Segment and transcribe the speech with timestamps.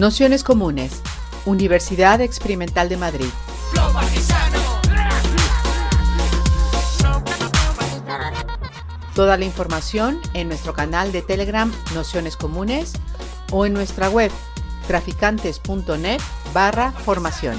[0.00, 1.02] Nociones Comunes,
[1.44, 3.26] Universidad Experimental de Madrid.
[9.14, 12.94] Toda la información en nuestro canal de Telegram Nociones Comunes
[13.52, 14.30] o en nuestra web
[14.86, 16.20] traficantes.net
[16.54, 17.58] barra formación.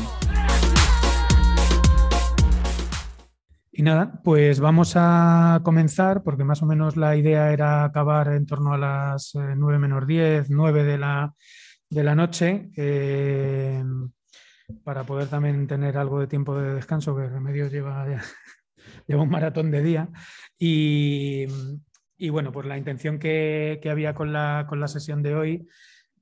[3.72, 8.48] Y nada, pues vamos a comenzar porque más o menos la idea era acabar en
[8.48, 11.36] torno a las 9 eh, menos 10, 9 de la,
[11.92, 13.84] de la noche, eh,
[14.84, 18.08] para poder también tener algo de tiempo de descanso, que Remedios lleva,
[19.08, 20.10] lleva un maratón de día.
[20.58, 21.48] Y,
[22.30, 25.68] bueno, pues la intención que, que había con la, con la sesión de hoy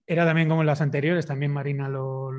[0.10, 2.34] era también como en las anteriores, también Marina lo,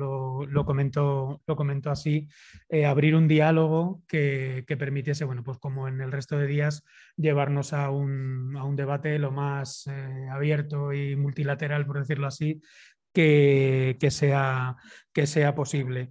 [0.65, 2.27] comentó, lo comentó así,
[2.67, 6.83] eh, abrir un diálogo que, permitiese, bueno, pues como en el resto de días,
[7.15, 12.61] llevarnos a un, debate lo más eh, abierto y multilateral, por decirlo así,
[13.13, 14.77] que, sea,
[15.13, 16.09] que sea posible.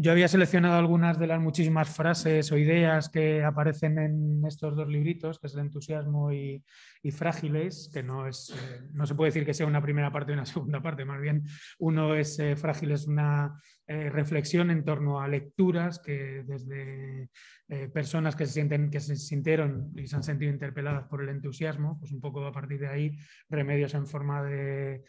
[0.00, 4.86] Yo había seleccionado algunas de las muchísimas frases o ideas que aparecen en estos dos
[4.86, 6.62] libritos, que es el entusiasmo y,
[7.10, 10.34] frágiles, que no, es, eh, no se puede decir que sea una primera parte y
[10.34, 11.42] una segunda parte, más bien
[11.80, 17.28] uno es eh, frágil, es una eh, reflexión en torno a lecturas que desde
[17.92, 21.98] personas que se, sienten, que se sintieron y se han sentido interpeladas por el entusiasmo,
[21.98, 23.18] pues un poco a partir de ahí
[23.50, 25.02] remedios en forma de,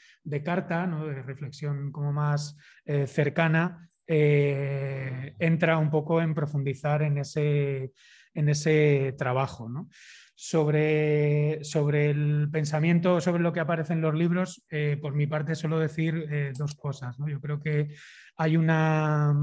[0.43, 1.05] carta, ¿no?
[1.05, 2.57] de reflexión como más
[3.05, 7.91] cercana eh, entra un poco en profundizar en ese,
[8.33, 9.69] en ese trabajo.
[10.33, 15.53] Sobre, sobre, el pensamiento, sobre lo que aparece en los libros, eh, por mi parte
[15.53, 17.17] suelo decir eh, dos cosas.
[17.27, 17.93] Yo creo que
[18.37, 19.35] hay una,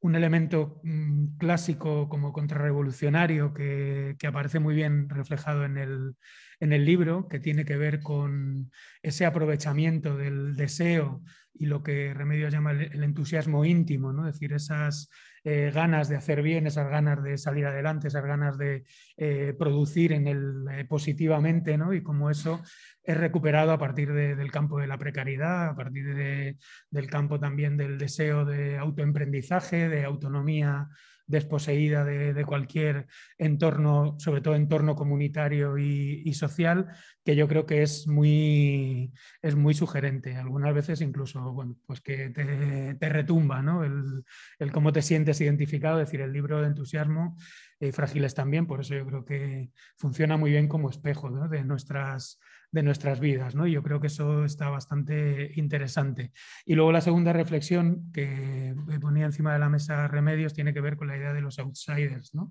[0.00, 6.16] un elemento mm, clásico como contrarrevolucionario que, que aparece muy bien reflejado en el,
[6.60, 8.70] en el libro, que tiene que ver con
[9.02, 11.22] ese aprovechamiento del deseo
[11.54, 14.26] y lo que Remedios llama el, entusiasmo íntimo, ¿no?
[14.28, 15.10] es decir, esas
[15.50, 18.84] eh, ganas de hacer bien, esas ganas de salir adelante, esas ganas de
[19.16, 21.94] eh, producir en el, eh, positivamente, ¿no?
[21.94, 22.60] y como eso
[23.02, 26.14] es recuperado a partir del campo de la precariedad, a partir
[26.90, 30.90] del campo también del deseo de autoemprendizaje, de autonomía
[31.28, 33.06] desposeída de, cualquier
[33.36, 36.88] entorno, sobre todo entorno comunitario y, social,
[37.24, 39.12] que yo creo que es muy,
[39.42, 40.36] es muy sugerente.
[40.36, 43.84] Algunas veces incluso, bueno, pues que te, retumba, ¿no?
[43.84, 44.24] El,
[44.58, 47.36] el, cómo te sientes identificado, es decir, el libro de entusiasmo,
[47.78, 52.40] y frágiles también, por eso yo creo que funciona muy bien como espejo de nuestras
[52.70, 53.54] de nuestras vidas.
[53.54, 53.66] ¿no?
[53.66, 56.32] Yo creo que eso está bastante interesante.
[56.64, 60.96] Y luego la segunda reflexión que ponía encima de la mesa Remedios tiene que ver
[60.96, 62.34] con la idea de los outsiders.
[62.34, 62.50] ¿no?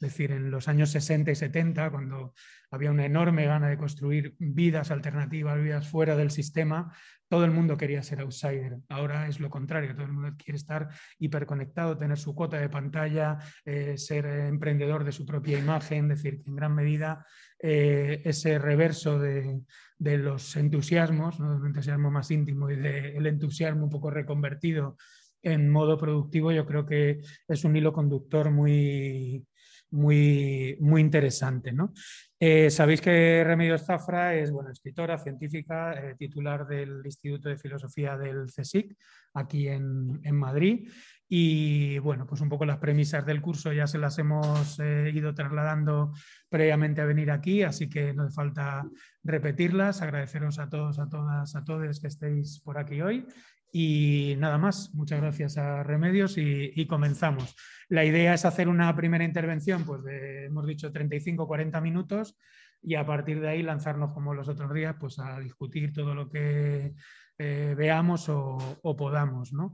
[0.00, 2.32] Es decir, en los años 60 y 70, cuando
[2.70, 6.90] había una enorme gana de construir vidas alternativas, vidas fuera del sistema,
[7.28, 8.78] todo el mundo quería ser outsider.
[8.88, 10.88] Ahora es lo contrario, todo el mundo quiere estar
[11.18, 16.42] hiperconectado, tener su cuota de pantalla, eh, ser emprendedor de su propia imagen, es decir,
[16.42, 17.26] que en gran medida
[17.62, 19.62] eh, ese reverso de,
[19.98, 21.58] los entusiasmos, ¿no?
[21.58, 24.96] del entusiasmo más íntimo y del entusiasmo un poco reconvertido
[25.42, 29.44] en modo productivo, yo creo que es un hilo conductor muy,
[29.90, 31.72] muy, muy interesante.
[31.72, 31.92] ¿no?
[32.38, 38.16] Eh, sabéis que Remedios Zafra es bueno, escritora, científica, eh, titular del Instituto de Filosofía
[38.16, 38.96] del CSIC,
[39.34, 40.88] aquí en, en, Madrid.
[41.32, 45.32] Y bueno, pues un poco las premisas del curso ya se las hemos eh, ido
[45.32, 46.12] trasladando
[46.48, 48.84] previamente a venir aquí, así que no falta
[49.22, 50.02] repetirlas.
[50.02, 53.26] Agradeceros a todos, a todas, a todos que estéis por aquí hoy
[53.72, 57.54] y nada más, muchas gracias a Remedios y, comenzamos.
[57.88, 62.36] La idea es hacer una primera intervención, pues de, hemos dicho 35-40 minutos
[62.82, 66.28] y a partir de ahí lanzarnos como los otros días, pues a discutir todo lo
[66.28, 66.94] que
[67.38, 69.52] eh, veamos o, o podamos.
[69.52, 69.72] ¿no?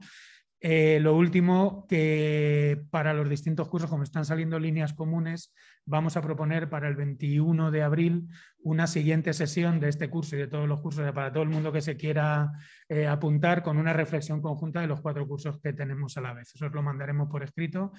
[0.60, 5.52] Eh, lo último, que para los distintos cursos, como están saliendo líneas comunes,
[5.84, 8.28] vamos a proponer para el 21 de abril
[8.62, 11.72] una siguiente sesión de este curso y de todos los cursos, para todo el mundo
[11.72, 12.52] que se quiera
[12.88, 16.54] eh, apuntar, con una reflexión conjunta de los cuatro cursos que tenemos a la vez.
[16.54, 17.92] Eso os lo mandaremos por escrito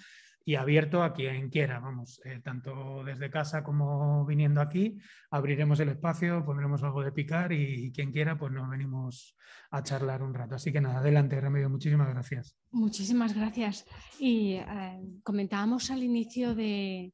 [0.48, 4.98] y abierto a quien quiera, vamos, eh, tanto desde casa como viniendo aquí,
[5.30, 9.36] abriremos el espacio, pondremos algo de picar y, quien quiera, pues nos venimos
[9.72, 10.56] a charlar un rato.
[10.56, 12.56] Así que nada, adelante, Remedio, muchísimas gracias.
[12.72, 13.84] Muchísimas gracias.
[14.20, 17.12] Y eh, comentábamos al inicio de,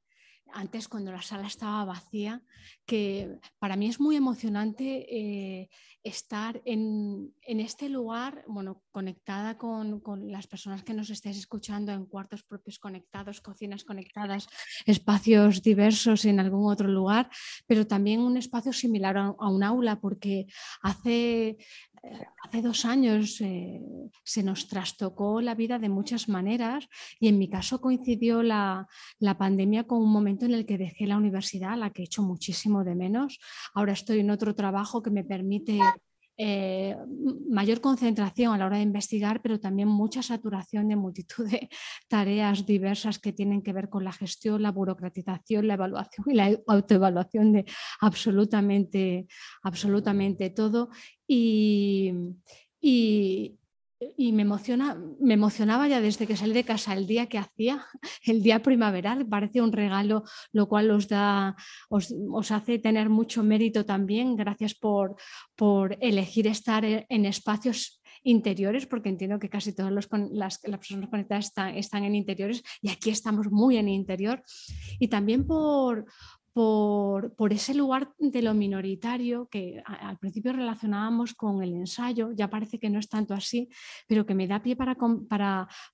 [0.54, 2.42] antes cuando la sala estaba vacía,
[2.86, 5.70] que para mí es muy emocionante eh,
[6.04, 12.44] estar en, este lugar, bueno, conectada con, las personas que nos estéis escuchando en cuartos
[12.44, 14.48] propios conectados, cocinas conectadas,
[14.86, 17.30] espacios diversos en algún otro lugar,
[17.68, 20.46] pero también un espacio similar a, un aula, porque
[20.82, 21.58] hace
[22.44, 23.82] hace dos años eh,
[24.24, 26.88] se nos trastocó la vida de muchas maneras
[27.20, 28.88] y en mi caso coincidió la,
[29.20, 32.22] la, pandemia con un momento en el que dejé la universidad, la que he hecho
[32.22, 33.40] muchísimo de menos.
[33.74, 35.80] Ahora estoy en otro trabajo que me permite
[36.38, 36.98] eh,
[37.50, 41.70] mayor concentración a la hora de investigar, pero también mucha saturación de multitud de
[42.08, 46.58] tareas diversas que tienen que ver con la gestión, la burocratización, la evaluación y la
[46.68, 47.66] autoevaluación de
[48.02, 49.28] absolutamente,
[49.64, 50.90] absolutamente todo.
[51.28, 52.14] y,
[52.82, 53.58] y
[54.18, 57.86] me, emociona, me emocionaba ya desde que salí de casa el día que hacía,
[58.26, 61.56] el día primaveral, parece un regalo, lo cual os, da,
[61.90, 64.36] os, hace tener mucho mérito también.
[64.36, 65.16] Gracias por,
[65.56, 71.10] por elegir estar e, en espacios interiores, porque entiendo que casi todas las, las, personas
[71.10, 74.42] conectadas están, están, en interiores y aquí estamos muy en interior.
[75.00, 76.06] Y también por,
[76.54, 82.80] por, ese lugar de lo minoritario que al principio relacionábamos con el ensayo, ya parece
[82.80, 83.70] que no es tanto así,
[84.08, 84.96] pero que me da pie para,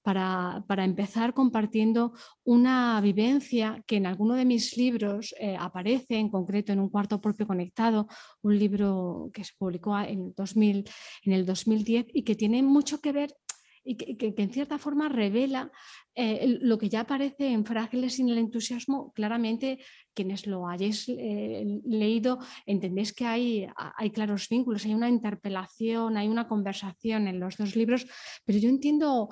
[0.04, 2.14] para, empezar compartiendo
[2.44, 7.22] una vivencia que en alguno de mis libros eh, aparece, en concreto en un cuarto
[7.22, 8.08] propio conectado,
[8.42, 10.90] un libro que se publicó en, 2000,
[11.24, 13.34] en el 2010 y que tiene mucho que ver
[13.84, 15.72] y que, en cierta forma revela
[16.14, 19.80] eh, lo que ya aparece en Frágiles sin el entusiasmo, claramente
[20.19, 26.27] quienes lo hayáis eh, leído entendéis que hay, hay claros vínculos, hay una interpelación, hay
[26.27, 28.06] una conversación en los dos libros,
[28.44, 29.30] pero yo entiendo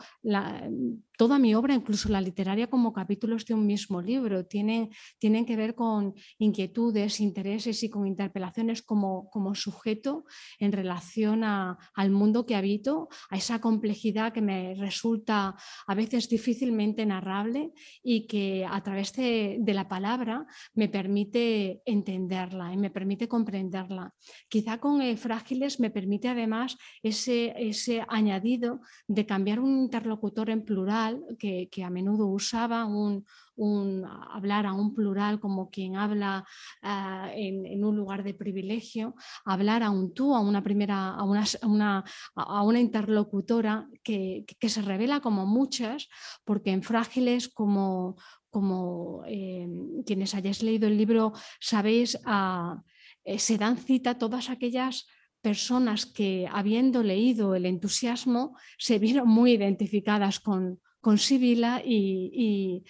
[1.18, 4.46] toda mi obra, incluso la literaria, como capítulos de un mismo libro.
[4.46, 10.26] Tienen, tienen que ver con inquietudes, intereses y con interpelaciones como, como sujeto
[10.60, 15.56] en relación a, al mundo que habito, a esa complejidad que me resulta
[15.88, 17.72] a veces difícilmente narrable
[18.04, 20.46] y que a través de, de la palabra
[20.78, 24.14] me permite entenderla y me permite comprenderla.
[24.48, 30.64] Quizá con eh, Frágiles me permite además ese, ese añadido de cambiar un interlocutor en
[30.64, 33.26] plural que, a menudo usaba un,
[34.32, 36.46] hablar a un plural como quien habla
[36.84, 39.16] ah, en, un lugar de privilegio,
[39.46, 42.04] hablar a un tú, a una primera, a una,
[42.36, 46.08] a una interlocutora que, que, se revela como muchas,
[46.46, 48.16] porque en frágiles como,
[48.58, 52.82] como em, quienes hayáis leído el libro sabéis, ah,
[53.24, 55.06] eh, se dan cita todas aquellas
[55.42, 62.84] personas que habiendo leído el entusiasmo se vieron muy identificadas con, con Sibila y,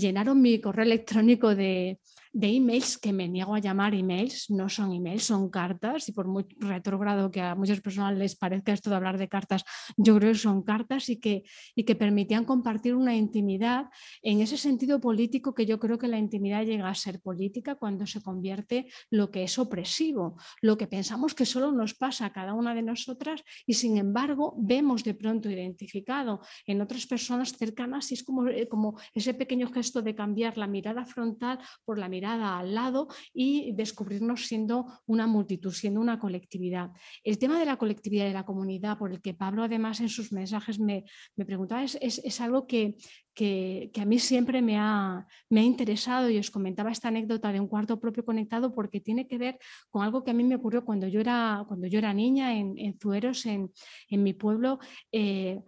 [0.00, 1.98] llenaron mi correo electrónico de,
[2.32, 6.26] de emails que me niego a llamar emails, no son emails, son cartas y por
[6.26, 9.64] muy retrógrado que a muchas personas les parezca esto de hablar de cartas,
[9.96, 11.44] yo creo que son cartas y que,
[11.74, 13.86] y que permitían compartir una intimidad
[14.22, 18.06] en ese sentido político que yo creo que la intimidad llega a ser política cuando
[18.06, 22.54] se convierte lo que es opresivo, lo que pensamos que solo nos pasa a cada
[22.54, 28.14] una de nosotras y sin embargo vemos de pronto identificado en otras personas cercanas y
[28.14, 32.58] es como, eh, como ese pequeño gesto de cambiar la mirada frontal por la mirada
[32.58, 36.90] al lado y descubrirnos siendo una multitud, siendo una colectividad.
[37.24, 40.32] El tema de la colectividad y la comunidad, por el que Pablo además en sus
[40.32, 42.96] mensajes me, preguntaba, es, algo que,
[43.34, 47.60] que, a mí siempre me ha, me ha, interesado y os comentaba esta anécdota de
[47.60, 49.58] un cuarto propio conectado porque tiene que ver
[49.90, 52.78] con algo que a mí me ocurrió cuando yo era, cuando yo era niña en,
[52.78, 53.72] en Zueros, en,
[54.08, 54.78] en mi pueblo.
[55.10, 55.60] Eh,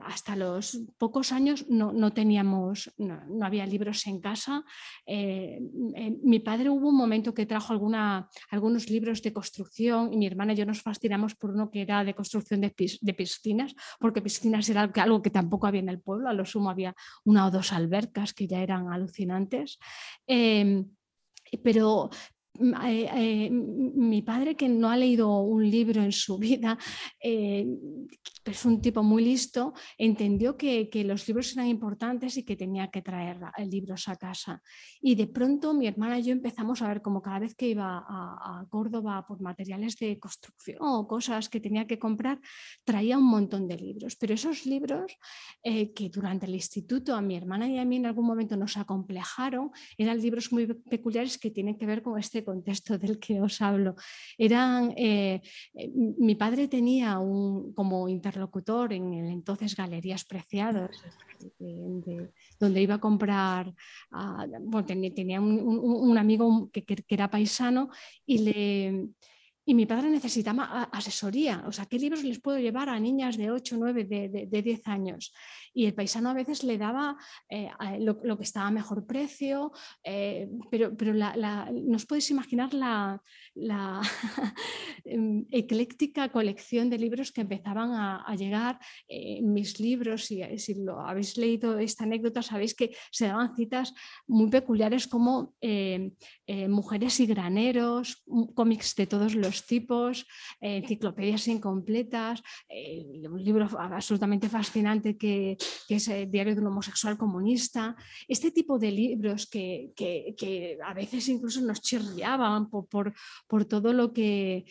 [0.00, 4.64] hasta los pocos años no, teníamos, no, había libros en casa.
[5.06, 5.60] Eh,
[5.94, 10.26] eh, mi padre hubo un momento que trajo alguna, algunos libros de construcción y mi
[10.26, 14.68] hermana y yo nos fascinamos por uno que era de construcción de, piscinas, porque piscinas
[14.68, 17.72] era algo que tampoco había en el pueblo, a lo sumo había una o dos
[17.72, 19.78] albercas que ya eran alucinantes.
[20.26, 20.88] Em,
[21.62, 22.10] pero
[22.60, 26.78] eh, eh, mi padre, que no ha leído un libro en su vida,
[27.18, 27.66] eh,
[28.44, 33.02] es un tipo muy listo, entendió que, los libros eran importantes y que tenía que
[33.02, 34.60] traer libros a casa.
[35.00, 38.04] Y de pronto mi hermana y yo empezamos a ver como cada vez que iba
[38.06, 42.40] a Córdoba por materiales de construcción o cosas que tenía que comprar,
[42.84, 44.16] traía un montón de libros.
[44.16, 45.16] Pero esos libros
[45.62, 49.70] que durante el instituto a mi hermana y a mí en algún momento nos acomplejaron,
[49.96, 53.94] eran libros muy peculiares que tienen que ver con este contexto del que os hablo.
[54.38, 55.40] Eran, eh,
[55.74, 60.90] eh, mi padre tenía un, como interlocutor en el entonces Galerías Preciados,
[62.58, 63.74] donde iba a comprar,
[64.86, 67.90] tenía, un, amigo que, era paisano
[68.24, 69.08] y le
[69.64, 73.52] y mi padre necesitaba asesoría, o sea, ¿qué libros les puedo llevar a niñas de
[73.52, 75.32] 8, 9, de, de, 10 años?
[75.74, 77.16] Y el paisano a veces le daba
[77.48, 79.72] eh, lo, que estaba a mejor precio,
[80.04, 83.20] eh, pero, pero no os podéis imaginar la,
[85.04, 90.30] em, ecléctica colección de libros que empezaban a, llegar en mis libros.
[90.30, 93.94] Y si lo habéis leído esta anécdota, sabéis que se daban citas
[94.26, 95.54] muy peculiares como
[96.54, 98.22] eh, Mujeres y Graneros,
[98.54, 100.26] cómics de todos los tipos,
[100.60, 105.56] eh, enciclopedias incompletas, eh, un libro absolutamente fascinante que,
[105.88, 107.96] es el Diario de un homosexual comunista.
[108.28, 109.92] Este tipo de libros que,
[110.84, 112.86] a veces incluso nos chirriaban por,
[113.46, 114.64] por, todo lo que,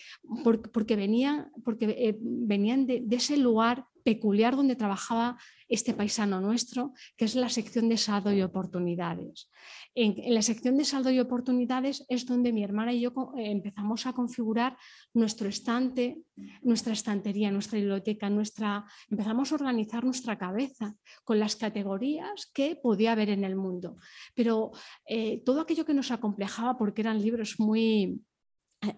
[0.74, 6.94] porque venían, porque, eh, venían de, de ese lugar peculiar donde trabajaba este paisano nuestro,
[7.16, 9.50] que es la sección de saldo y oportunidades.
[9.96, 14.06] En, la sección de saldo y oportunidades es donde mi hermana y yo eh, empezamos
[14.06, 14.78] a configurar
[15.14, 16.22] nuestro estante,
[16.62, 20.94] nuestra estantería, nuestra biblioteca, nuestra, empezamos a organizar nuestra cabeza
[21.24, 23.96] con las categorías que podía haber en el mundo.
[24.36, 24.72] Pero
[25.06, 28.22] eh, todo aquello que nos acomplejaba, porque eran libros muy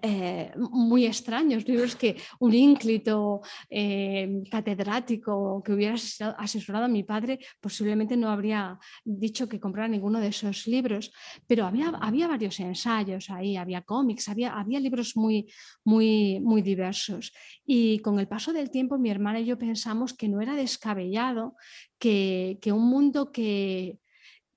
[0.02, 5.96] eh, muy extraños, libros que un ínclito eh, catedrático que hubiera
[6.38, 11.12] asesorado a mi padre posiblemente no habría dicho que comprara ninguno de esos libros,
[11.48, 15.52] pero había, había varios ensayos ahí, había cómics, había, había libros muy,
[15.84, 17.34] muy, muy diversos.
[17.66, 21.56] Y con el paso del tiempo mi hermana y yo pensamos que no era descabellado
[22.00, 24.00] que, que un mundo que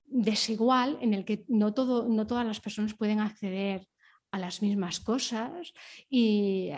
[0.05, 3.85] desigual, en el que no, todo, no todas las personas pueden acceder
[4.31, 5.73] a las mismas cosas
[6.09, 6.71] y,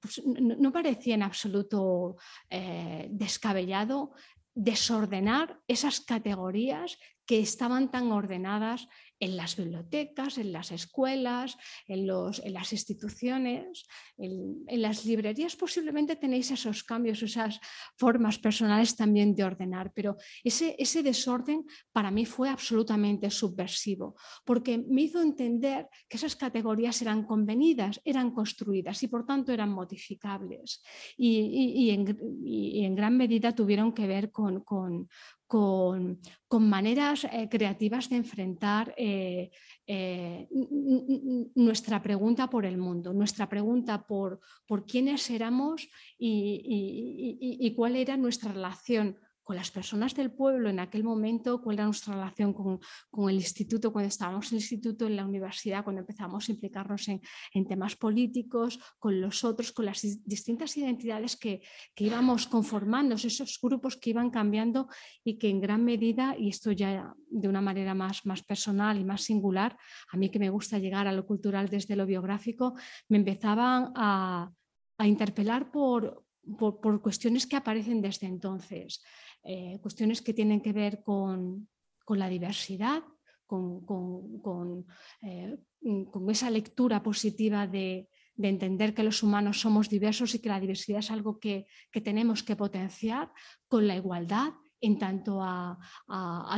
[0.00, 2.16] pues, no, parecía en absoluto
[2.48, 4.12] eh, descabellado
[4.54, 8.88] desordenar esas categorías que estaban tan ordenadas
[9.20, 13.86] en las bibliotecas, en las escuelas, en, las instituciones,
[14.16, 17.60] en, las librerías posiblemente tenéis esos cambios, esas
[17.98, 25.02] formas personales también de ordenar, pero ese, desorden para mí fue absolutamente subversivo, porque me
[25.02, 30.82] hizo entender que esas categorías eran convenidas, eran construidas y por tanto eran modificables.
[31.18, 35.08] Y, en, gran medida tuvieron que ver con,
[36.50, 39.50] maneras eh, creativas de enfrentar eh,
[39.86, 40.48] eh,
[41.54, 45.88] nuestra pregunta por el mundo, nuestra pregunta por, por quiénes éramos
[46.18, 49.16] y cuál era nuestra relación
[49.50, 52.78] con las personas del pueblo en aquel momento, cuál era nuestra relación con,
[53.28, 57.20] el instituto, cuando estábamos en el instituto, en la universidad, cuando empezamos a implicarnos en,
[57.66, 61.62] temas políticos, con los otros, con las distintas identidades que,
[61.96, 64.86] íbamos conformando, esos grupos que iban cambiando
[65.24, 69.04] y que en gran medida, y esto ya de una manera más, más personal y
[69.04, 69.76] más singular,
[70.12, 72.74] a mí que me gusta llegar a lo cultural desde lo biográfico,
[73.08, 74.52] me empezaban a,
[75.02, 76.22] interpelar por,
[76.58, 79.02] por, cuestiones que aparecen desde entonces.
[79.42, 81.68] Eh, cuestiones que tienen que ver con,
[82.08, 83.06] la diversidad, eh,
[84.42, 84.86] con,
[86.28, 91.10] esa lectura positiva de, entender que los humanos somos diversos y que la diversidad es
[91.10, 91.66] algo que,
[92.02, 93.30] tenemos que potenciar,
[93.68, 95.78] con la igualdad en tanto a,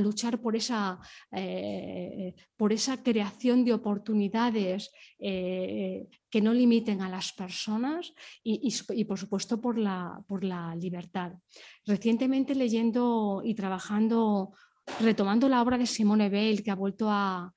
[0.00, 0.99] luchar por esa,
[1.31, 8.12] eh, por esa, creación de oportunidades que no limiten a las personas
[8.43, 11.33] y, por supuesto por la, por la libertad.
[11.87, 14.52] Recientemente leyendo y trabajando,
[15.00, 17.52] retomando la obra de Simone Weil, que ha vuelto a,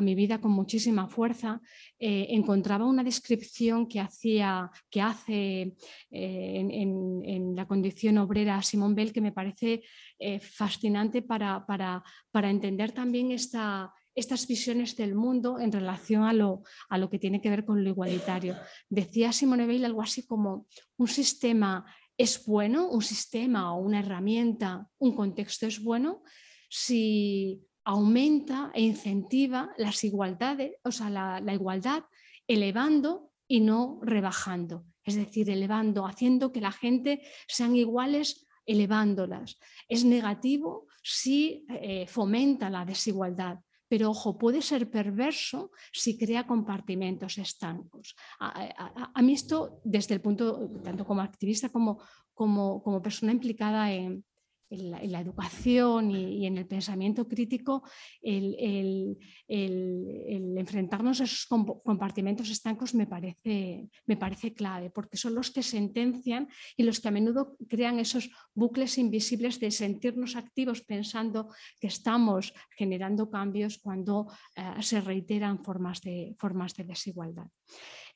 [0.00, 1.60] mi vida con muchísima fuerza,
[1.98, 5.74] eh, encontraba una descripción que, hacía, que hace
[6.10, 9.82] eh, en, la condición obrera Simone Weil que me parece
[10.18, 16.32] eh, fascinante para, para, para entender también esta, estas visiones del mundo en relación a
[16.32, 18.56] lo, a lo que tiene que ver con lo igualitario.
[18.88, 21.84] Decía Simone Weil algo así como un sistema
[22.18, 26.22] es bueno, un sistema o una herramienta, un contexto es bueno
[26.68, 32.02] si aumenta e incentiva las igualdades, o sea, la, igualdad
[32.48, 39.56] elevando y no rebajando, es decir, elevando, haciendo que la gente sean iguales elevándolas.
[39.88, 47.38] Es negativo si eh, fomenta la desigualdad pero ojo, puede ser perverso si crea compartimentos
[47.38, 48.16] estancos.
[48.40, 52.02] A, mí esto, desde el punto, tanto como activista como,
[52.34, 54.24] como, persona implicada en,
[54.70, 57.82] en la, educación y, en el pensamiento crítico,
[58.20, 59.18] el,
[59.48, 66.48] enfrentarnos a esos compartimentos estancos me parece, me parece clave, porque son los que sentencian
[66.76, 71.48] y los que a menudo crean esos bucles invisibles de sentirnos activos pensando
[71.80, 77.46] que estamos generando cambios cuando eh, se reiteran formas de, formas de desigualdad.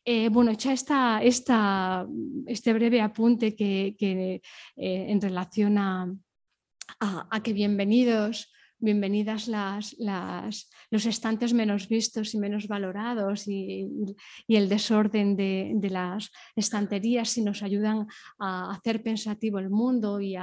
[0.05, 4.41] Eh, bueno, hecha esta, este breve apunte que, eh,
[4.77, 6.11] en relación a,
[6.99, 9.95] a, que bienvenidos, bienvenidas las,
[10.91, 13.87] los estantes menos vistos y menos valorados y,
[14.49, 18.07] el desorden de, las estanterías si nos ayudan
[18.39, 20.37] a hacer pensativo el mundo y,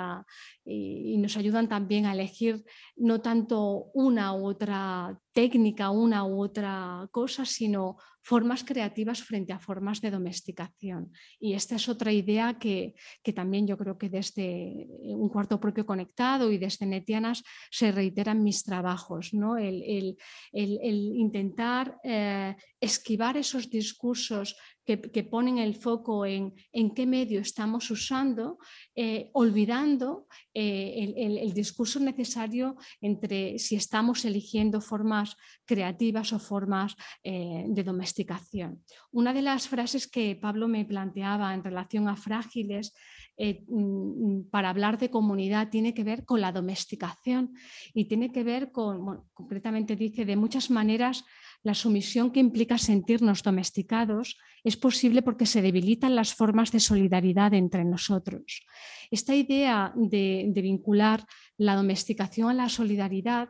[0.66, 2.64] y, nos ayudan también a elegir
[2.96, 9.60] no tanto una u otra técnica, una u otra cosa, sino formas creativas frente a
[9.60, 11.14] formas de domesticación.
[11.40, 12.94] Y esta es otra idea que,
[13.34, 17.42] también yo creo que desde un cuarto propio conectado y desde Netianas
[17.72, 19.56] se reiteran mis trabajos, ¿no?
[19.56, 20.18] el,
[20.52, 24.58] intentar eh, esquivar esos discursos
[24.88, 28.58] que, ponen el foco en, en, qué medio estamos usando,
[28.96, 37.66] eh, olvidando eh, el, discurso necesario entre si estamos eligiendo formas creativas o formas eh,
[37.68, 38.82] de domesticación.
[39.12, 42.94] Una de las frases que Pablo me planteaba en relación a frágiles
[43.38, 47.54] mm, para hablar de comunidad tiene que ver con la domesticación
[47.94, 51.26] y tiene que ver con, concretamente dice, de muchas maneras
[51.64, 57.54] la sumisión que implica sentirnos domesticados es posible porque se debilitan las formas de solidaridad
[57.54, 58.66] entre nosotros.
[59.12, 61.26] Esta idea de, vincular
[61.58, 63.50] la domesticación a la solidaridad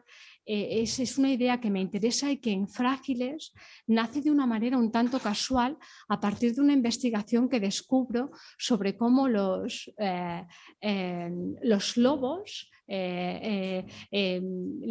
[0.49, 3.53] eh, es, una idea que me interesa y que en Frágiles
[3.85, 5.77] nace de una manera un tanto casual
[6.07, 10.45] a partir de una investigación que descubro sobre cómo los, eh,
[10.79, 11.29] eh,
[11.95, 13.83] lobos la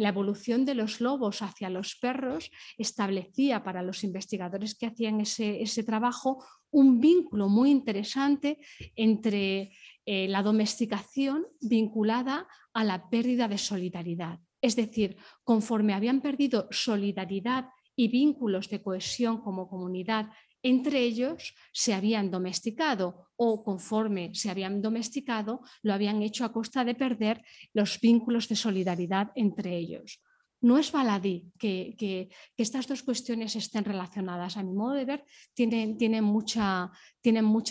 [0.09, 6.45] evolución de los lobos hacia los perros establecía para los investigadores que hacían ese, trabajo
[6.69, 8.59] un vínculo muy interesante
[8.95, 9.71] entre
[10.05, 14.39] la domesticación vinculada a la pérdida de solidaridad.
[14.61, 20.29] Es decir, conforme habían perdido solidaridad y vínculos de cohesión como comunidad
[20.63, 26.83] entre ellos se habían domesticado o conforme se habían domesticado lo habían hecho a costa
[26.83, 30.21] de perder los vínculos de solidaridad entre ellos.
[30.59, 34.57] No es baladí que, estas dos cuestiones estén relacionadas.
[34.57, 35.23] A mi modo de ver,
[35.53, 36.91] tienen, mucha,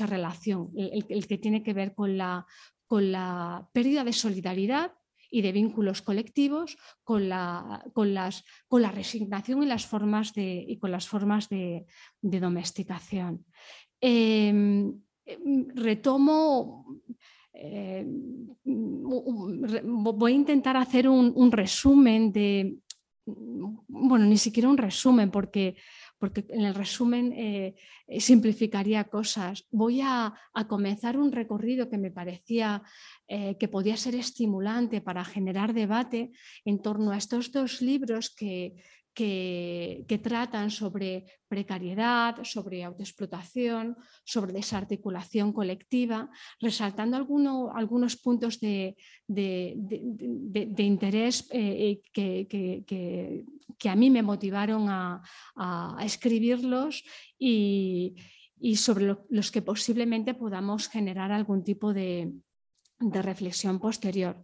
[0.07, 0.71] relación.
[0.76, 4.93] El, que tiene que ver con la pérdida de solidaridad
[5.30, 10.65] y de vínculos colectivos con la, con las, con la resignación y, las formas de,
[10.67, 11.86] y con las formas de,
[12.21, 13.45] domesticación.
[14.00, 14.93] Em,
[15.25, 17.00] em, retomo,
[17.52, 22.78] em, voy a intentar hacer un resumen de,
[23.26, 25.76] bueno, ni siquiera un resumen, porque
[26.19, 27.75] porque en el resumen eh,
[28.07, 29.67] eh, simplificaría cosas.
[29.71, 30.35] Voy a,
[30.69, 32.83] comenzar un recorrido que me parecía
[33.29, 36.33] eh, que podía ser estimulante para generar debate
[36.65, 38.75] en torno a estos dos libros que,
[39.17, 46.29] que, tratan sobre precariedad, sobre autoexplotación, sobre desarticulación colectiva,
[46.61, 48.95] resaltando algunos puntos de,
[50.76, 55.23] interés eh, que, a mí me motivaron a,
[56.05, 57.02] escribirlos
[57.39, 58.15] y,
[58.76, 62.33] sobre los que posiblemente podamos generar algún tipo de
[63.00, 64.37] reflexión posterior.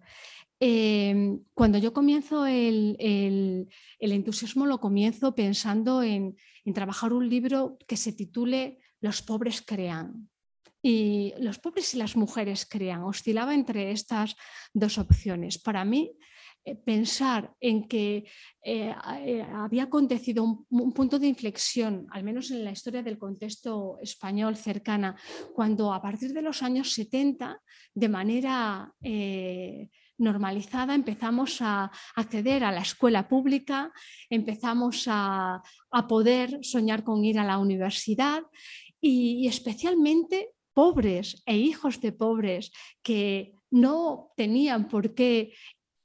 [0.64, 2.96] Em, cuando yo comienzo el,
[3.98, 6.36] entusiasmo, lo comienzo pensando en,
[6.72, 10.30] trabajar un libro que se titule Los pobres crean.
[10.80, 13.02] Y los pobres y las mujeres crean.
[13.02, 14.36] Oscilaba entre estas
[14.72, 15.58] dos opciones.
[15.58, 16.16] Para mí,
[16.64, 18.24] eh, pensar en que
[18.64, 23.98] eh, eh, había acontecido un, punto de inflexión, al menos en la historia del contexto
[24.00, 25.16] español cercana,
[25.56, 27.60] cuando a partir de los años 70,
[27.94, 28.94] de manera
[30.18, 33.92] normalizada, empezamos a acceder a la escuela pública,
[34.30, 35.62] empezamos a,
[36.08, 38.42] poder soñar con ir a la universidad
[39.00, 42.72] y, especialmente pobres e hijos de pobres
[43.02, 45.52] que no tenían por qué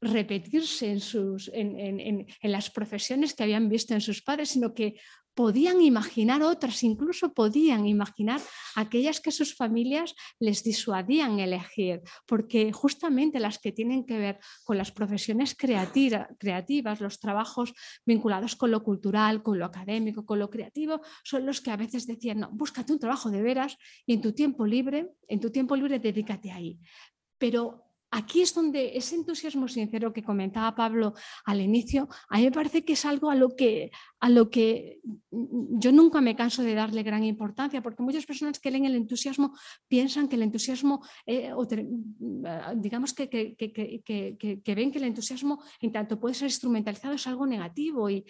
[0.01, 4.99] repetirse en, sus, en, las profesiones que habían visto en sus padres, sino que
[5.37, 8.41] podían imaginar otras, incluso podían imaginar
[8.75, 14.79] aquellas que sus familias les disuadían elegir, porque justamente las que tienen que ver con
[14.79, 21.01] las profesiones creativas, los trabajos vinculados con lo cultural, con lo académico, con lo creativo,
[21.23, 24.33] son los que a veces decían, no, búscate un trabajo de veras y en tu
[24.33, 26.79] tiempo libre, en tu tiempo libre dedícate ahí.
[27.37, 31.13] Pero aquí es donde ese entusiasmo sincero que comentaba Pablo
[31.45, 34.99] al inicio, a mí me parece que es algo a lo que, a lo que
[35.31, 39.53] yo nunca me canso de darle gran importancia, porque muchas personas que leen el entusiasmo
[39.87, 41.53] piensan que el entusiasmo, eh,
[42.75, 48.09] digamos que, que, ven que el entusiasmo en tanto puede ser instrumentalizado es algo negativo
[48.09, 48.25] y,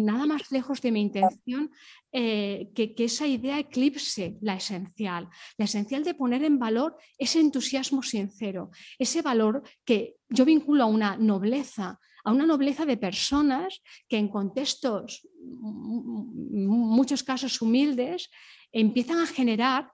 [0.00, 1.70] nada más lejos de mi intención
[2.12, 8.02] eh, que, esa idea eclipse la esencial, la esencial de poner en valor ese entusiasmo
[8.02, 14.18] sincero, ese valor que yo vinculo a una nobleza, a una nobleza de personas que
[14.18, 18.28] en contextos, muchos casos humildes,
[18.72, 19.90] empiezan a generar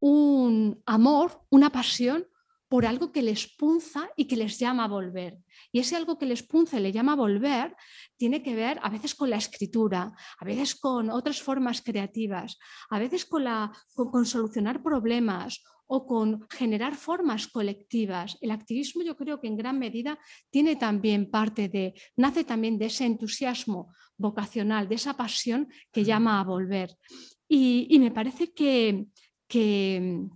[0.00, 2.26] un amor, una pasión
[2.68, 5.38] por algo que les punza y que les llama a volver.
[5.72, 7.74] Y ese algo que les punza y le llama a volver
[8.16, 12.58] tiene que ver a veces con la escritura, a veces con otras formas creativas,
[12.90, 18.36] a veces con, la, con, solucionar problemas o con generar formas colectivas.
[18.42, 20.18] El activismo yo creo que en gran medida
[20.50, 26.38] tiene también parte de, nace también de ese entusiasmo vocacional, de esa pasión que llama
[26.38, 26.94] a volver.
[27.48, 29.06] Y, me parece que,
[29.46, 30.28] que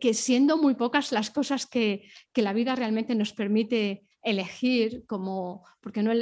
[0.00, 6.02] que siendo muy pocas las cosas que, la vida realmente nos permite elegir, como, porque
[6.02, 6.12] no,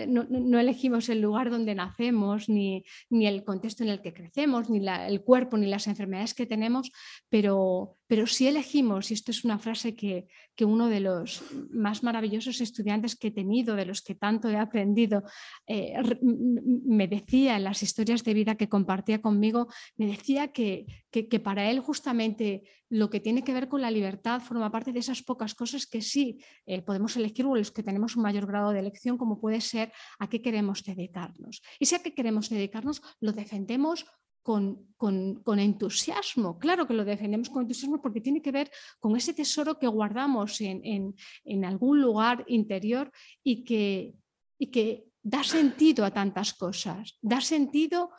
[0.58, 5.22] elegimos el lugar donde nacemos, ni, ni, el contexto en el que crecemos, ni el
[5.22, 6.90] cuerpo, ni las enfermedades que tenemos,
[7.28, 12.02] pero, pero sí elegimos, y esto es una frase que, que, uno de los más
[12.02, 15.24] maravillosos estudiantes que he tenido, de los que tanto he aprendido,
[15.66, 21.40] eh, me decía en las historias de vida que compartía conmigo, me decía que, que
[21.40, 25.22] para él justamente lo que tiene que ver con la libertad forma parte de esas
[25.22, 28.80] pocas cosas que sí eh, podemos elegir o los que tenemos un mayor grado de
[28.80, 31.62] elección, como puede ser a qué queremos dedicarnos.
[31.80, 34.04] Y si a qué queremos dedicarnos, lo defendemos
[34.42, 34.86] con,
[35.58, 36.58] entusiasmo.
[36.58, 40.60] Claro que lo defendemos con entusiasmo porque tiene que ver con ese tesoro que guardamos
[40.60, 43.10] en, en algún lugar interior
[43.42, 44.14] y que,
[44.58, 48.10] y que da sentido a tantas cosas, da sentido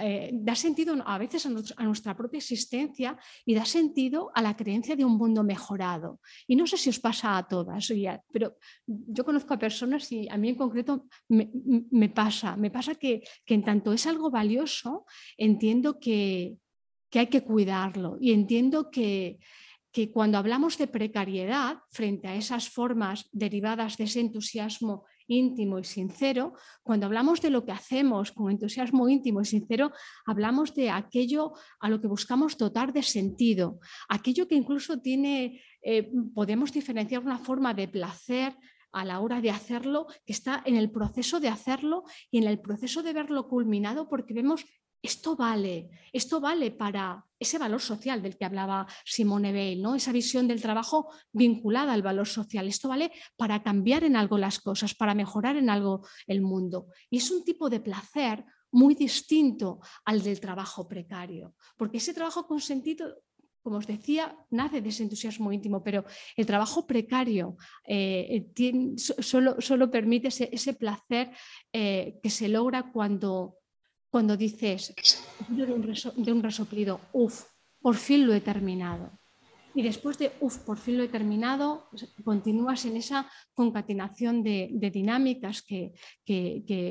[0.00, 4.94] eh, da sentido a veces a, nuestra propia existencia y da sentido a la creencia
[4.94, 6.20] de un mundo mejorado.
[6.46, 7.92] Y no sé si os pasa a todas,
[8.32, 13.22] pero yo conozco a personas y a mí en concreto me, pasa, me pasa que,
[13.46, 15.04] en tanto es algo valioso,
[15.36, 16.56] entiendo que,
[17.10, 19.38] que hay que cuidarlo y entiendo que,
[19.92, 25.84] que cuando hablamos de precariedad frente a esas formas derivadas de ese entusiasmo íntimo y
[25.84, 29.92] sincero, cuando hablamos de lo que hacemos con entusiasmo íntimo y sincero,
[30.26, 36.10] hablamos de aquello a lo que buscamos dotar de sentido, aquello que incluso tiene, eh,
[36.34, 38.56] podemos diferenciar una forma de placer
[38.92, 42.60] a la hora de hacerlo, que está en el proceso de hacerlo y en el
[42.60, 44.66] proceso de verlo culminado, porque vemos
[45.02, 49.96] esto vale, esto vale para ese valor social del que hablaba Simone Weil, ¿no?
[49.96, 52.68] esa visión del trabajo vinculada al valor social.
[52.68, 56.86] Esto vale para cambiar en algo las cosas, para mejorar en algo el mundo.
[57.10, 62.46] Y es un tipo de placer muy distinto al del trabajo precario, porque ese trabajo
[62.46, 63.22] con sentido
[63.62, 66.04] como os decía, nace de ese entusiasmo íntimo, pero
[66.36, 68.50] el trabajo precario eh,
[68.96, 71.30] solo, permite ese, placer
[71.72, 73.61] eh, que se logra cuando
[74.12, 74.94] cuando dices
[75.48, 77.44] de un, resoplido, uff,
[77.80, 79.18] por fin lo he terminado.
[79.74, 81.88] Y después de, uff, por fin lo he terminado,
[82.22, 85.94] continúas en esa concatenación de, dinámicas que,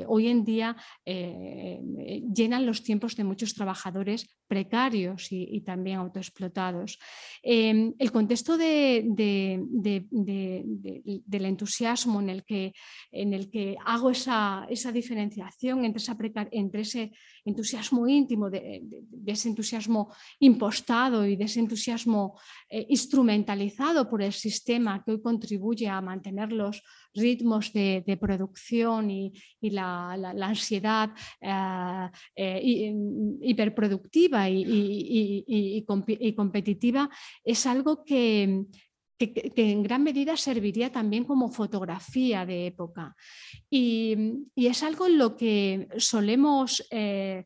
[0.08, 1.80] hoy en día eh,
[2.34, 6.98] llenan los tiempos de muchos trabajadores precarios y, también autoexplotados.
[7.42, 9.16] Em, el contexto del
[11.52, 12.74] entusiasmo en el que,
[13.10, 16.16] en el que hago esa, diferenciación entre, esa
[16.50, 17.12] entre, ese
[17.46, 18.82] entusiasmo íntimo, de,
[19.24, 22.38] ese entusiasmo impostado y de ese entusiasmo
[22.68, 26.82] eh, instrumentalizado por el sistema que hoy contribuye a mantener los
[27.14, 32.94] ritmos de, producción y, la, ansiedad eh, eh,
[33.42, 35.84] hiperproductiva y,
[36.36, 37.10] competitiva
[37.44, 38.64] es algo que,
[39.18, 43.14] en gran medida serviría también como fotografía de época.
[43.70, 44.16] Y,
[44.56, 47.44] es algo en lo que solemos eh,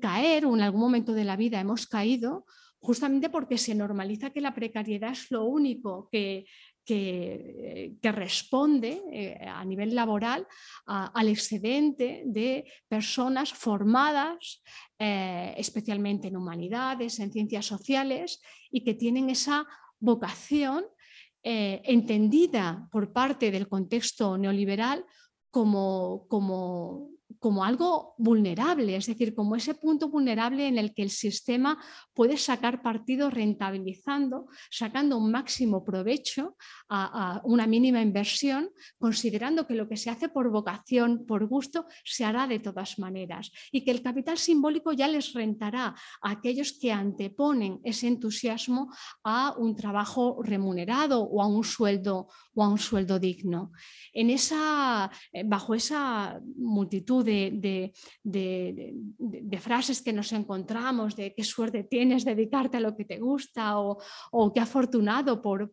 [0.00, 2.44] caer o en algún momento de la vida hemos caído
[2.82, 6.46] justamente porque se normaliza que la precariedad es lo único que,
[6.84, 10.46] que, responde eh, a nivel laboral
[10.86, 14.62] al excedente de personas formadas
[14.98, 18.40] eh, especialmente en humanidades, en ciencias sociales
[18.70, 19.66] y que tienen esa
[19.98, 20.84] vocación
[21.42, 25.04] eh, entendida por parte del contexto neoliberal
[25.50, 27.10] como, como,
[27.42, 31.76] como algo vulnerable, es decir, como ese punto vulnerable en el que el sistema
[32.14, 36.56] puede sacar partido rentabilizando, sacando un máximo provecho
[36.88, 42.24] a, una mínima inversión, considerando que lo que se hace por vocación, por gusto, se
[42.24, 46.92] hará de todas maneras y que el capital simbólico ya les rentará a aquellos que
[46.92, 53.18] anteponen ese entusiasmo a un trabajo remunerado o a un sueldo, o a un sueldo
[53.18, 53.72] digno.
[54.12, 57.31] En esa, eh, bajo esa multitud de,
[59.60, 63.98] frases que nos encontramos, de qué suerte tienes dedicarte a lo que te gusta o,
[64.52, 65.70] qué afortunado por,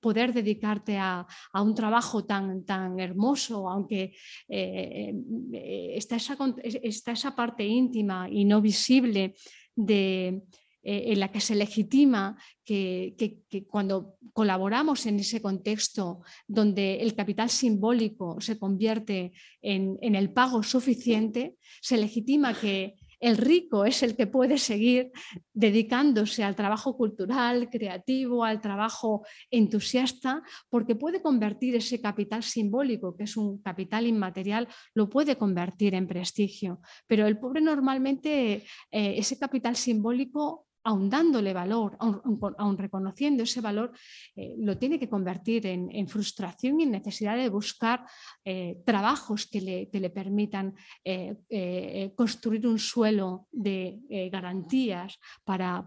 [0.00, 2.64] poder dedicarte a, un trabajo tan,
[2.98, 4.14] hermoso, aunque
[4.48, 5.14] eh,
[5.52, 9.34] eh, está esa parte íntima y no visible
[9.74, 10.42] de,
[10.82, 17.50] eh, en la que se legitima que, cuando colaboramos en ese contexto donde el capital
[17.50, 24.26] simbólico se convierte en, el pago suficiente, se legitima que el rico es el que
[24.26, 25.12] puede seguir
[25.52, 33.24] dedicándose al trabajo cultural, creativo, al trabajo entusiasta, porque puede convertir ese capital simbólico, que
[33.24, 36.80] es un capital inmaterial, lo puede convertir en prestigio.
[37.06, 43.92] Pero el pobre normalmente, eh, ese capital simbólico aun dándole valor, aun, reconociendo ese valor,
[44.34, 48.04] eh, lo tiene que convertir en, frustración y en necesidad de buscar
[48.44, 50.74] eh, trabajos que le, permitan
[51.04, 54.00] eh, construir un suelo de
[54.32, 55.86] garantías para,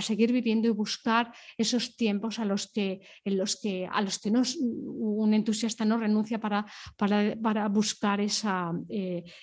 [0.00, 4.30] seguir viviendo y buscar esos tiempos a los que, en los que, a los que
[4.30, 6.64] no, un entusiasta no renuncia para,
[6.96, 8.72] para, buscar esa,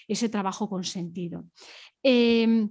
[0.07, 1.45] ese trabajo con sentido.
[2.01, 2.69] Em,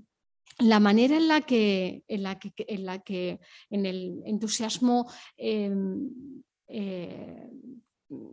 [0.59, 3.41] la manera en la que en, la que, en, la que,
[3.71, 6.11] en el entusiasmo em,
[6.69, 7.49] eh,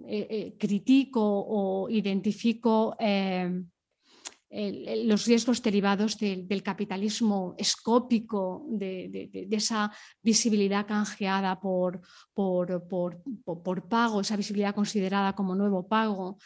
[0.08, 2.96] eh, eh, critico o identifico
[5.06, 9.92] los riesgos derivados del capitalismo escópico, de, esa
[10.22, 12.02] visibilidad canjeada por,
[12.34, 16.38] por, pago, esa visibilidad considerada como nuevo pago,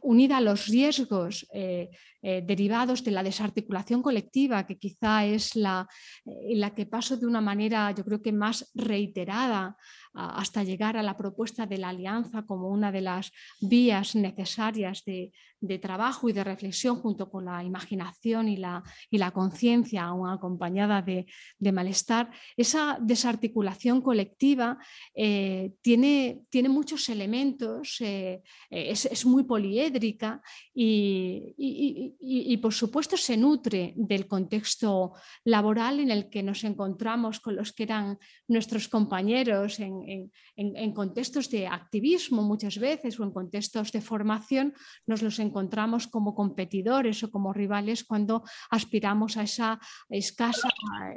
[0.00, 1.90] unida a los riesgos eh,
[2.22, 5.86] derivados de la desarticulación colectiva, que quizá es la,
[6.24, 9.76] la que paso de una manera, yo creo que más reiterada
[10.14, 15.32] hasta llegar a la propuesta de la alianza como una de las vías necesarias de,
[15.80, 21.26] trabajo y de reflexión junto con la imaginación y la, y la conciencia, acompañada de,
[21.72, 22.30] malestar.
[22.56, 24.78] Esa desarticulación colectiva
[25.14, 30.40] eh, tiene, tiene, muchos elementos, eh, es, muy poliédrica
[30.74, 35.14] y, y, por supuesto se nutre del contexto
[35.44, 41.66] laboral en el que nos encontramos con los que eran nuestros compañeros en, contextos de
[41.66, 44.74] activismo muchas veces o en contextos de formación,
[45.06, 50.68] nos los encontramos como competidores o como rivales cuando aspiramos a esa escasa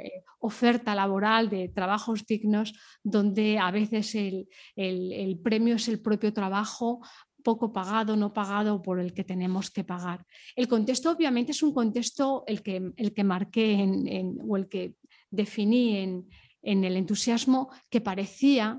[0.02, 7.00] eh, oferta laboral de trabajos dignos donde a veces el premio es el propio trabajo
[7.48, 10.26] poco pagado, no pagado por el que tenemos que pagar.
[10.54, 14.96] El contexto obviamente es un contexto el que, el que marqué en, o el que
[15.30, 18.78] definí en, el entusiasmo que parecía,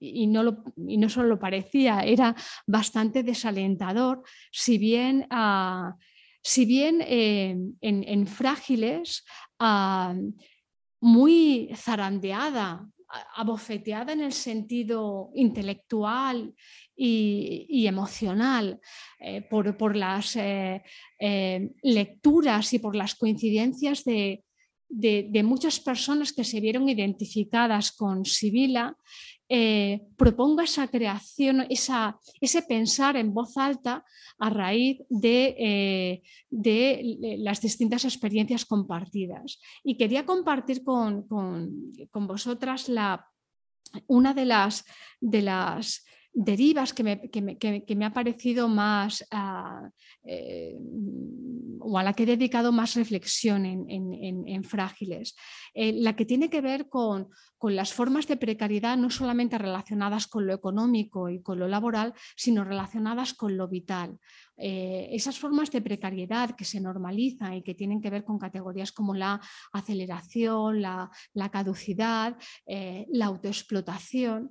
[0.00, 2.34] y no, y no, solo lo parecía, era
[2.66, 5.96] bastante desalentador, si bien, ah,
[6.42, 9.24] si bien eh, en, frágiles,
[9.58, 10.14] ah,
[11.00, 12.88] muy zarandeada,
[13.36, 16.54] abofeteada en el sentido intelectual
[16.94, 18.80] y, emocional,
[19.18, 20.82] eh, por, las eh,
[21.82, 24.44] lecturas y por las coincidencias de,
[25.44, 28.96] muchas personas que se vieron identificadas con Sibila,
[30.16, 34.04] propongo esa creación, esa, ese pensar en voz alta
[34.38, 39.58] a raíz de, de las distintas experiencias compartidas.
[39.82, 43.26] Y quería compartir con, con vosotras la,
[44.06, 44.84] una de las,
[45.20, 46.04] de las
[46.38, 49.90] derivas que me, ha parecido más, ah,
[50.24, 50.76] eh,
[51.80, 55.34] o a la que he dedicado más reflexión en, Frágiles,
[55.74, 57.28] eh, la que tiene que ver con,
[57.62, 62.62] las formas de precariedad no solamente relacionadas con lo económico y con lo laboral, sino
[62.62, 64.18] relacionadas con lo vital.
[64.56, 68.92] Eh, esas formas de precariedad que se normalizan y que tienen que ver con categorías
[68.92, 69.40] como la
[69.72, 71.10] aceleración, la,
[71.50, 74.50] caducidad, la autoexplotación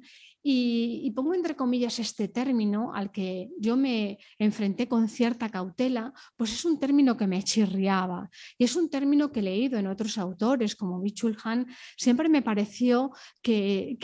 [0.50, 6.54] Y, pongo entre comillas este término al que yo me enfrenté con cierta cautela, pues
[6.54, 8.30] es un término que me chirriaba.
[8.58, 12.42] Y es un término que he leído en otros autores como Bichul Han, siempre me
[12.42, 13.98] pareció que,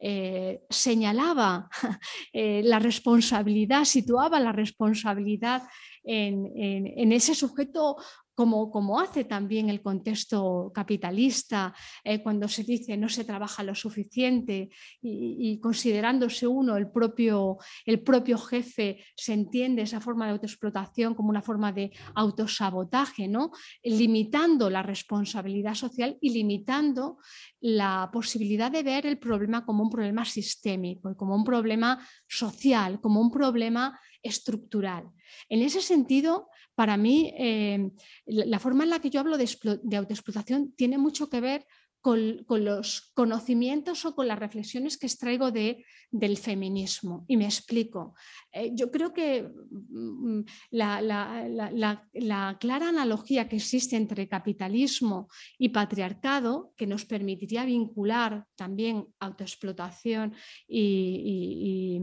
[0.00, 1.68] eh, señalaba
[2.32, 5.62] eh, la responsabilidad, situaba la responsabilidad
[6.04, 7.96] en, ese sujeto
[8.34, 14.70] como, hace también el contexto capitalista, eh, cuando se dice no se trabaja lo suficiente
[15.00, 21.30] y, considerándose uno el propio, el propio jefe, se entiende esa forma de autoexplotación como
[21.30, 23.52] una forma de autosabotaje, ¿no?
[23.82, 27.18] limitando la responsabilidad social y limitando
[27.60, 33.20] la posibilidad de ver el problema como un problema sistémico, como un problema social, como
[33.20, 35.10] un problema estructural.
[35.48, 37.90] En ese sentido, para mí, eh,
[38.26, 39.48] la forma en la que yo hablo de,
[39.96, 41.66] autoexplotación tiene mucho que ver
[42.00, 47.24] con, los conocimientos o con las reflexiones que extraigo de, del feminismo.
[47.26, 48.14] Y me explico.
[48.52, 56.86] Eh, yo creo que mm, la, clara analogía que existe entre capitalismo y patriarcado, que
[56.86, 60.34] nos permitiría vincular también autoexplotación
[60.68, 62.02] y,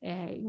[0.00, 0.40] eh,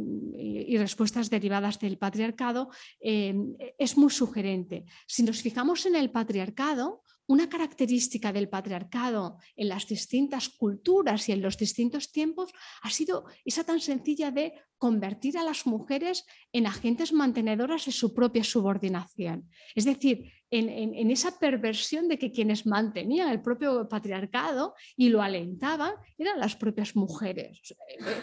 [0.76, 3.34] respuestas derivadas del patriarcado, eh,
[3.78, 4.84] es muy sugerente.
[5.08, 11.34] Si nos fijamos en el patriarcado, una característica del patriarcado en las distintas culturas y
[11.34, 12.52] en los distintos tiempos
[12.82, 18.14] ha sido esa tan sencilla de convertir a las mujeres en agentes mantenedoras de su
[18.14, 19.50] propia subordinación.
[19.76, 25.94] Es decir, en, esa perversión de que quienes mantenían el propio patriarcado y lo alentaban
[26.18, 27.76] eran las propias mujeres.
[27.90, 28.22] Eh,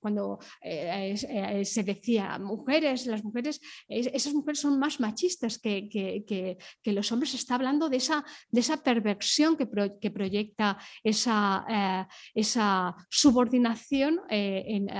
[0.00, 6.92] cuando, eh, eh, se decía mujeres, las mujeres, esas mujeres son más machistas que, que,
[6.92, 9.66] los hombres, está hablando de esa, de esa perversión que,
[10.10, 14.20] proyecta esa, esa subordinación,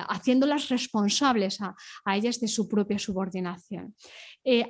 [0.09, 1.75] haciéndolas responsables a,
[2.15, 3.95] ellas de su propia subordinación.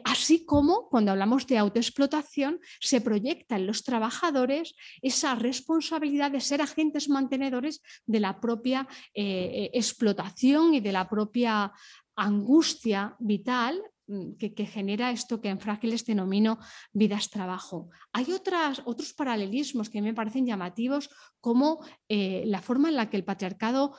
[0.04, 6.62] Así como cuando hablamos de autoexplotación se proyecta en los trabajadores esa responsabilidad de ser
[6.62, 11.72] agentes mantenedores de la propia eh, eh, explotación y de la propia
[12.16, 16.58] angustia vital mm, que, genera esto que en frágiles denomino
[16.92, 17.90] vidas-trabajo.
[18.12, 23.24] Hay otros paralelismos que me parecen llamativos, como eh, la forma en la que el
[23.24, 23.96] patriarcado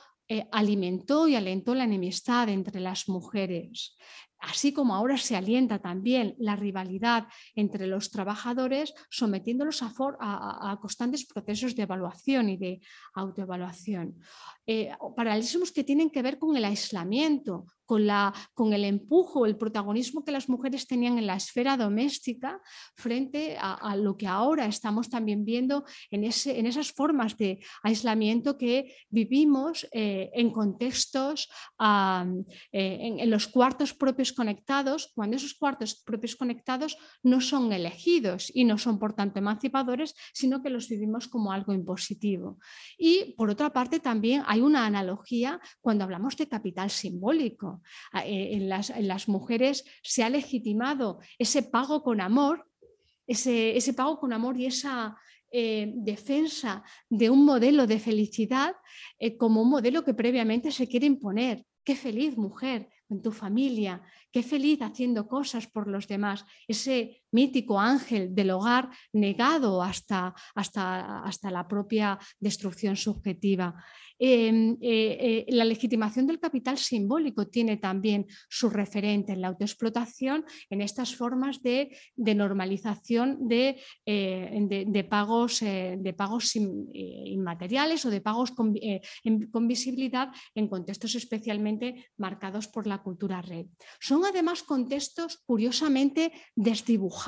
[0.52, 3.96] alimentó y alentó la enemistad entre las mujeres
[4.40, 11.74] así como ahora se alienta también la rivalidad entre los trabajadores, sometiéndolos a, constantes procesos
[11.76, 12.80] de evaluación y de
[13.14, 14.16] autoevaluación.
[14.66, 17.66] Eh, paralelismos que tienen que ver con el aislamiento,
[18.54, 22.60] con, el empujo, el protagonismo que las mujeres tenían en la esfera doméstica
[22.94, 29.88] frente a, lo que ahora estamos también viendo en, esas formas de aislamiento que vivimos
[29.90, 31.48] eh, en contextos,
[31.80, 38.64] eh, en, los cuartos propios conectados, cuando esos cuartos propios conectados no son elegidos y
[38.64, 42.58] no son por tanto emancipadores, sino que los vivimos como algo impositivo.
[42.96, 47.79] Y por otra parte también hay una analogía cuando hablamos de capital simbólico.
[48.24, 52.66] Eh, en, las, mujeres se ha legitimado ese pago con amor,
[53.26, 55.16] ese, pago con amor y esa
[55.52, 58.74] eh, defensa de un modelo de felicidad
[59.18, 61.64] eh, como un modelo que previamente se quiere imponer.
[61.84, 66.44] Qué feliz mujer en tu familia, qué feliz haciendo cosas por los demás.
[66.68, 73.74] Ese mítico ángel del hogar negado hasta, hasta, hasta la propia destrucción subjetiva.
[74.22, 80.44] Em, eh, eh, la legitimación del capital simbólico tiene también su referente en la autoexplotación,
[80.68, 88.74] en estas formas de, normalización de, eh, pagos, de pagos inmateriales o de pagos con,
[89.50, 93.66] con, visibilidad en contextos especialmente marcados por la cultura red.
[94.00, 97.19] Son además contextos curiosamente desdibujados,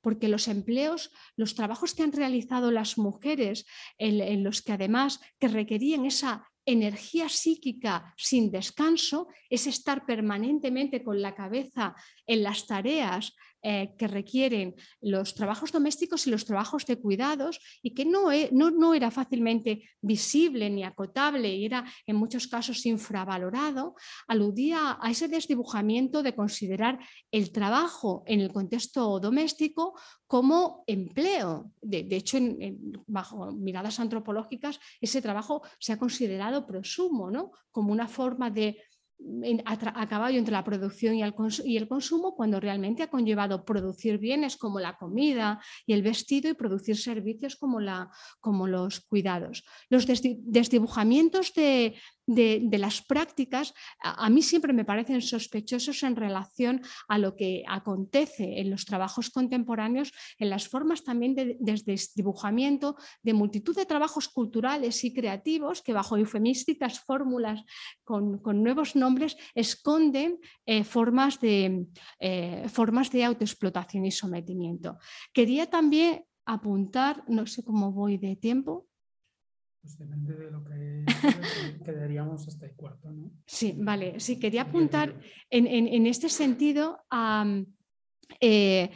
[0.00, 3.66] porque los empleos, los trabajos que han realizado las mujeres,
[3.98, 11.22] en los que además que requerían esa energía psíquica sin descanso, es estar permanentemente con
[11.22, 11.94] la cabeza
[12.26, 17.94] en las tareas eh, que requieren los trabajos domésticos y los trabajos de cuidados y
[17.94, 23.94] que no, no, era fácilmente visible ni acotable y era en muchos casos infravalorado,
[24.28, 26.98] aludía a ese desdibujamiento de considerar
[27.30, 31.72] el trabajo en el contexto doméstico como empleo.
[31.80, 32.38] De, hecho,
[33.06, 37.52] bajo miradas antropológicas, ese trabajo se ha considerado prosumo, ¿no?
[37.70, 38.82] como una forma de
[39.64, 44.18] a, caballo entre la producción y el, y el, consumo cuando realmente ha conllevado producir
[44.18, 49.64] bienes como la comida y el vestido y producir servicios como, la, como los cuidados.
[49.88, 51.94] Los desdibujamientos de,
[52.26, 58.60] de, las prácticas a, mí siempre me parecen sospechosos en relación a lo que acontece
[58.60, 65.04] en los trabajos contemporáneos, en las formas también de, desdibujamiento de multitud de trabajos culturales
[65.04, 67.62] y creativos que bajo eufemísticas fórmulas
[68.04, 71.86] con, nuevos nombres esconden eh, formas, de,
[72.18, 74.98] eh, formas de autoexplotación y sometimiento.
[75.32, 78.86] Quería también apuntar, no sé cómo voy de tiempo,
[79.86, 81.04] pues depende de lo que
[81.84, 83.30] quedaríamos hasta el cuarto, ¿no?
[83.46, 84.18] Sí, vale.
[84.18, 85.14] Sí, quería apuntar
[85.48, 86.98] en, este sentido
[88.40, 88.90] eh,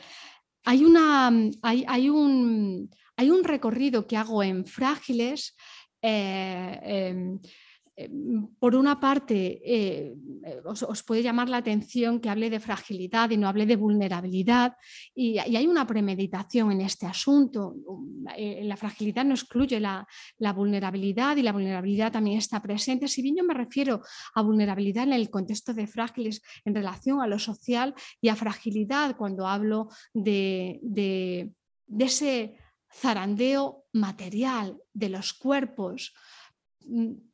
[0.64, 1.28] hay, una,
[1.62, 5.56] hay, un, hay, un, recorrido que hago en Frágiles
[6.02, 7.38] eh, Em,
[8.58, 13.36] por una parte, eh, eh, os, puede llamar la atención que hable de fragilidad y
[13.36, 14.76] no hable de vulnerabilidad,
[15.14, 17.74] y, hay una premeditación en este asunto.
[18.36, 20.06] Eh, la fragilidad no excluye la,
[20.54, 23.08] vulnerabilidad y la vulnerabilidad también está presente.
[23.08, 24.02] Si bien yo me refiero
[24.34, 29.16] a vulnerabilidad en el contexto de frágiles en relación a lo social y a fragilidad
[29.16, 32.56] cuando hablo de, de ese
[32.92, 36.14] zarandeo material de los cuerpos
[36.86, 37.29] mm,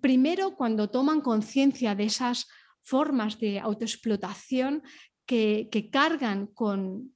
[0.00, 2.48] primero cuando toman conciencia de esas
[2.82, 4.82] formas de autoexplotación
[5.26, 7.14] que, cargan con,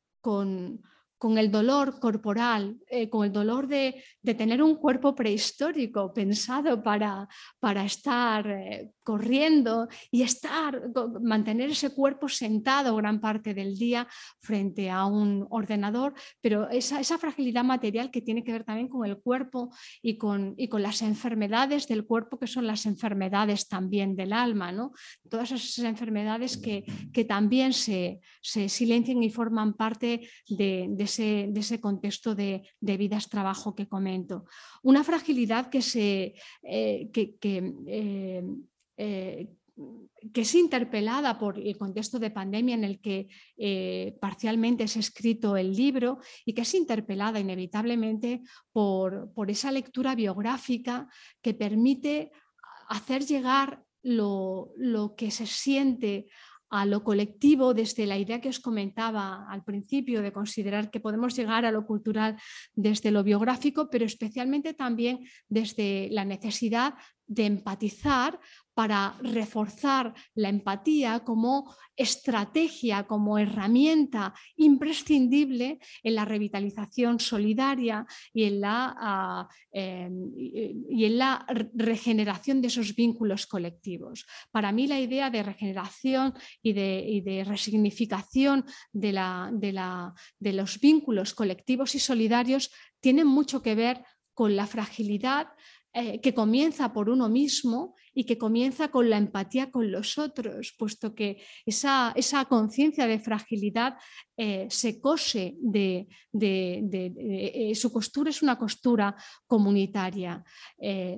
[1.25, 7.27] con el dolor corporal, eh, con el dolor de, tener un cuerpo prehistórico pensado para,
[7.59, 10.91] para estar eh, corriendo y estar,
[11.21, 14.09] mantener ese cuerpo sentado gran parte del día
[14.41, 19.07] frente a un ordenador, pero esa, esa fragilidad material que tiene que ver también con
[19.07, 19.71] el cuerpo
[20.03, 24.73] y con, y con las enfermedades del cuerpo, que son las enfermedades también del alma,
[24.73, 24.93] ¿no?
[25.29, 31.61] todas esas enfermedades que, que también se, se, silencian y forman parte de, de de
[31.61, 34.45] ese contexto de, vidas-trabajo que comento.
[34.83, 38.43] Una fragilidad que, se, eh, eh,
[38.97, 39.49] eh,
[40.33, 43.29] que, es interpelada por el contexto de pandemia en el que
[44.21, 51.09] parcialmente es escrito el libro y que es interpelada inevitablemente por, por esa lectura biográfica
[51.43, 52.31] que permite
[52.89, 56.29] hacer llegar lo, lo, que se siente
[56.75, 61.37] a lo colectivo desde la idea que os comentaba al principio de considerar que podemos
[61.37, 62.37] llegar a lo cultural
[62.75, 66.95] desde lo biográfico, pero especialmente también desde la necesidad
[67.27, 68.41] de empatizar
[68.75, 78.61] para reforzar la empatía como estrategia, como herramienta imprescindible en la revitalización solidaria y en
[78.61, 84.27] la, ah, em, y en la regeneración de esos vínculos colectivos.
[84.51, 89.53] Para mí la idea de regeneración y de, resignificación de, la,
[90.39, 94.03] de los vínculos colectivos y solidarios tiene mucho que ver
[94.35, 95.49] con la fragilidad
[95.97, 100.75] eh, que comienza por uno mismo y que comienza con la empatía con los otros,
[100.77, 103.97] puesto que esa, esa conciencia de fragilidad
[104.37, 109.15] eh, se cose de, eh, su costura es una costura
[109.47, 110.43] comunitaria.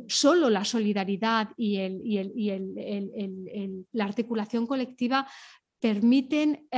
[0.08, 1.78] solo la solidaridad y,
[3.92, 5.26] la articulación colectiva
[5.80, 6.68] permiten,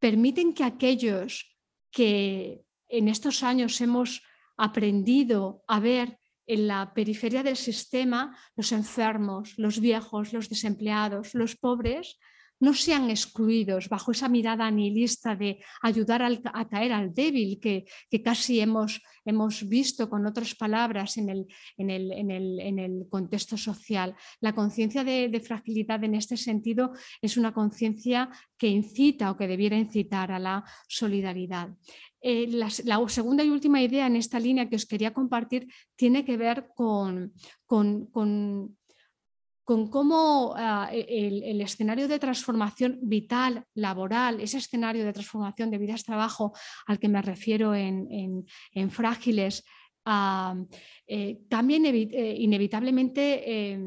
[0.00, 1.56] permiten que aquellos
[1.92, 4.20] que en estos años hemos
[4.56, 11.56] aprendido a ver en la periferia del sistema los enfermos, los viejos, los desempleados, los
[11.56, 12.18] pobres,
[12.60, 17.84] no sean excluidos bajo esa mirada nihilista de ayudar a caer al débil que,
[18.22, 21.46] casi hemos, hemos, visto con otras palabras en el,
[21.76, 21.90] en
[22.78, 24.14] el, contexto social.
[24.40, 29.48] La conciencia de, de, fragilidad en este sentido es una conciencia que incita o que
[29.48, 31.68] debiera incitar a la solidaridad.
[32.26, 36.38] Eh, la, segunda y última idea en esta línea que os quería compartir tiene que
[36.38, 37.34] ver con,
[37.66, 38.78] con,
[39.66, 46.02] cómo ah, e, el, escenario de transformación vital, laboral, ese escenario de transformación de vidas
[46.02, 46.54] trabajo
[46.86, 48.46] al que me refiero en,
[48.88, 49.62] frágiles,
[50.06, 50.56] ah,
[51.06, 53.84] eh, también eh, inevitablemente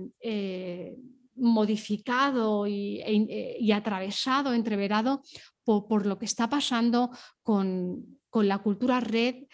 [1.37, 5.23] modificado y, e, y, atravesado, entreverado
[5.63, 7.09] por, lo que está pasando
[7.41, 9.45] con, con la cultura red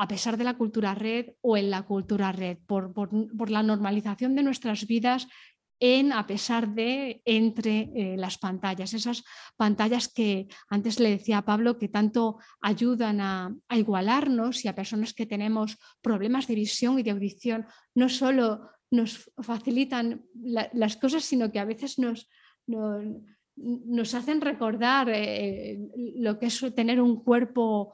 [0.00, 2.90] a pesar de la cultura red o en la cultura red, por,
[3.50, 5.28] la normalización de nuestras vidas
[5.78, 9.24] en, a pesar de, entre eh, las pantallas, esas
[9.58, 15.12] pantallas que antes le decía a Pablo que tanto ayudan a, igualarnos y a personas
[15.12, 20.24] que tenemos problemas de visión y de audición, no solo nos facilitan
[20.72, 22.26] las cosas, sino que a veces nos,
[22.66, 25.78] nos, hacen recordar eh,
[26.16, 27.92] lo que es tener un cuerpo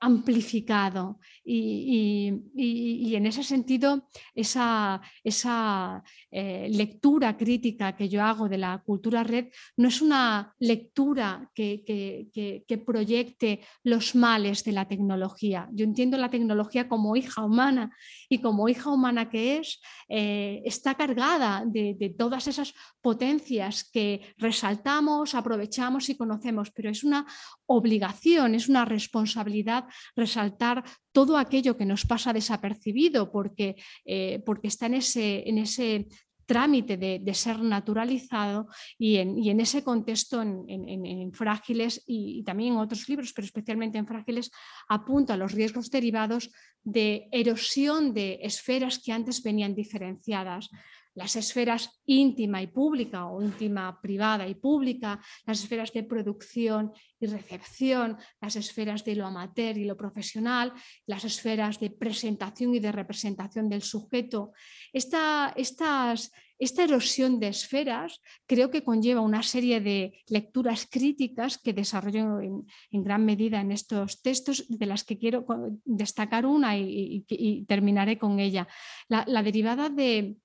[0.00, 8.82] amplificado y, en ese sentido esa, esa eh, lectura crítica que yo hago de la
[8.84, 15.68] cultura red no es una lectura que, que, proyecte los males de la tecnología.
[15.72, 17.90] Yo entiendo la tecnología como hija humana
[18.28, 24.34] y como hija humana que es, eh, está cargada de, de todas esas potencias que
[24.38, 27.26] resaltamos, aprovechamos y conocemos, pero es una
[27.66, 29.77] obligación, es una responsabilidad
[30.16, 36.08] resaltar todo aquello que nos pasa desapercibido porque, eh, porque está en ese, en ese
[36.48, 38.68] trámite de, ser naturalizado
[38.98, 44.50] y en, ese contexto en, frágiles y, también en otros libros, pero especialmente en frágiles,
[44.88, 46.50] apunta a los riesgos derivados
[46.82, 50.70] de erosión de esferas que antes venían diferenciadas
[51.18, 57.26] las esferas íntima y pública o íntima privada y pública, las esferas de producción y
[57.26, 60.72] recepción, las esferas de lo amateur y lo profesional,
[61.06, 64.52] las esferas de presentación y de representación del sujeto.
[64.92, 72.40] Esta, esta erosión de esferas creo que conlleva una serie de lecturas críticas que desarrollo
[72.40, 75.44] en, gran medida en estos textos, de las que quiero
[75.84, 77.24] destacar una y,
[77.66, 78.68] terminaré con ella.
[79.08, 80.36] la derivada de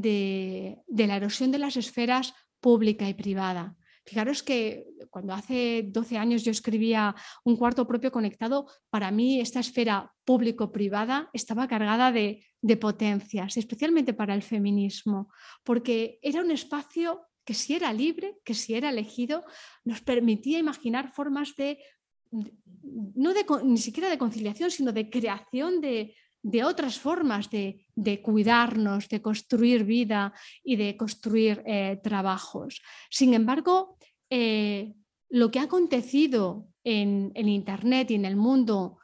[0.00, 3.76] de, la erosión de las esferas pública y privada.
[4.04, 9.60] Fijaros que cuando hace 12 años yo escribía un cuarto propio conectado, para mí esta
[9.60, 12.42] esfera público-privada estaba cargada de,
[12.80, 15.30] potencias, especialmente para el feminismo,
[15.62, 19.44] porque era un espacio que si era libre, que si era elegido,
[19.84, 21.78] nos permitía imaginar formas de,
[22.30, 27.86] no de, ni siquiera de conciliación, sino de creación de, de otras formas de,
[28.22, 30.32] cuidarnos, de construir vida
[30.62, 32.80] y de construir eh, trabajos.
[33.10, 33.98] Sin embargo,
[34.30, 34.94] eh,
[35.28, 38.98] lo que ha acontecido en, en, Internet y en el mundo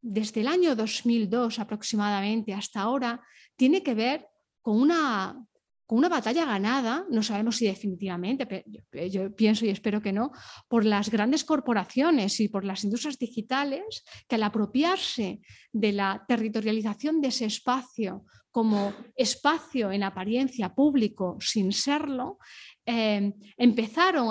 [0.00, 3.22] desde el año 2002 aproximadamente hasta ahora
[3.56, 4.26] tiene que ver
[4.62, 5.46] con una
[5.90, 10.30] con una batalla ganada, no sabemos si definitivamente, pero yo, pienso y espero que no,
[10.68, 15.40] por las grandes corporaciones y por las industrias digitales que al apropiarse
[15.72, 22.38] de la territorialización de ese espacio como espacio en apariencia público sin serlo,
[22.86, 24.28] em, empezaron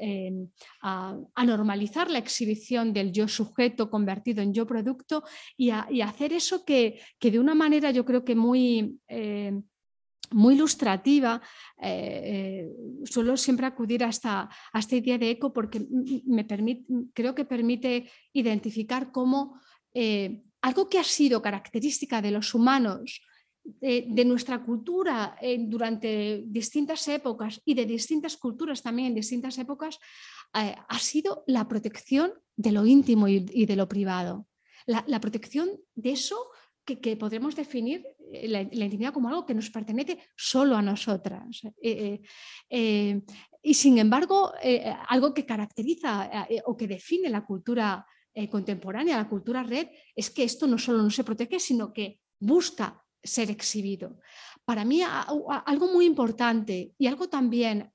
[0.00, 0.48] em,
[0.82, 5.22] a, normalizar la exhibición del yo sujeto convertido en yo producto
[5.56, 8.98] y a, hacer eso que, de una manera yo creo que muy...
[9.06, 9.62] Em,
[10.30, 11.40] muy ilustrativa,
[11.80, 14.48] eh, eh, suelo siempre acudir a esta,
[14.90, 15.86] idea de eco porque
[16.26, 19.60] me permite, creo que permite identificar cómo
[19.94, 23.20] eh, algo que ha sido característica de los humanos,
[23.64, 29.98] de, nuestra cultura durante distintas épocas y de distintas culturas también en distintas épocas,
[30.54, 34.46] ha sido la protección de lo íntimo y, de lo privado.
[34.86, 36.48] la protección de eso
[36.96, 41.62] que, podremos definir eh, la, intimidad como algo que nos pertenece solo a nosotras.
[41.82, 42.20] Eh,
[42.70, 43.20] eh,
[43.62, 44.52] y sin embargo,
[45.08, 46.30] algo que caracteriza
[46.64, 48.06] o que define la cultura
[48.50, 53.04] contemporánea, la cultura red, es que esto no solo no se protege, sino que busca
[53.22, 54.20] ser exhibido.
[54.64, 57.92] Para mí, algo muy importante y algo también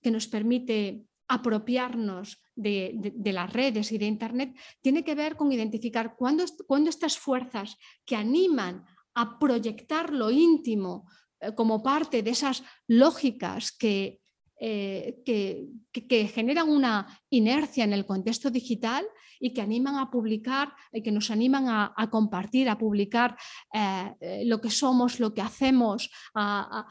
[0.00, 6.16] que nos permite apropiarnos de, las redes y de Internet tiene que ver con identificar
[6.16, 6.44] cuándo,
[6.88, 8.84] estas fuerzas que animan
[9.14, 11.08] a proyectar lo íntimo
[11.40, 14.20] eh, como parte de esas lógicas que,
[14.58, 19.04] eh, que, generan una inercia en el contexto digital
[19.40, 23.36] y que animan a publicar, y que nos animan a, compartir, a publicar
[23.74, 26.86] eh, lo que somos, lo que hacemos, a,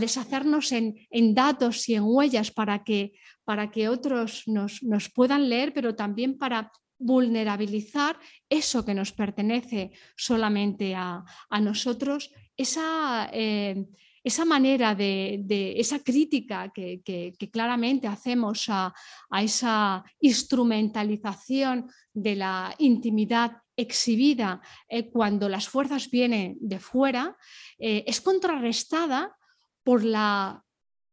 [0.00, 3.12] deshacernos en, datos y en huellas para que,
[3.44, 4.80] para que otros nos,
[5.14, 8.18] puedan leer, pero también para vulnerabilizar
[8.48, 11.24] eso que nos pertenece solamente a,
[11.60, 13.84] nosotros, esa, eh,
[14.24, 17.02] esa manera de, esa crítica que,
[17.50, 18.94] claramente hacemos a,
[19.40, 27.36] esa instrumentalización de la intimidad exhibida eh, cuando las fuerzas vienen de fuera,
[27.78, 29.36] eh, es contrarrestada
[29.82, 30.61] por la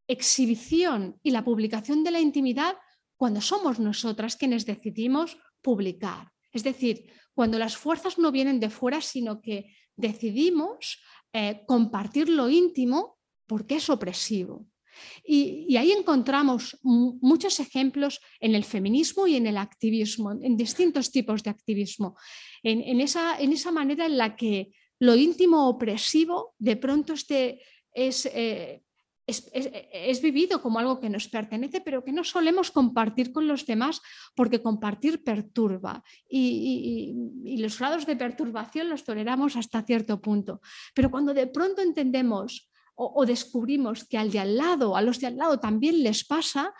[0.09, 2.75] exhibición y la publicación de la intimidad
[3.15, 6.31] cuando somos nosotras quienes decidimos publicar.
[6.51, 10.99] Es decir, cuando las fuerzas no vienen de fuera, sino que decidimos
[11.31, 14.65] eh, compartir lo íntimo porque es opresivo.
[15.23, 21.43] Y, ahí encontramos muchos ejemplos en el feminismo y en el activismo, en distintos tipos
[21.43, 22.17] de activismo,
[22.63, 27.61] en, esa, en esa, manera en la que lo íntimo opresivo de pronto este
[27.93, 28.83] es, eh,
[29.29, 34.01] es, vivido como algo que nos pertenece, pero que no solemos compartir con los demás
[34.35, 37.13] porque compartir perturba y,
[37.57, 40.61] los grados de perturbación los toleramos hasta cierto punto.
[40.93, 45.27] Pero cuando de pronto entendemos o, descubrimos que al de al lado, a los de
[45.27, 46.73] al lado también les pasa,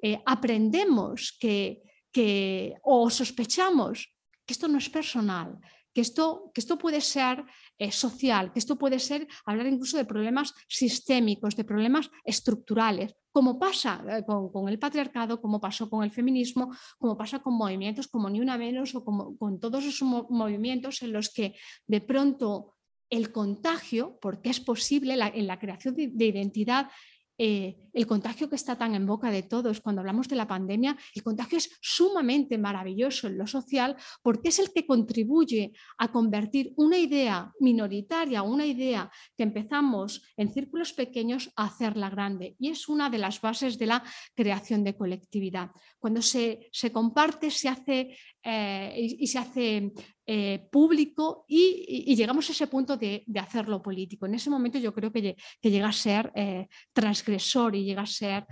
[0.00, 5.58] eh, aprendemos que, que, o sospechamos que esto no es personal,
[5.92, 7.44] que esto, que esto puede ser
[7.78, 13.58] eh, social, que esto puede ser hablar incluso de problemas sistémicos, de problemas estructurales, como
[13.58, 18.30] pasa eh, con, el patriarcado, como pasó con el feminismo, como pasa con movimientos como
[18.30, 21.54] Ni Una Menos o como, con todos esos movimientos en los que
[21.86, 22.76] de pronto
[23.10, 26.90] el contagio, porque es posible en la creación de identidad,
[27.38, 30.96] eh, el contagio que está tan en boca de todos cuando hablamos de la pandemia,
[31.14, 36.72] el contagio es sumamente maravilloso en lo social porque es el que contribuye a convertir
[36.76, 42.56] una idea minoritaria, una idea que empezamos en círculos pequeños a hacerla grande.
[42.58, 44.02] Y es una de las bases de la
[44.34, 45.70] creación de colectividad.
[45.98, 48.16] Cuando se, se comparte, se hace
[48.48, 49.92] eh, y, se hace
[50.24, 54.24] eh, público y, llegamos a ese punto de, hacerlo político.
[54.26, 58.46] En ese momento yo creo que, llega a ser eh, transgresor y llega a ser,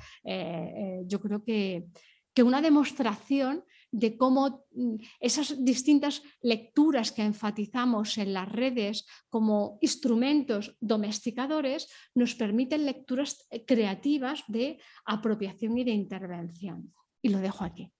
[1.06, 1.84] yo creo que,
[2.34, 9.78] que una demostración de cómo mm, esas distintas lecturas que enfatizamos en las redes como
[9.80, 16.92] instrumentos domesticadores nos permiten lecturas creativas de apropiación y de intervención.
[17.22, 17.92] Y lo dejo aquí.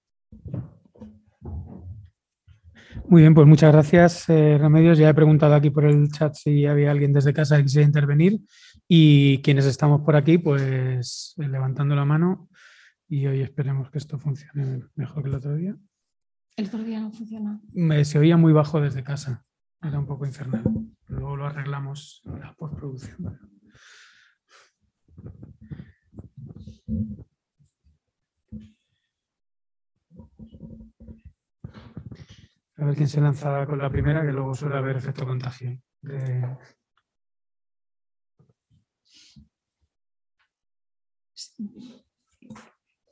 [3.09, 4.99] Muy bien, pues muchas gracias, eh, Remedios.
[4.99, 8.41] Ya he preguntado aquí por el chat si había alguien desde casa que quisiera intervenir
[8.89, 12.49] y quienes estamos por aquí, pues eh, levantando la mano
[13.09, 15.77] y hoy esperemos que esto funcione mejor que el otro día.
[16.57, 17.61] El otro día no funciona.
[18.05, 19.45] se oía muy bajo desde casa,
[19.83, 20.63] era un poco infernal.
[21.09, 23.39] Luego lo arreglamos en la postproducción.
[32.77, 35.79] A ver quién se lanza con la primera, que luego suele haber efecto contagio.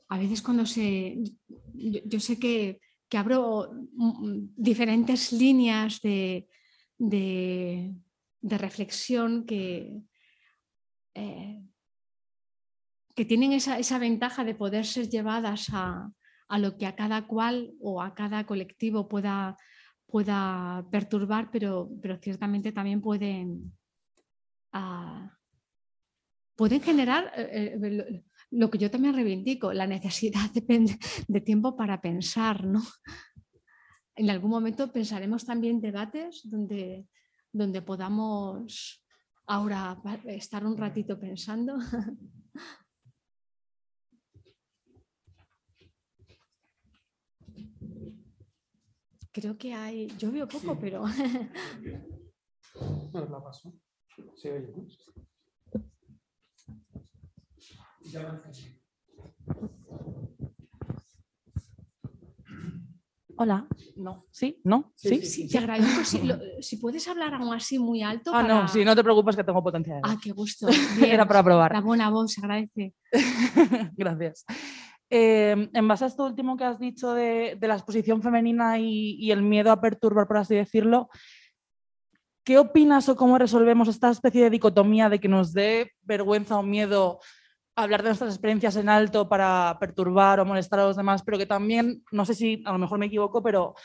[0.09, 1.17] A veces cuando se...
[1.73, 2.79] Yo, sé que,
[3.17, 3.71] abro
[4.57, 6.47] diferentes líneas de,
[8.41, 10.01] reflexión que,
[11.13, 11.61] eh,
[13.15, 16.11] que tienen esa, esa, ventaja de poder ser llevadas a,
[16.53, 19.57] a lo que a cada cual o a cada colectivo pueda,
[20.05, 23.73] pueda perturbar, pero, pero ciertamente también pueden,
[24.71, 25.35] ah,
[26.55, 30.95] pueden generar eh, eh, lo, que yo también reivindico, la necesidad de,
[31.27, 32.63] de tiempo para pensar.
[32.63, 32.83] ¿no?
[34.15, 37.07] En algún momento pensaremos también debates donde,
[37.51, 39.03] donde podamos
[39.47, 41.77] ahora estar un ratito pensando.
[49.33, 51.05] Creo que hay, yo veo poco, pero...
[53.11, 53.73] Bueno, la paso.
[54.35, 54.87] Se oye, ¿no?
[63.35, 64.61] Hola, no, ¿sí?
[64.63, 64.93] ¿No?
[64.95, 65.25] ¿Sí?
[65.25, 66.03] Sí, te agradezco.
[66.61, 68.31] Si, puedes hablar aún así muy alto.
[68.31, 70.01] Ah, no, sí, no te preocupes que tengo potencial.
[70.03, 70.67] Ah, qué gusto.
[71.03, 71.73] Era para probar.
[71.73, 72.93] La buena voz, se agradece.
[73.97, 74.45] Gracias.
[75.09, 79.41] Em, en base a esto último que has dicho de, la exposición femenina y, el
[79.41, 81.09] miedo a perturbar, por así decirlo,
[82.43, 86.63] ¿qué opinas o cómo resolvemos esta especie de dicotomía de que nos dé vergüenza o
[86.63, 87.19] miedo
[87.75, 91.45] hablar de nuestras experiencias en alto para perturbar o molestar a los demás, pero que
[91.45, 93.75] también, no sé si a lo mejor me equivoco, pero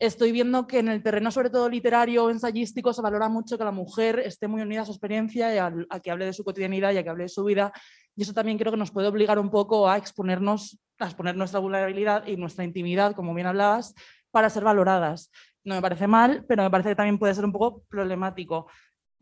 [0.00, 3.70] estoy viendo que en el terreno, sobre todo literario ensayístico, se valora mucho que la
[3.70, 6.96] mujer esté muy unida a su experiencia y a, que hable de su cotidianidad y
[6.96, 7.70] a que hable de su vida.
[8.16, 11.60] Y eso también creo que nos puede obligar un poco a exponernos, a exponer nuestra
[11.60, 13.94] vulnerabilidad y nuestra intimidad, como bien hablabas,
[14.30, 15.30] para ser valoradas.
[15.64, 18.68] No me parece mal, pero me parece que también puede ser un poco problemático.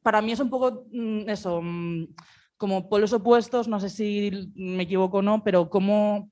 [0.03, 2.07] Para mí es un poco mm, eso, mm,
[2.57, 6.31] como polos opuestos, no sé si me equivoco o no, pero cómo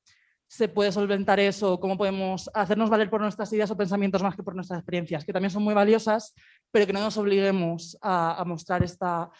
[0.49, 4.43] se puede solventar eso, cómo podemos hacernos valer por nuestras ideas o pensamientos más que
[4.43, 6.35] por nuestras experiencias, que también son muy valiosas,
[6.71, 9.31] pero que no nos obliguemos a, mostrar esta,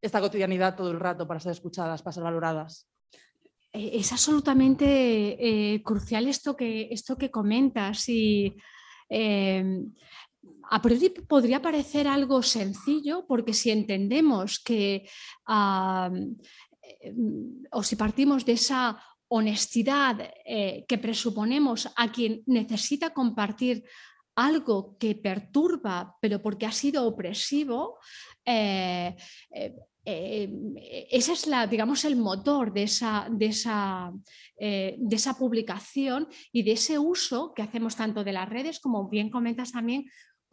[0.00, 2.88] esta cotidianidad todo el rato para ser escuchadas, para ser valoradas.
[3.72, 8.56] Eh, es absolutamente eh, crucial esto que, esto que comentas y
[9.10, 9.92] em,
[10.70, 15.06] a priori podría parecer algo sencillo porque si entendemos que
[15.46, 16.36] em,
[17.70, 18.98] o si partimos de esa
[19.28, 23.84] honestidad eh, que presuponemos a quien necesita compartir
[24.36, 27.98] algo que perturba, pero porque ha sido opresivo,
[28.44, 29.14] eh,
[29.50, 30.50] eh,
[31.10, 34.12] ese es la, digamos, el motor de esa, de, esa,
[34.58, 39.30] de esa publicación y de ese uso que hacemos tanto de las redes como bien
[39.30, 40.04] comentas también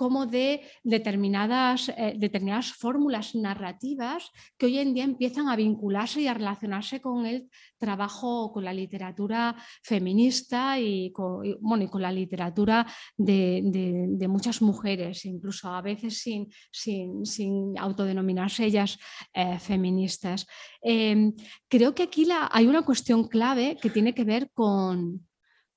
[0.02, 6.28] como de determinadas, eh, determinadas fórmulas narrativas que hoy en día empiezan a vincularse y
[6.28, 12.12] a relacionarse con el trabajo, con la literatura feminista y con, bueno, y con la
[12.12, 18.98] literatura de, muchas mujeres, incluso a veces sin, sin, autodenominarse ellas
[19.36, 20.48] eh, feministas.
[20.82, 21.32] Em,
[21.68, 25.28] creo que aquí hay una cuestión clave que tiene que ver con,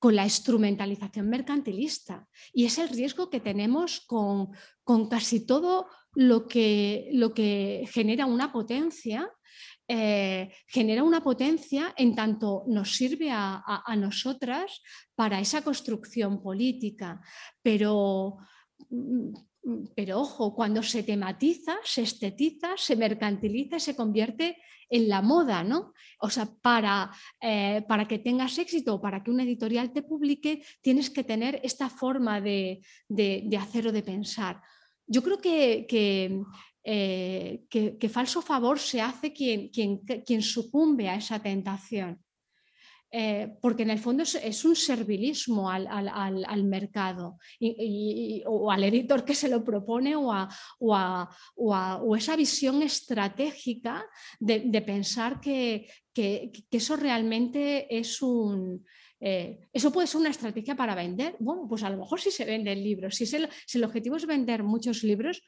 [0.05, 2.29] con la instrumentalización mercantilista.
[2.53, 4.51] Y es el riesgo que tenemos con,
[5.09, 9.31] casi todo lo que, lo que genera una potencia.
[9.89, 14.83] Eh, genera una potencia en tanto nos sirve a, nosotras
[15.15, 17.23] para esa construcción política,
[17.63, 18.37] pero
[18.91, 19.33] mm,
[19.95, 24.59] pero ojo, cuando se tematiza, se estetiza, se mercantiliza, se convierte
[24.91, 25.93] en la moda, ¿no?
[26.21, 27.11] O sea, para,
[27.41, 31.61] eh, para que tengas éxito o para que una editorial te publique, tienes que tener
[31.63, 32.83] esta forma de,
[33.59, 34.61] hacer o de pensar.
[35.07, 35.87] Yo creo que,
[36.85, 42.24] eh, que, que, falso favor se hace quien, quien, quien sucumbe a esa tentación.
[43.17, 47.39] Eh, porque en el fondo es, un servilismo al, mercado
[48.47, 50.33] o al editor que se lo propone o,
[50.81, 54.05] o, esa visión estratégica
[54.41, 55.87] de, pensar que,
[56.73, 58.85] eso realmente es un,
[59.21, 61.37] eh, ¿Eso puede ser una estrategia para vender?
[61.39, 63.15] Bueno, pues a lo mejor sí se venden libros.
[63.15, 65.43] Si, el, si el objetivo es vender muchos libros,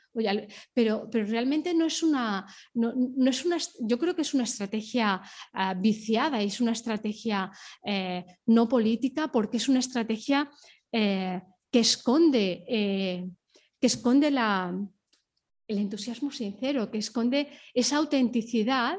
[0.72, 2.94] pero, pero realmente no es, una, no,
[3.26, 3.58] es una...
[3.80, 5.20] Yo creo que es una estrategia
[5.52, 7.50] ah, viciada es una estrategia
[7.84, 10.50] eh, no política porque es una estrategia
[10.92, 14.74] eh, que esconde, que esconde la,
[15.68, 18.96] el entusiasmo sincero, que esconde esa autenticidad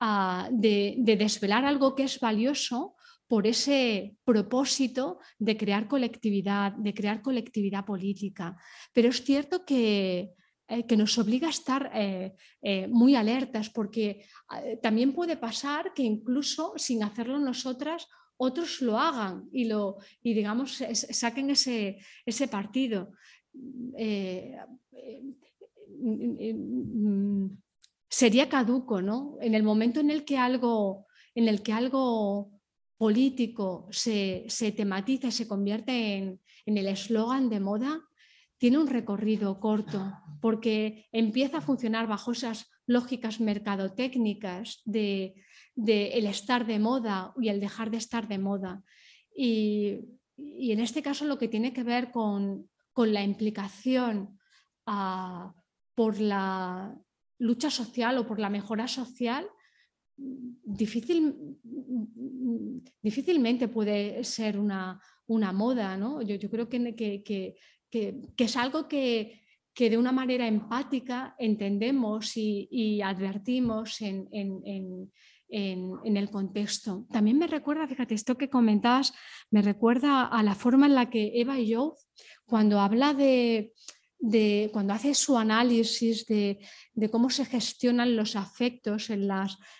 [0.00, 2.96] ah, de desvelar algo que es valioso
[3.30, 8.56] por ese propósito de crear colectividad, de crear colectividad política.
[8.92, 10.32] Pero es cierto que,
[10.66, 14.26] eh, que nos obliga a estar eh, eh, muy alertas, porque
[14.82, 20.82] también puede pasar que incluso sin hacerlo nosotras, otros lo hagan y, lo, y digamos,
[20.92, 23.12] saquen ese, ese partido.
[28.08, 29.36] sería caduco, ¿no?
[29.40, 31.06] En el momento en el que algo,
[31.36, 32.59] en el que algo
[33.00, 34.44] político se,
[34.76, 38.02] tematiza y se convierte en, el eslogan de moda,
[38.58, 45.32] tiene un recorrido corto porque empieza a funcionar bajo esas lógicas mercadotécnicas de,
[45.76, 48.82] el estar de moda y el dejar de estar de moda.
[49.34, 50.00] Y,
[50.36, 54.38] en este caso lo que tiene que ver con, la implicación
[54.84, 55.54] ah,
[55.94, 56.94] por la
[57.38, 59.48] lucha social o por la mejora social
[60.64, 61.34] difícil,
[63.02, 66.22] difícilmente puede ser una, moda, ¿no?
[66.22, 67.54] Yo, creo que,
[68.36, 69.40] es algo que,
[69.76, 75.10] de una manera empática entendemos y, advertimos en,
[75.48, 77.06] el contexto.
[77.10, 79.12] También me recuerda, fíjate, esto que comentabas,
[79.50, 81.96] me recuerda a la forma en la que Eva y yo,
[82.44, 83.72] cuando habla de,
[84.72, 86.58] cuando hace su análisis de,
[87.10, 89.28] cómo se gestionan los afectos en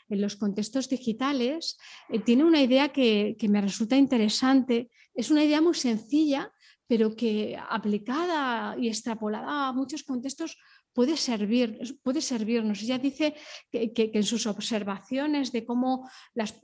[0.08, 1.76] los contextos digitales,
[2.08, 4.90] eh, tiene una idea que, me resulta interesante.
[5.14, 6.50] Es una idea muy sencilla,
[6.86, 10.56] pero que aplicada y extrapolada a muchos contextos
[10.92, 12.82] puede, servir, puede servirnos.
[12.82, 13.34] Ella dice
[13.70, 16.54] que, que, en sus observaciones de cómo, las,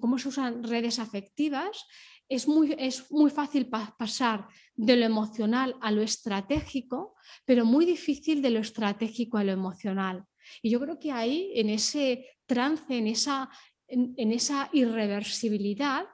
[0.00, 1.84] cómo se usan redes afectivas,
[2.34, 7.14] es muy, es muy fácil pasar de lo emocional a lo estratégico,
[7.44, 10.24] pero muy difícil de lo estratégico a lo emocional.
[10.62, 13.48] Y yo creo que ahí, en ese trance, en esa,
[13.88, 16.06] en esa irreversibilidad,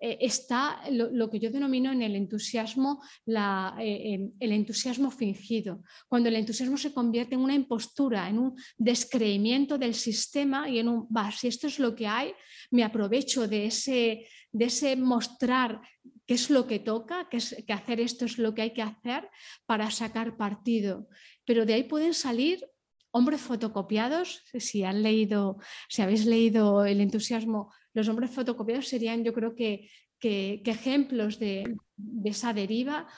[0.00, 6.36] eh, está lo, que yo denomino en el entusiasmo, eh, el entusiasmo fingido, cuando el
[6.36, 11.48] entusiasmo se convierte en una impostura, en un descreimiento del sistema y en un, si
[11.48, 12.32] esto es lo que hay,
[12.70, 15.80] me aprovecho de ese, de ese mostrar
[16.26, 18.82] qué es lo que toca, que, es, que hacer esto es lo que hay que
[18.82, 19.28] hacer
[19.66, 21.08] para sacar partido.
[21.44, 22.64] Pero de ahí pueden salir
[23.10, 29.32] hombres fotocopiados, si han leído, si habéis leído el entusiasmo los hombres fotocopiados serían, yo
[29.32, 29.90] creo que,
[30.22, 31.76] ejemplos de,
[32.24, 33.08] esa deriva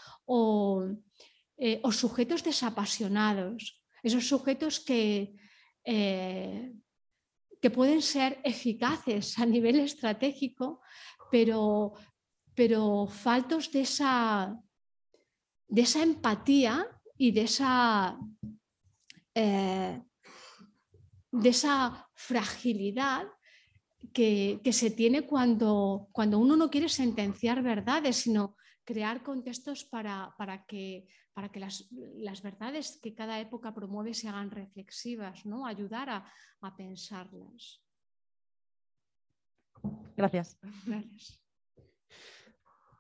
[1.59, 5.35] eh, o, sujetos desapasionados, esos sujetos que,
[5.85, 6.73] eh,
[7.61, 10.81] que pueden ser eficaces a nivel estratégico,
[11.31, 11.93] pero,
[12.55, 14.57] pero faltos de esa,
[15.69, 18.19] de esa empatía y de esa,
[19.35, 20.01] eh,
[21.31, 23.27] de esa fragilidad
[24.13, 30.65] que, se tiene cuando, cuando uno no quiere sentenciar verdades, sino crear contextos para, para
[30.67, 31.89] que, para que las,
[32.43, 35.67] verdades que cada época promueve se hagan reflexivas, ¿no?
[35.67, 37.83] ayudar a, a pensarlas.
[40.17, 40.59] Gracias.
[40.87, 41.41] Gracias.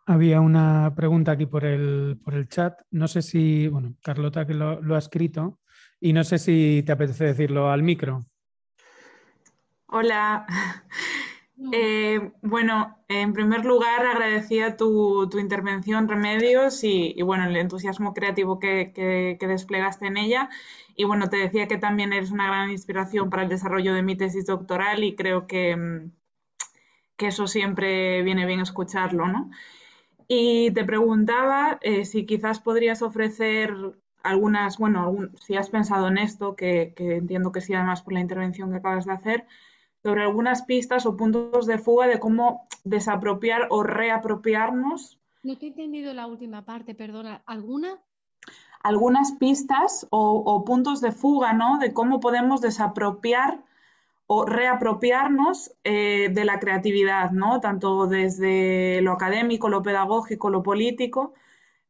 [0.07, 2.80] Había una pregunta aquí por el, por el chat.
[2.90, 5.61] No sé si, bueno, Carlota que lo, lo, ha escrito
[6.01, 8.24] y no sé si te apetece decirlo al micro.
[9.93, 10.47] Hola.
[11.72, 18.14] Eh, bueno, en primer lugar agradecía tu, tu intervención, Remedios, y, y, bueno, el entusiasmo
[18.14, 20.49] creativo que, que, que, desplegaste en ella.
[20.97, 24.16] Y bueno, te decía que también eres una gran inspiración para el desarrollo de mi
[24.16, 26.12] tesis doctoral y creo que, mm,
[27.18, 29.51] que eso siempre viene bien escucharlo, ¿no?
[30.28, 33.74] Y te preguntaba eh, si quizás podrías ofrecer
[34.22, 38.70] algunas, bueno, si has pensado en esto, que, entiendo que sí, además por la intervención
[38.70, 39.47] que acabas de hacer,
[40.03, 45.18] sobre algunas pistas o puntos de fuga de cómo desapropiar o reapropiarnos.
[45.42, 47.42] No te he entendido la última parte, perdona.
[47.46, 47.98] ¿Alguna?
[48.82, 51.78] Algunas pistas o, o puntos de fuga, ¿no?
[51.78, 53.62] De cómo podemos desapropiar
[54.32, 57.61] o reapropiarnos eh, de la creatividad, ¿no?
[57.61, 61.34] Tanto desde lo académico, lo pedagógico, lo político,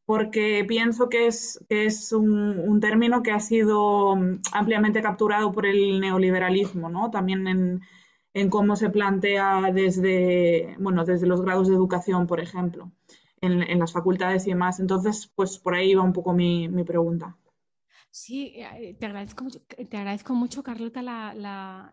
[0.07, 6.01] porque pienso que es, es un, término que ha sido mm, ampliamente capturado por el
[6.01, 7.11] neoliberalismo, ¿no?
[7.11, 7.83] También en,
[8.51, 12.93] cómo se plantea desde, bueno, desde los grados de educación, por ejemplo,
[13.41, 14.81] en, las facultades y demás.
[14.81, 17.37] Entonces, pues por ahí va un poco mi, pregunta.
[18.11, 21.93] Sí, eh, te agradezco mucho, te agradezco mucho Carlota, la,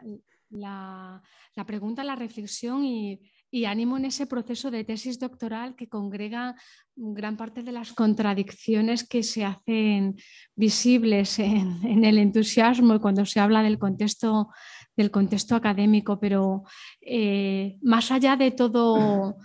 [0.49, 1.21] la,
[1.65, 3.19] pregunta, la reflexión y,
[3.65, 6.55] ánimo en ese proceso de tesis doctoral que congrega
[6.95, 10.15] gran parte de las contradicciones que se hacen
[10.55, 14.49] visibles en, el entusiasmo y cuando se habla del contexto,
[14.97, 16.63] del contexto académico, pero
[17.01, 19.37] eh, más allá de todo,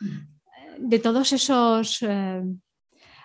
[0.78, 2.42] de todos esos eh,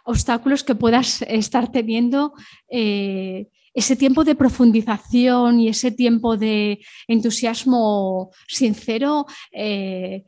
[0.03, 2.33] obstáculos que puedas estar teniendo,
[2.69, 3.47] eh,
[3.77, 10.25] ese tiempo de profundización y ese tiempo de entusiasmo sincero eh,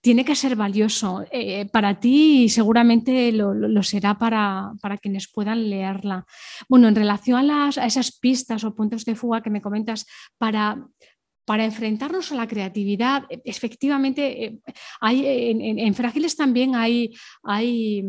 [0.00, 6.26] tiene que ser valioso eh, para ti y seguramente lo, será para, quienes puedan leerla.
[6.68, 10.04] Bueno, en relación a, esas pistas o puntos de fuga que me comentas
[10.36, 10.84] para
[11.44, 14.58] para enfrentarnos a la creatividad, efectivamente, eh,
[15.00, 18.04] hay, en, Frágiles también hay, hay,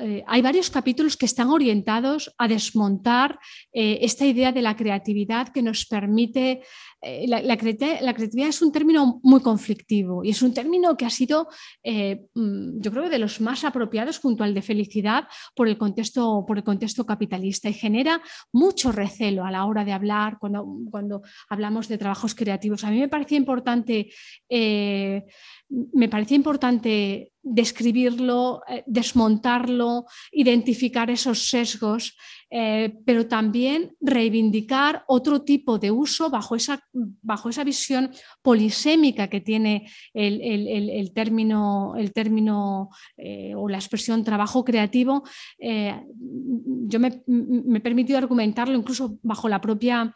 [0.00, 3.38] eh, hay varios capítulos que están orientados a desmontar
[3.72, 6.62] eh, esta idea de la creatividad que nos permite
[7.02, 11.48] eh, la, creatividad es un término muy conflictivo y es un término que ha sido,
[11.84, 15.24] mm, yo creo, de los más apropiados junto al de felicidad
[15.54, 18.22] por el, contexto, por el contexto capitalista y genera
[18.52, 22.84] mucho recelo a la hora de hablar cuando, cuando hablamos de trabajos creativos.
[22.84, 24.10] A mí me parecía importante,
[24.48, 32.16] me parecía importante describirlo, desmontarlo, identificar esos sesgos
[32.54, 38.10] eh, pero también reivindicar otro tipo de uso bajo esa, bajo esa visión
[38.42, 45.22] polisémica que tiene el, término, el término eh, o la expresión trabajo creativo.
[45.58, 50.12] Eh, yo me, me, he permitido argumentarlo incluso bajo la propia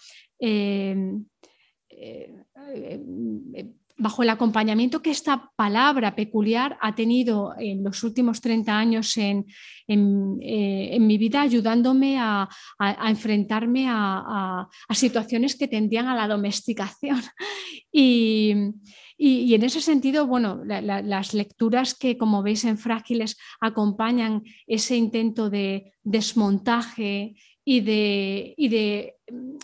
[3.99, 9.47] bajo el acompañamiento que esta palabra peculiar ha tenido en los últimos 30 años en,
[9.89, 12.49] eh, mi vida, ayudándome a,
[13.07, 17.23] enfrentarme a, situaciones que tendían a la domesticación.
[19.19, 25.49] Y, en ese sentido, bueno, las lecturas que, como veis en Frágiles, acompañan ese intento
[25.49, 27.35] de desmontaje
[27.69, 29.17] y de, y de,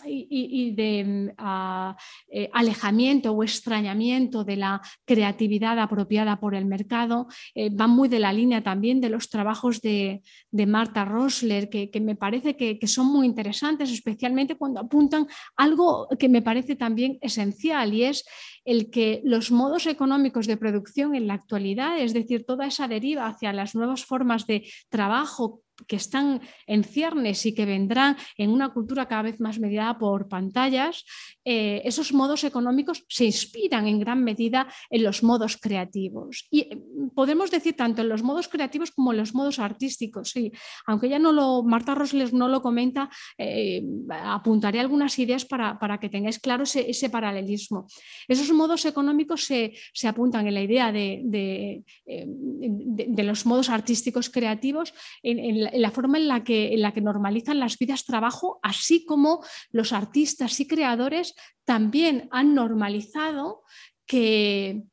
[0.05, 1.95] y, de ah,
[2.27, 8.19] eh, alejamiento o extrañamiento de la creatividad apropiada por el mercado, eh, van muy de
[8.19, 12.87] la línea también de los trabajos de, Marta Rosler, que, que me parece que, que,
[12.87, 15.25] son muy interesantes, especialmente cuando apuntan
[15.55, 18.25] algo que me parece también esencial y es
[18.65, 23.27] el que los modos económicos de producción en la actualidad, es decir, toda esa deriva
[23.27, 28.69] hacia las nuevas formas de trabajo que están en ciernes y que vendrán en una
[28.69, 31.03] cultura cada vez más mediada por pantallas,
[31.43, 36.47] eh, esos modos económicos se inspiran en gran medida en los modos creativos.
[36.49, 36.81] Y eh,
[37.15, 40.29] podemos decir tanto en los modos creativos como en los modos artísticos.
[40.29, 40.51] Sí.
[40.85, 46.09] Aunque ya no lo, Marta Rosles no lo comenta, eh, apuntaré algunas ideas para, que
[46.09, 47.87] tengáis claro ese, paralelismo.
[48.27, 49.73] Esos modos económicos se,
[50.07, 56.27] apuntan en la idea de, de, los modos artísticos creativos, en, en la, forma en
[56.27, 61.35] la, que, en la que normalizan las vidas trabajo, así como los artistas y creadores
[61.65, 63.63] también han normalizado
[64.05, 64.83] que,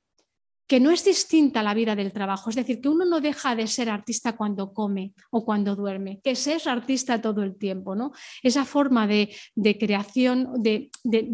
[0.70, 3.66] que no es distinta la vida del trabajo, es decir, que uno no deja de
[3.66, 8.12] ser artista cuando come o cuando duerme, que se es artista todo el tiempo, ¿no?
[8.40, 9.34] Esa forma de,
[9.80, 10.88] creación, de,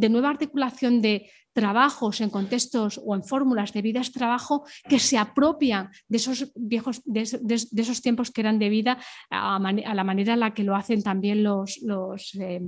[0.09, 5.91] nueva articulación de trabajos en contextos o en fórmulas de vidas trabajo que se apropian
[6.09, 8.97] de esos viejos, de, esos tiempos que eran de vida
[9.29, 12.63] a, la manera en la que lo hacen también los, los eh,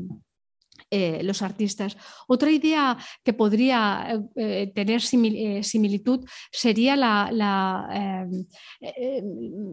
[0.90, 1.98] eh, los artistas.
[2.28, 8.26] Otra idea que podría eh, eh, tener similitud sería la, la,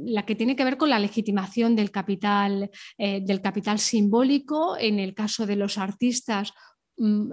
[0.05, 5.13] la, que tiene que ver con la legitimación del capital, del capital simbólico, en el
[5.13, 6.51] caso de los artistas
[6.97, 7.31] mm,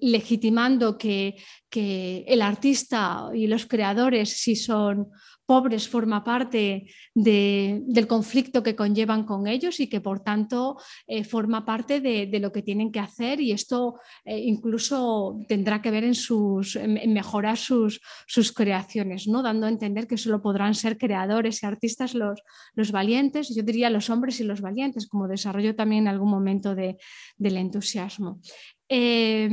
[0.00, 1.36] legitimando que,
[1.68, 5.10] que, el artista y los creadores, si son
[5.46, 10.76] pobres forma parte del conflicto que conllevan con ellos y que por tanto
[11.06, 15.90] eh, forma parte de, lo que tienen que hacer y esto eh, incluso tendrá que
[15.90, 19.42] ver en, sus, mejorar sus, sus, creaciones, ¿no?
[19.42, 22.40] dando a entender que solo podrán ser creadores y artistas los,
[22.74, 26.74] los valientes, yo diría los hombres y los valientes, como desarrollo también en algún momento
[26.74, 26.96] de,
[27.36, 28.40] del entusiasmo.
[28.88, 29.48] Eh,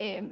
[0.00, 0.30] Em,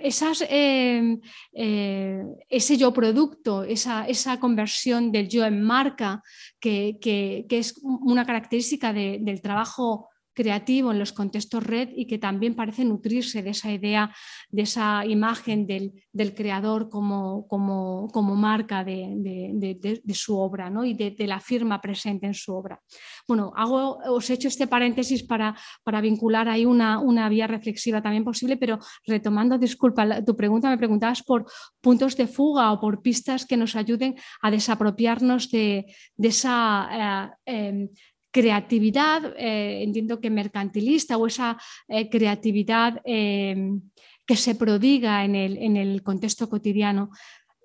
[0.49, 1.21] em,
[1.53, 6.23] eh, ese yo producto, esa, esa, conversión del yo en marca,
[6.61, 12.07] que, que, que es una característica de, del trabajo creativo en los contextos red y
[12.07, 14.15] que también parece nutrirse de esa idea,
[14.51, 15.95] de esa imagen del,
[16.35, 20.85] creador como, como, como marca de, su obra ¿no?
[20.85, 22.79] y de, la firma presente en su obra.
[23.27, 28.03] Bueno, hago, os he hecho este paréntesis para, para vincular ahí una, una vía reflexiva
[28.03, 31.47] también posible, pero retomando, disculpa, tu pregunta me preguntabas por
[31.81, 35.87] puntos de fuga o por pistas que nos ayuden a desapropiarnos de,
[36.19, 37.33] esa...
[37.47, 37.89] Eh, em,
[38.37, 41.57] creatividad, eh, entiendo que mercantilista o esa
[41.89, 43.81] eh, creatividad em,
[44.27, 47.09] que se prodiga en el, contexto cotidiano.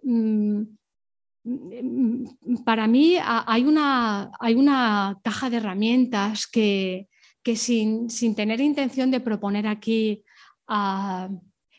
[0.04, 0.62] Mm,
[1.44, 7.10] mm, para mí hay una, hay una, caja de herramientas que,
[7.54, 10.24] sin, tener intención de proponer aquí
[10.68, 11.28] a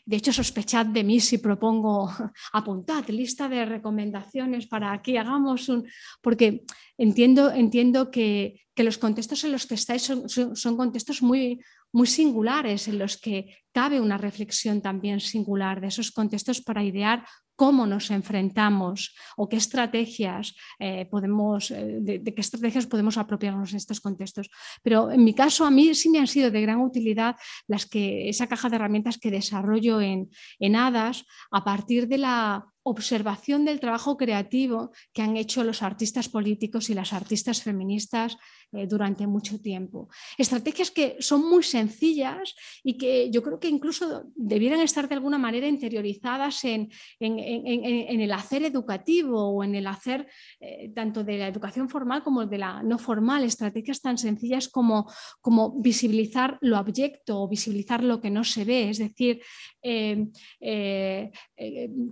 [0.05, 2.11] de hecho, sospechad de mí si propongo,
[2.53, 5.87] apuntad lista de recomendaciones para que hagamos un...
[6.21, 6.63] Porque
[6.97, 11.61] entiendo, entiendo que, los contextos en los que estáis son, contextos muy,
[11.93, 17.23] muy singulares, en los que cabe una reflexión también singular de esos contextos para idear
[17.55, 23.77] cómo nos enfrentamos o qué estrategias eh, podemos, eh, de, qué estrategias podemos apropiarnos en
[23.77, 24.49] estos contextos.
[24.81, 27.35] Pero en mi caso, a mí sí me han sido de gran utilidad
[27.67, 30.29] las que, esa caja de herramientas que desarrollo en,
[30.59, 36.27] en HADAS a partir de la observación del trabajo creativo que han hecho los artistas
[36.27, 38.37] políticos y las artistas feministas
[38.73, 40.09] eh, durante mucho tiempo.
[40.37, 45.37] Estrategias que son muy sencillas y que yo creo que incluso debieran estar de alguna
[45.37, 50.27] manera interiorizadas en, el hacer educativo o en el hacer
[50.59, 53.43] eh, tanto de la educación formal como de la no formal.
[53.43, 58.89] Estrategias tan sencillas como, como visibilizar lo abyecto o visibilizar lo que no se ve,
[58.89, 59.41] es decir,
[59.83, 61.31] eh,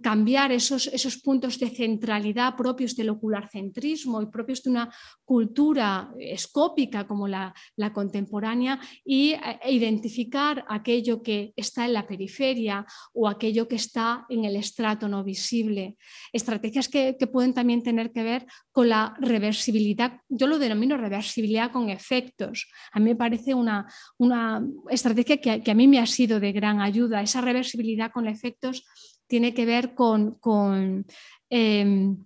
[0.02, 4.94] cambiar esos, esos puntos de centralidad propios del ocularcentrismo y propios de una
[5.26, 6.12] cultura
[6.52, 7.54] escópica como la,
[7.94, 14.46] contemporánea y e, identificar aquello que está en la periferia o aquello que está en
[14.46, 15.96] el estrato no visible.
[16.34, 21.90] Estrategias que, pueden también tener que ver con la reversibilidad, yo lo denomino reversibilidad con
[21.90, 22.68] efectos.
[22.92, 23.88] A mí me parece una,
[24.18, 28.28] una estrategia que, que a mí me ha sido de gran ayuda, esa reversibilidad con
[28.28, 28.84] efectos
[29.28, 31.06] tiene que ver con, con,
[31.50, 32.18] em,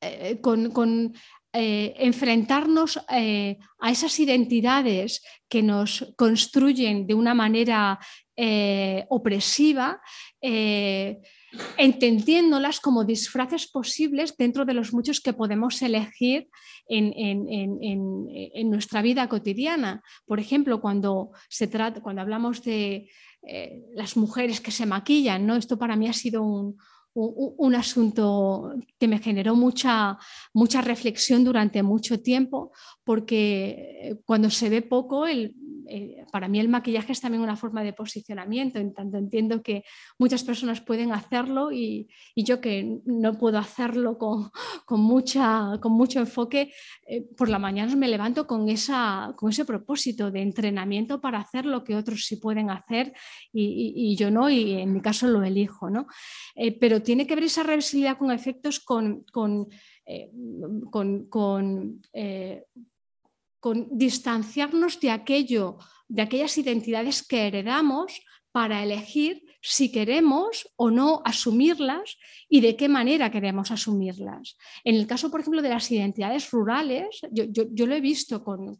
[0.00, 0.40] eh,
[1.54, 7.98] eh, enfrentarnos eh, a esas identidades que nos construyen de una manera
[9.10, 10.00] opresiva,
[11.78, 16.48] entendiéndolas como disfraces posibles dentro de los muchos que podemos elegir
[16.88, 20.02] en, en nuestra vida cotidiana.
[20.26, 23.08] Por ejemplo, cuando, se trata, cuando hablamos de
[23.46, 25.56] eh, las mujeres que se maquillan, ¿no?
[25.56, 26.78] Esto para mí ha sido un,
[27.14, 30.18] un, asunto que me generó mucha,
[30.52, 32.72] mucha reflexión durante mucho tiempo,
[33.04, 35.54] porque cuando se ve poco, el,
[35.88, 39.84] eh, para mí el maquillaje es también una forma de posicionamiento, en tanto entiendo que
[40.18, 44.18] muchas personas pueden hacerlo y, yo que no puedo hacerlo
[44.86, 46.72] con, mucha, con mucho enfoque,
[47.06, 51.96] eh, por la mañana me levanto con, ese propósito de entrenamiento para hacer lo que
[51.96, 53.12] otros sí pueden hacer
[53.52, 55.90] y, yo no, y en mi caso lo elijo.
[55.90, 56.06] ¿no?
[56.54, 59.68] Eh, pero tiene que ver esa reversibilidad con efectos con, con
[60.90, 62.00] con
[63.72, 68.20] distanciarnos de aquello, de aquellas identidades que heredamos
[68.52, 74.56] para elegir si queremos o no asumirlas y de qué manera queremos asumirlas.
[74.84, 78.76] En el caso, por ejemplo, de las identidades rurales, yo, lo he visto con,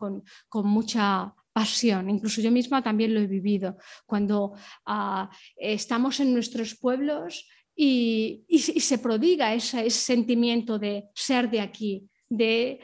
[0.63, 3.77] mucha pasión, incluso yo misma también lo he vivido,
[4.07, 4.53] cuando
[4.87, 12.81] ah, estamos en nuestros pueblos y, se prodiga ese, sentimiento de ser de aquí, de,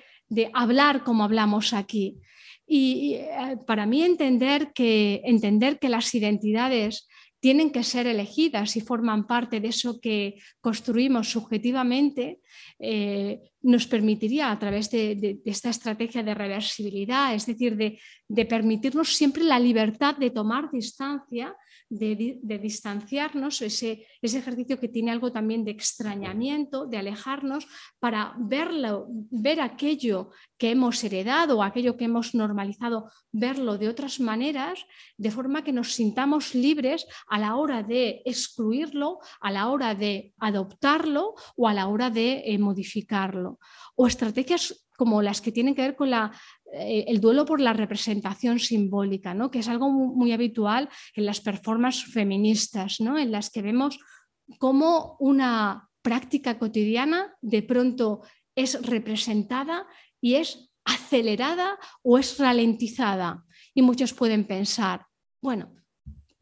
[0.52, 2.18] hablar como hablamos aquí.
[2.66, 7.08] Y, eh, para mí entender que, entender que las identidades
[7.40, 12.40] tienen que ser elegidas y forman parte de eso que construimos subjetivamente,
[12.78, 19.42] eh, nos permitiría a través de, esta estrategia de reversibilidad, es decir, de, permitirnos siempre
[19.42, 21.56] la libertad de tomar distancia,
[21.91, 27.66] de, distanciarnos, ese, ese, ejercicio que tiene algo también de extrañamiento, de alejarnos
[27.99, 30.30] para verlo, ver aquello
[30.61, 34.84] que hemos heredado, aquello que hemos normalizado, verlo de otras maneras,
[35.16, 40.34] de forma que nos sintamos libres a la hora de excluirlo, a la hora de
[40.38, 43.58] adoptarlo o a la hora de eh, modificarlo.
[43.96, 46.30] O estrategias como las que tienen que ver con la,
[46.74, 49.50] eh, el duelo por la representación simbólica, ¿no?
[49.50, 53.16] que es algo muy, habitual en las performances feministas, ¿no?
[53.16, 53.98] en las que vemos
[54.58, 58.20] cómo una práctica cotidiana de pronto
[58.54, 59.86] es representada
[60.20, 63.44] y es acelerada o es ralentizada.
[63.74, 65.06] Y muchos pueden pensar,
[65.40, 65.74] bueno,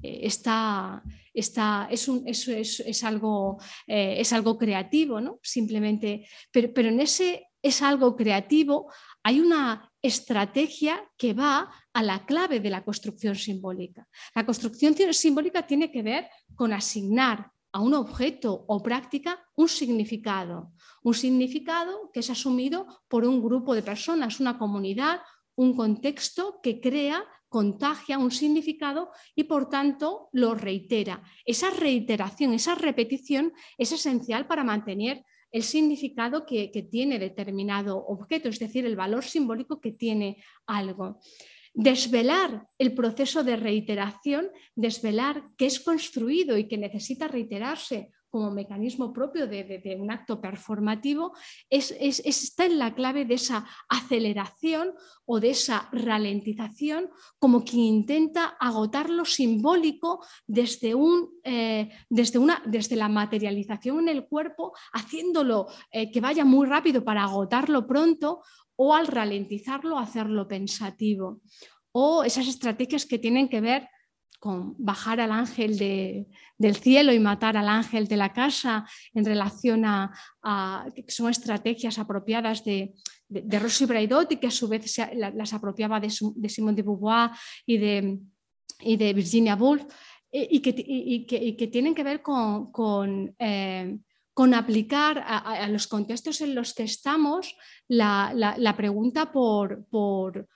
[0.02, 1.02] eh, está,
[1.34, 5.38] está, es, un, es, es, algo, eh, es, algo, creativo, ¿no?
[5.42, 8.90] Simplemente, pero, pero, en ese es algo creativo
[9.22, 14.06] hay una estrategia que va a la clave de la construcción simbólica.
[14.34, 20.72] La construcción simbólica tiene que ver con asignar a un objeto o práctica un significado,
[21.02, 25.20] un significado que es asumido por un grupo de personas, una comunidad,
[25.54, 31.22] un contexto que crea contagia un significado y por tanto lo reitera.
[31.44, 38.58] Esa reiteración, esa repetición es esencial para mantener el significado que, tiene determinado objeto, es
[38.58, 41.20] decir, el valor simbólico que tiene algo
[41.78, 49.12] desvelar el proceso de reiteración, desvelar qué es construido y que necesita reiterarse como mecanismo
[49.12, 51.32] propio de, un acto performativo,
[51.70, 54.92] es, está en la clave de esa aceleración
[55.24, 62.60] o de esa ralentización, como quien intenta agotar lo simbólico desde, un, eh, desde, una,
[62.66, 68.42] desde la materialización en el cuerpo, haciéndolo eh, que vaya muy rápido para agotarlo pronto
[68.80, 71.40] o al ralentizarlo, hacerlo pensativo.
[71.92, 73.88] O esas estrategias que tienen que ver
[74.38, 79.84] con bajar al ángel del cielo y matar al ángel de la casa en relación
[79.84, 80.12] a,
[80.94, 82.94] que son estrategias apropiadas de,
[83.28, 87.30] de, Braidot y que a su vez las apropiaba de, de Simone de Beauvoir
[87.66, 88.18] y de,
[88.80, 89.82] y de Virginia Woolf
[90.30, 91.26] eh, y que, y
[91.56, 93.98] que, tienen que ver con, con, eh,
[94.38, 97.56] con aplicar a, los contextos en los que estamos
[97.88, 100.46] la, la, pregunta por, por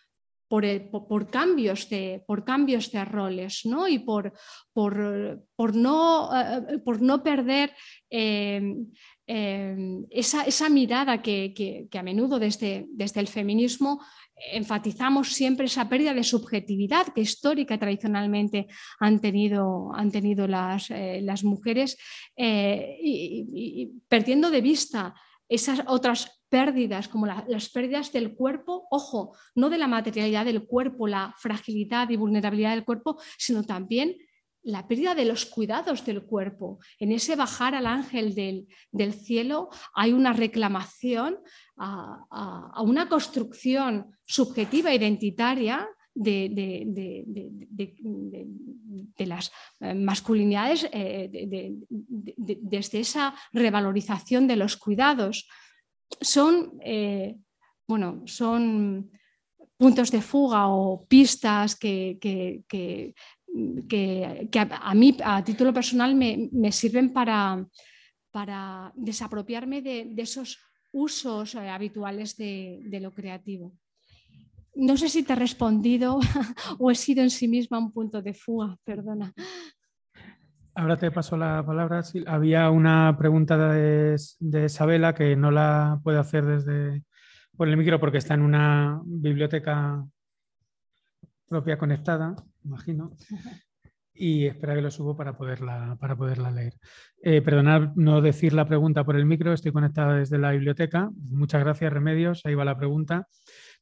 [1.09, 3.89] por, cambios de, por cambios de roles ¿no?
[3.89, 4.35] y por,
[5.75, 7.75] no, eh, por no perder
[8.09, 8.87] em,
[9.27, 14.01] em, esa, mirada que, a menudo desde, desde el feminismo
[14.37, 18.67] enfatizamos siempre esa pérdida de subjetividad que histórica tradicionalmente
[18.99, 21.99] han tenido, han tenido las, eh, las mujeres
[22.37, 25.15] eh, y, perdiendo de vista
[25.49, 31.07] esas otras pérdidas, como las pérdidas del cuerpo, ojo, no de la materialidad del cuerpo,
[31.07, 34.17] la fragilidad y vulnerabilidad del cuerpo, sino también
[34.63, 36.79] la pérdida de los cuidados del cuerpo.
[36.99, 41.39] En ese bajar al ángel del, cielo hay una reclamación
[41.77, 46.49] a, una construcción subjetiva identitaria de,
[49.19, 49.51] las
[49.81, 51.31] eh, masculinidades eh,
[51.89, 55.49] desde esa revalorización de los cuidados
[56.21, 57.37] son, eh,
[57.87, 59.11] bueno, son
[59.77, 63.15] puntos de fuga o pistas que, que,
[63.55, 67.65] a, mí, a título personal, me, sirven para,
[68.31, 70.59] para desapropiarme de, esos
[70.93, 73.73] usos eh, habituales de, lo creativo.
[74.75, 76.19] No sé si te he respondido
[76.79, 79.33] o he sido en sí misma un punto de fuga, perdona.
[80.75, 82.03] Ahora te paso la palabra.
[82.27, 84.17] había una pregunta de,
[84.65, 87.05] Isabela que no la puedo hacer desde
[87.55, 90.03] por el micro porque está en una biblioteca
[91.47, 93.11] propia conectada, imagino.
[94.15, 96.75] Y espera que lo subo para poderla, para poderla leer.
[97.23, 101.11] Eh, perdonad no decir la pregunta por el micro, estoy conectada desde la biblioteca.
[101.31, 102.43] Muchas gracias, Remedios.
[102.45, 103.27] Ahí va la pregunta.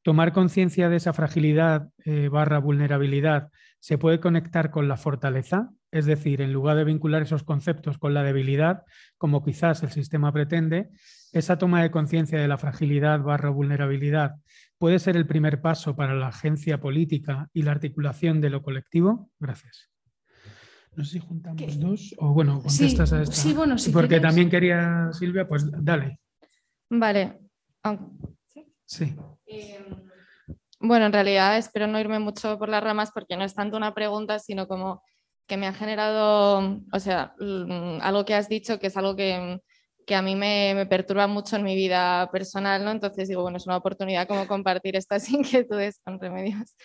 [0.03, 3.51] tomar conciencia de esa fragilidad eh, barra vulnerabilidad
[3.81, 8.15] se puede conectar con la fortaleza, es decir, en lugar de vincular esos conceptos con
[8.15, 8.85] la debilidad,
[9.19, 10.91] como quizás el sistema pretende,
[11.33, 14.37] esa toma de conciencia de la fragilidad barra vulnerabilidad
[14.81, 19.31] puede ser el primer paso para la agencia política y la articulación de lo colectivo.
[19.39, 19.91] Gracias.
[20.97, 23.37] No sé si juntamos dos o bueno, contestas a esta.
[23.37, 23.91] Sí, bueno, sí.
[23.91, 26.19] Porque también quería, Silvia, pues dale.
[26.89, 27.41] Vale.
[28.87, 29.15] Sí.
[29.45, 29.85] Em,
[30.81, 33.95] bueno, en realidad espero no irme mucho por las ramas porque no es tanto una
[33.95, 35.03] pregunta, sino como
[35.47, 39.61] que me ha generado, o sea, mm, algo que has dicho que es algo que,
[40.07, 42.91] que a mí me, perturba mucho en mi vida personal, ¿no?
[42.91, 46.77] Entonces digo, bueno, es una oportunidad como compartir estas inquietudes con remedios.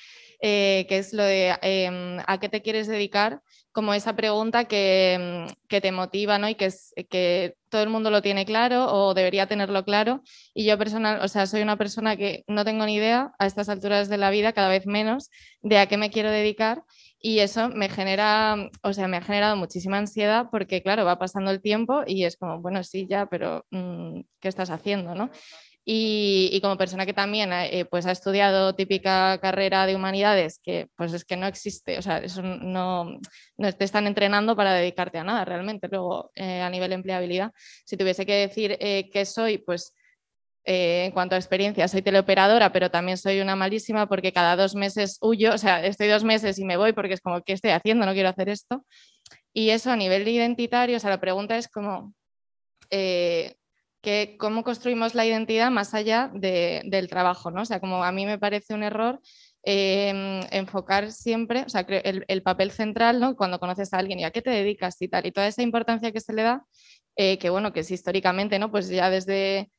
[0.42, 5.48] Eh, que es lo de em, a qué te quieres dedicar, como esa pregunta que,
[5.48, 6.50] mm, que, te motiva ¿no?
[6.50, 10.22] y que, es, que todo el mundo lo tiene claro o debería tenerlo claro.
[10.54, 13.70] Y yo personal, o sea, soy una persona que no tengo ni idea a estas
[13.70, 15.30] alturas de la vida, cada vez menos,
[15.62, 16.84] de a qué me quiero dedicar.
[17.20, 21.52] Y eso me genera, o sea, me ha generado muchísima ansiedad porque, claro, va pasando
[21.52, 25.16] el tiempo y es como, bueno, sí, ya, pero mm, ¿qué estás haciendo?
[25.16, 25.32] ¿no?
[25.88, 31.14] Y, como persona que también eh, pues ha estudiado típica carrera de humanidades, que pues
[31.14, 33.20] es que no existe, o sea, eso no,
[33.58, 35.88] no te están entrenando para dedicarte a nada realmente.
[35.88, 37.52] Luego, eh, a nivel de empleabilidad,
[37.86, 39.94] si tuviese que decir eh, qué soy, pues
[40.66, 45.18] en cuanto a experiencia, soy teleoperadora, pero también soy una malísima porque cada dos meses
[45.22, 48.06] huyo, o sea, estoy dos meses y me voy porque es como, ¿qué estoy haciendo?
[48.06, 48.86] No quiero hacer esto.
[49.54, 52.14] Y eso a nivel identitario, o sea, la pregunta es como
[54.06, 57.64] que cómo construimos la identidad más allá del trabajo, ¿no?
[57.64, 59.20] O sea, como a mí me parece un error
[59.64, 63.36] em, enfocar siempre, o sea, el, papel central, ¿no?
[63.36, 66.12] Cuando conoces a alguien y a qué te dedicas y tal, y toda esa importancia
[66.12, 66.64] que se le da,
[67.16, 68.70] eh, que bueno, que es históricamente, ¿no?
[68.70, 69.72] Pues ya desde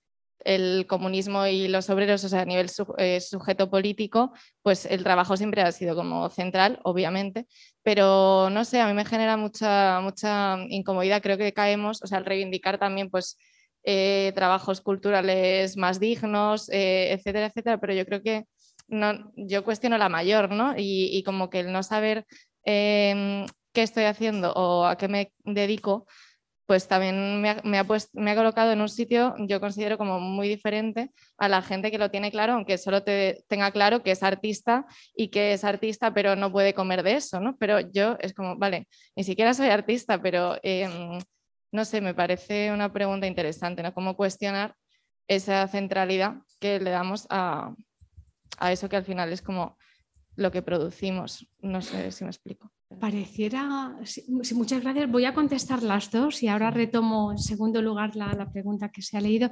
[0.47, 4.32] el comunismo y los obreros, o sea, a nivel eh, sujeto político,
[4.62, 7.47] pues el trabajo siempre ha sido como central, obviamente,
[7.82, 12.18] pero no sé, a mí me genera mucha, mucha incomodidad, creo que caemos, o sea,
[12.18, 13.36] al reivindicar también, pues,
[13.82, 18.44] eh, trabajos culturales más dignos, eh, etcétera, etcétera, pero yo creo que
[18.89, 20.74] no, yo cuestiono la mayor, ¿no?
[20.77, 22.24] Y, como que el no saber
[22.64, 26.06] em, qué estoy haciendo o a qué me dedico,
[26.66, 31.62] pues también me ha, colocado en un sitio, yo considero como muy diferente a la
[31.62, 34.84] gente que lo tiene claro, aunque solo te tenga claro que es artista
[35.14, 37.56] y que es artista, pero no puede comer de eso, ¿no?
[37.56, 41.20] Pero yo es como, vale, ni siquiera soy artista, pero em,
[41.70, 43.94] no sé, me parece una pregunta interesante, ¿no?
[43.94, 44.74] Cómo cuestionar
[45.28, 47.74] esa centralidad que le damos a,
[48.70, 49.76] eso que al final es como
[50.36, 51.46] lo que producimos.
[51.60, 52.70] No sé si me explico.
[53.00, 55.10] Pareciera, sí, muchas gracias.
[55.10, 59.16] Voy a contestar las dos y ahora retomo en segundo lugar la, pregunta que se
[59.16, 59.50] ha leído.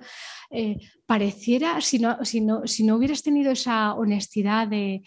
[0.50, 5.02] Eh, pareciera, si no, si, no, si no hubieras tenido esa honestidad de,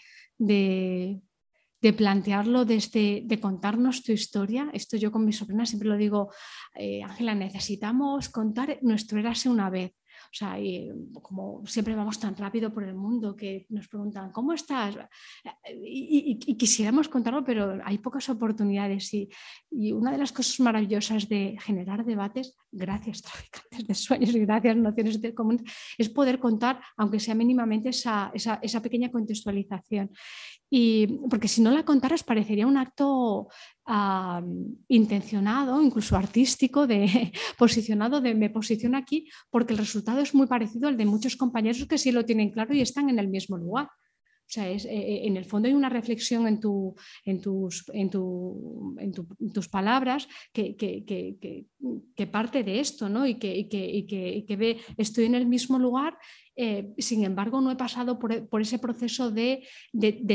[1.80, 4.68] de plantearlo desde, de contarnos tu historia.
[4.72, 6.32] Esto yo con mi sobrina siempre lo digo,
[6.74, 9.92] eh, Ángela, necesitamos contar nuestro érase una vez.
[10.30, 10.90] O sea, y
[11.22, 14.96] como siempre vamos tan rápido por el mundo que nos preguntan, ¿cómo estás?
[15.82, 19.12] Y, quisiéramos contarlo, pero hay pocas oportunidades.
[19.14, 19.30] Y,
[19.92, 25.20] una de las cosas maravillosas de generar debates, gracias traficantes de sueños y gracias nociones
[25.20, 25.62] de comunes,
[25.96, 30.10] es poder contar, aunque sea mínimamente, esa, esa pequeña contextualización.
[30.70, 33.48] Y, porque si no la contaras parecería un acto
[34.88, 40.88] intencionado, incluso artístico, de, posicionado de me posiciono aquí, porque el resultado es muy parecido
[40.88, 43.88] al de muchos compañeros que sí lo tienen claro y están en el mismo lugar.
[44.48, 46.94] O sea, es, eh, en el fondo hay una reflexión en, tu,
[47.26, 48.10] en, tus, en,
[48.98, 53.26] en, tus palabras que, que, que, parte de esto ¿no?
[53.26, 56.16] y, que, que, ve estoy en el mismo lugar
[56.60, 59.62] eh, sin embargo, no he pasado por, ese proceso de,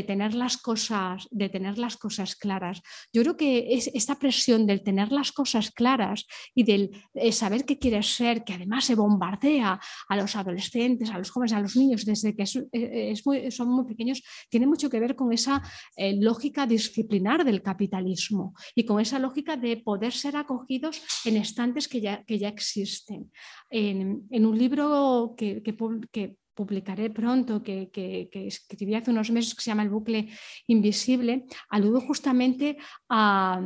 [0.07, 2.81] tener las cosas, de tener las cosas claras.
[3.11, 6.25] Yo creo que es esta presión del tener las cosas claras
[6.55, 11.17] y del eh, saber qué quieres ser, que además se bombardea a los adolescentes, a
[11.17, 15.17] los jóvenes, a los niños desde que eh, son muy pequeños, tiene mucho que ver
[15.17, 15.61] con esa
[15.97, 21.99] lógica disciplinar del capitalismo y con esa lógica de poder ser acogidos en estantes que
[21.99, 23.29] ya, que ya existen.
[23.69, 25.73] En, un libro que, que
[26.13, 27.89] que publicaré pronto, que,
[28.31, 30.29] escribí hace unos meses, que se llama El bucle
[30.67, 32.77] invisible, aludo justamente
[33.09, 33.61] a,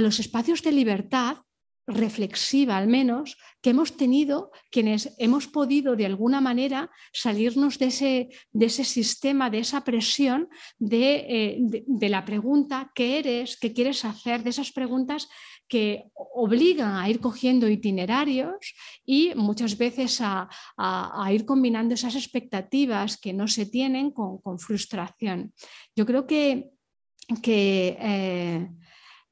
[0.00, 1.38] los espacios de libertad
[1.86, 8.28] reflexiva al menos, que hemos tenido quienes hemos podido de alguna manera salirnos de ese,
[8.52, 10.48] de ese sistema, de esa presión
[10.78, 13.56] de, eh, de, la pregunta ¿qué eres?
[13.56, 14.44] ¿qué quieres hacer?
[14.44, 15.28] De esas preguntas
[15.70, 18.74] que obligan a ir cogiendo itinerarios
[19.06, 20.48] y muchas veces a,
[21.32, 25.54] ir combinando esas expectativas que no se tienen con, frustración.
[25.94, 26.72] Yo creo que,
[27.46, 28.68] eh,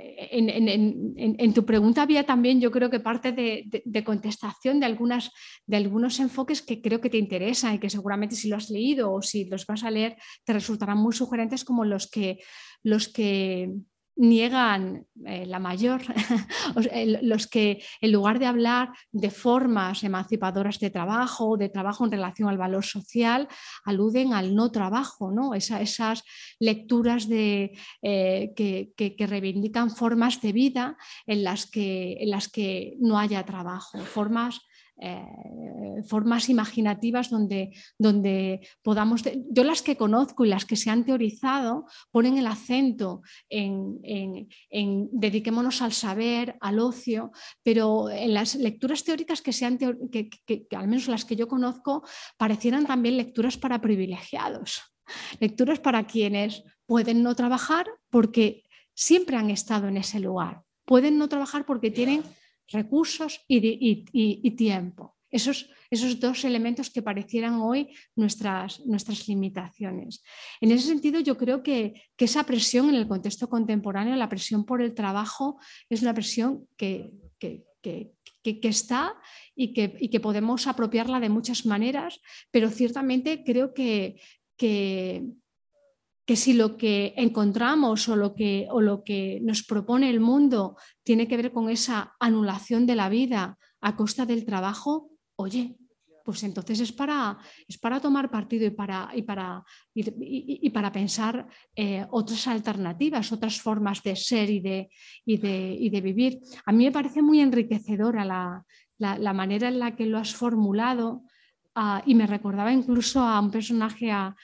[1.53, 5.31] tu pregunta había también, yo creo que parte de, contestación de, algunas,
[5.65, 9.11] de algunos enfoques que creo que te interesan y que seguramente si lo has leído
[9.11, 10.15] o si los vas a leer
[10.45, 12.39] te resultarán muy sugerentes como los que,
[12.83, 13.73] los que
[14.19, 16.01] niegan eh, la mayor,
[17.21, 22.49] los que en lugar de hablar de formas emancipadoras de trabajo, de trabajo en relación
[22.49, 23.47] al valor social,
[23.85, 25.53] aluden al no trabajo, ¿no?
[25.53, 26.23] esas
[26.59, 33.17] lecturas de, eh, que, reivindican formas de vida en las que, en las que no
[33.17, 34.59] haya trabajo, formas
[35.01, 41.05] eh, formas imaginativas donde, donde podamos, yo las que conozco y las que se han
[41.05, 43.99] teorizado ponen el acento en,
[45.11, 47.31] dediquémonos al saber, al ocio,
[47.63, 50.29] pero en las lecturas teóricas que, sean que,
[50.75, 52.03] al menos las que yo conozco,
[52.37, 54.81] parecieran también lecturas para privilegiados,
[55.39, 58.63] lecturas para quienes pueden no trabajar porque
[58.93, 62.23] siempre han estado en ese lugar, pueden no trabajar porque tienen
[62.71, 65.15] recursos y, tiempo.
[65.31, 70.23] Esos, esos, dos elementos que parecieran hoy nuestras, nuestras limitaciones.
[70.59, 74.81] En ese sentido, yo creo que, esa presión en el contexto contemporáneo, la presión por
[74.81, 75.59] el trabajo,
[75.89, 77.63] es una presión que, que,
[78.43, 79.15] está
[79.55, 82.19] y que, y que podemos apropiarla de muchas maneras,
[82.51, 84.19] pero ciertamente creo que,
[84.57, 85.23] que,
[86.29, 90.77] que si lo que encontramos o lo que, o lo que nos propone el mundo
[91.01, 95.75] tiene que ver con esa anulación de la vida a costa del trabajo, oye,
[96.23, 99.63] pues entonces es para, es para tomar partido y para, y para,
[99.95, 104.87] y, para pensar eh, otras alternativas, otras formas de ser y de,
[105.25, 106.41] de, de, vivir.
[106.63, 108.63] A mí me parece muy enriquecedora la,
[108.99, 111.23] la, manera en la que lo has formulado
[111.73, 114.35] ah, y me recordaba incluso a un personaje, a,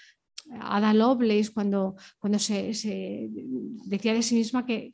[0.61, 2.71] Ada Lovelace cuando, cuando se,
[3.85, 4.93] decía de sí misma que,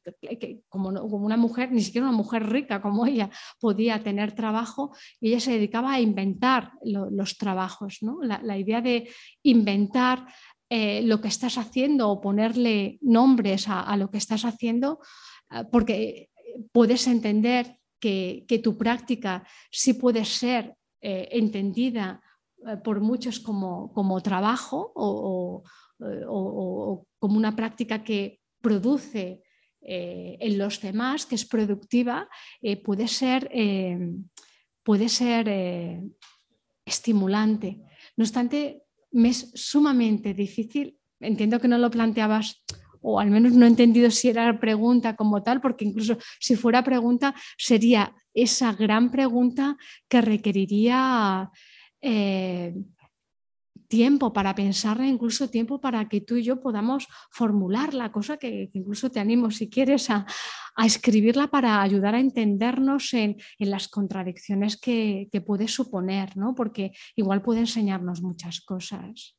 [0.69, 3.29] como, una mujer, ni siquiera una mujer rica como ella,
[3.59, 7.99] podía tener trabajo ella se dedicaba a inventar los trabajos.
[8.21, 9.09] La, idea de
[9.43, 10.25] inventar
[10.69, 14.99] eh, lo que estás haciendo o ponerle nombres a, lo que estás haciendo,
[15.51, 16.29] eh, porque
[16.71, 22.21] puedes entender que, tu práctica sí puede ser eh, entendida
[22.83, 25.63] por muchos como, como trabajo o,
[27.19, 29.43] como una práctica que produce
[29.81, 32.27] eh, en los demás, que es productiva,
[32.61, 33.49] eh, puede ser,
[34.83, 35.49] puede ser
[36.85, 37.79] estimulante.
[38.17, 42.63] No obstante, me es sumamente difícil, entiendo que no lo planteabas
[43.01, 46.83] o al menos no he entendido si era pregunta como tal, porque incluso si fuera
[46.83, 49.75] pregunta sería esa gran pregunta
[50.07, 51.49] que requeriría
[52.01, 52.73] eh,
[53.91, 58.69] tiempo para pensarla, incluso tiempo para que tú y yo podamos formular la cosa que,
[58.71, 60.25] incluso te animo si quieres a,
[60.77, 66.55] escribirla para ayudar a entendernos en, las contradicciones que, puede suponer, ¿no?
[66.55, 69.35] porque igual puede enseñarnos muchas cosas.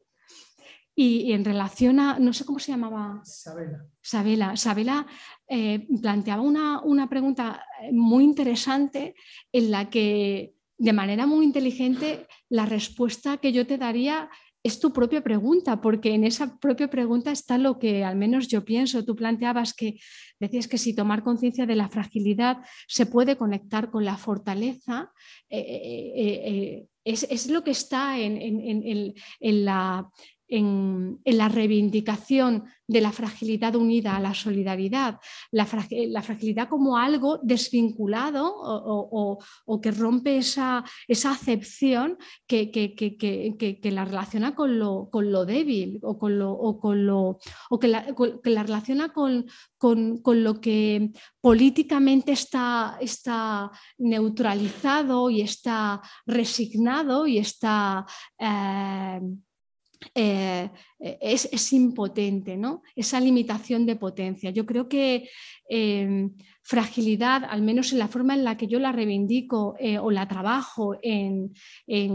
[0.95, 3.23] Y, en relación a, no sé cómo se llamaba.
[3.25, 3.87] Sabela.
[4.03, 4.57] Sabela.
[4.59, 5.07] Sabela
[5.49, 9.15] eh, planteaba una, una pregunta muy interesante
[9.51, 10.53] en la que
[10.83, 14.29] de manera muy inteligente, la respuesta que yo te daría
[14.65, 18.65] es tu propia pregunta, porque en esa propia pregunta está lo que al menos yo
[18.65, 19.05] pienso.
[19.05, 20.01] Tú planteabas que
[20.41, 25.13] decías que si tomar conciencia de la fragilidad se puede conectar con la fortaleza,
[25.49, 30.11] eh, eh, eh, es, lo que está en, en la,
[30.53, 35.19] en, la reivindicación de la fragilidad unida a la solidaridad,
[35.51, 45.09] la, fragilidad como algo desvinculado o, que rompe esa, acepción que, la relaciona con lo,
[45.11, 47.39] con lo débil o, con lo, con lo,
[47.81, 49.47] que, la, relaciona con,
[49.79, 58.05] con, lo que políticamente está, está neutralizado y está resignado y está...
[58.39, 59.21] Eh,
[60.15, 60.69] eh,
[60.99, 62.83] es, impotente, ¿no?
[62.95, 64.51] esa limitación de potencia.
[64.51, 65.29] Yo creo que
[65.69, 70.11] em, fragilidad, al menos en la forma en la que yo la reivindico eh, o
[70.11, 71.53] la trabajo en,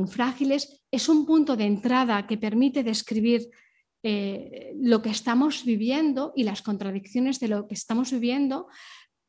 [0.07, 3.49] frágiles, es un punto de entrada que permite describir
[4.03, 8.67] eh, lo que estamos viviendo y las contradicciones de lo que estamos viviendo,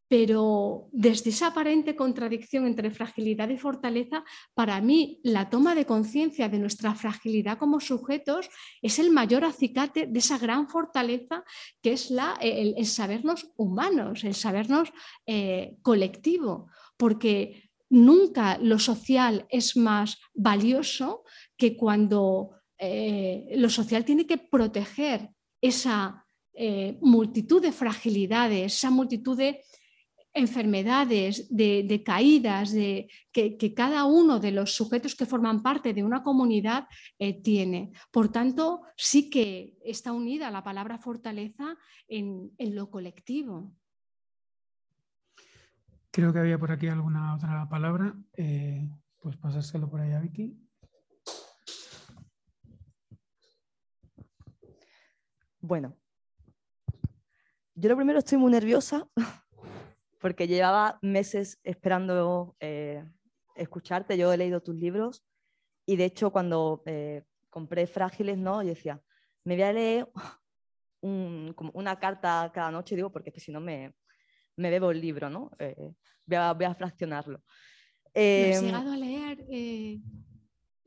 [0.09, 4.24] pero desde esa aparente contradicción entre fragilidad y fortaleza,
[4.55, 8.48] para mí la toma de conciencia de nuestra fragilidad como sujetos
[8.80, 11.44] es el mayor acicate de esa gran fortaleza
[11.82, 14.90] que es la, el, sabernos humanos, el sabernos
[15.26, 21.24] eh, colectivo, porque nunca lo social es más valioso
[21.56, 25.30] que cuando eh, lo social tiene que proteger
[25.60, 26.24] esa
[26.55, 29.62] eh, multitud de fragilidades, esa multitud de
[30.39, 36.23] enfermedades, de, caídas, de, que, cada uno de los sujetos que forman parte de una
[36.23, 36.86] comunidad
[37.19, 37.93] eh, tiene.
[38.10, 43.73] Por tanto, sí que está unida la palabra fortaleza en, lo colectivo.
[46.10, 48.15] Creo que había por aquí alguna otra palabra.
[48.36, 48.89] Eh,
[49.20, 50.56] pues pasárselo por ahí a Vicky.
[55.60, 55.97] Bueno,
[57.74, 59.06] yo lo primero estoy muy nerviosa
[60.18, 63.04] porque llevaba meses esperando eh,
[63.54, 64.16] escucharte.
[64.18, 65.24] Yo he leído tus libros
[65.86, 68.62] y de hecho cuando eh, compré Frágiles, ¿no?
[68.62, 69.00] Yo decía,
[69.44, 70.08] me voy a leer
[71.56, 73.94] como una carta cada noche, digo, porque si no me,
[74.56, 75.50] me bebo el libro, ¿no?
[75.58, 75.94] Eh,
[76.26, 77.38] voy, a, voy, a, fraccionarlo.
[77.38, 79.46] ¿Lo has em, llegado a leer?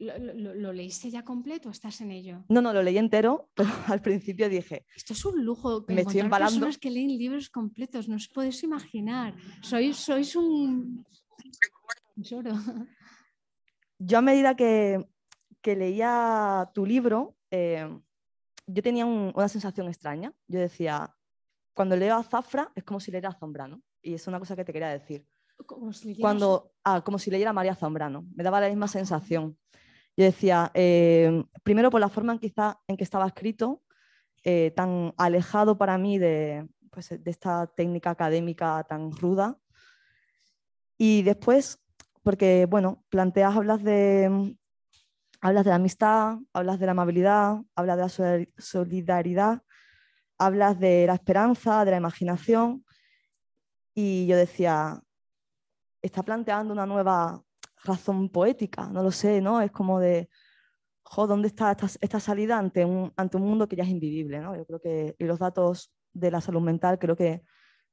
[0.01, 2.43] ¿Lo, leíste ya completo o estás en ello?
[2.49, 4.85] No, no, lo leí entero, pero al principio dije...
[4.95, 6.53] Esto es un lujo, me estoy embalando.
[6.55, 9.35] personas que leen libros completos, no os podéis imaginar.
[9.61, 11.05] Sois, sois un
[13.99, 15.05] Yo a medida que,
[15.61, 17.87] que leía tu libro, eh,
[18.65, 20.33] yo tenía una sensación extraña.
[20.47, 21.15] Yo decía,
[21.73, 23.81] cuando leo a Zafra es como si leyera a Zambrano.
[24.01, 25.27] Y es una cosa que te quería decir.
[25.67, 28.25] Como si Cuando, ah, como si leyera a María Zambrano.
[28.35, 29.57] Me daba la misma sensación.
[30.17, 33.81] Yo decía, eh, primero por la forma en, quizá, en que estaba escrito,
[34.43, 39.57] eh, tan alejado para mí de, pues, de esta técnica académica tan ruda.
[40.97, 41.79] Y después,
[42.23, 44.55] porque, bueno, planteas, hablas de,
[45.41, 49.63] hablas de la amistad, hablas de la amabilidad, hablas de la solidaridad,
[50.37, 52.85] hablas de la esperanza, de la imaginación.
[53.93, 55.01] Y yo decía,
[56.01, 57.43] está planteando una nueva
[57.83, 59.61] razón poética, no lo sé, ¿no?
[59.61, 60.29] Es como de,
[61.03, 64.55] jo, ¿dónde está esta, salida ante un, ante un mundo que ya es invivible, ¿no?
[64.55, 67.43] Yo creo que, y los datos de la salud mental creo que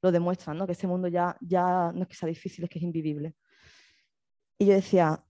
[0.02, 0.66] lo demuestran, ¿no?
[0.66, 3.35] Que este mundo ya, ya no es que sea difícil, es que es invivible.
[4.59, 5.24] Y yo decía,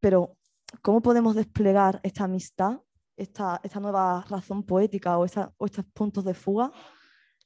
[0.00, 0.36] pero
[0.82, 2.80] ¿cómo podemos desplegar esta amistad,
[3.16, 6.70] esta, esta nueva razón poética o, esta, o estos puntos de fuga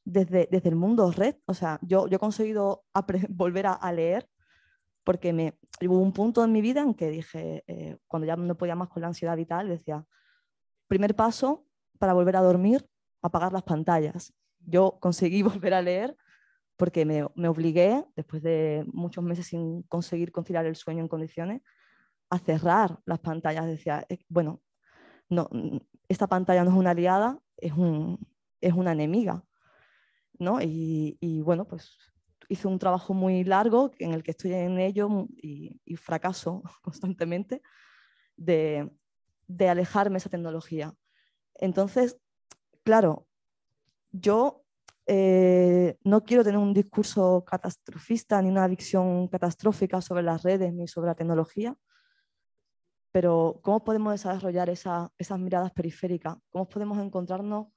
[0.04, 1.36] desde, desde el mundo red?
[1.46, 2.84] O sea, yo, yo he conseguido
[3.30, 4.28] volver a, a leer
[5.08, 8.58] porque me, hubo un punto en mi vida en que dije, eh, cuando ya no
[8.58, 10.04] podía más con la ansiedad y tal, decía,
[10.86, 11.64] primer paso
[11.98, 12.86] para volver a dormir,
[13.22, 14.34] apagar las pantallas.
[14.58, 16.14] Yo conseguí volver a leer
[16.76, 21.62] porque me, me obligué, después de muchos meses sin conseguir conciliar el sueño en condiciones,
[22.28, 23.64] a cerrar las pantallas.
[23.64, 24.60] Decía, eh, bueno,
[25.30, 25.48] no,
[26.06, 28.28] esta pantalla no es una aliada, es, un,
[28.60, 29.42] es una enemiga.
[30.38, 30.60] ¿no?
[30.60, 31.96] Y, y, bueno, pues
[32.48, 37.62] hice un trabajo muy largo en el que estoy en ello y, fracaso constantemente
[38.36, 38.90] de,
[39.60, 40.94] alejarme de esa tecnología.
[41.54, 42.18] Entonces,
[42.82, 43.26] claro,
[44.12, 44.64] yo
[45.06, 50.88] eh, no quiero tener un discurso catastrofista ni una visión catastrófica sobre las redes ni
[50.88, 51.76] sobre la tecnología,
[53.10, 56.36] pero ¿cómo podemos desarrollar esas miradas periféricas?
[56.50, 57.68] ¿Cómo podemos encontrarnos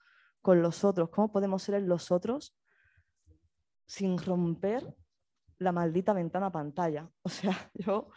[0.42, 1.10] con los otros?
[1.10, 2.54] ¿Cómo podemos ser los otros
[3.92, 4.96] sin romper
[5.58, 7.10] la maldita ventana pantalla.
[7.24, 8.10] O sea, yo,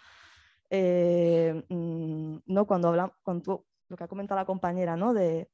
[0.70, 3.42] eh, mm, no cuando hablamos, con
[3.88, 5.12] lo que ha comentado la compañera, ¿no?
[5.12, 5.51] De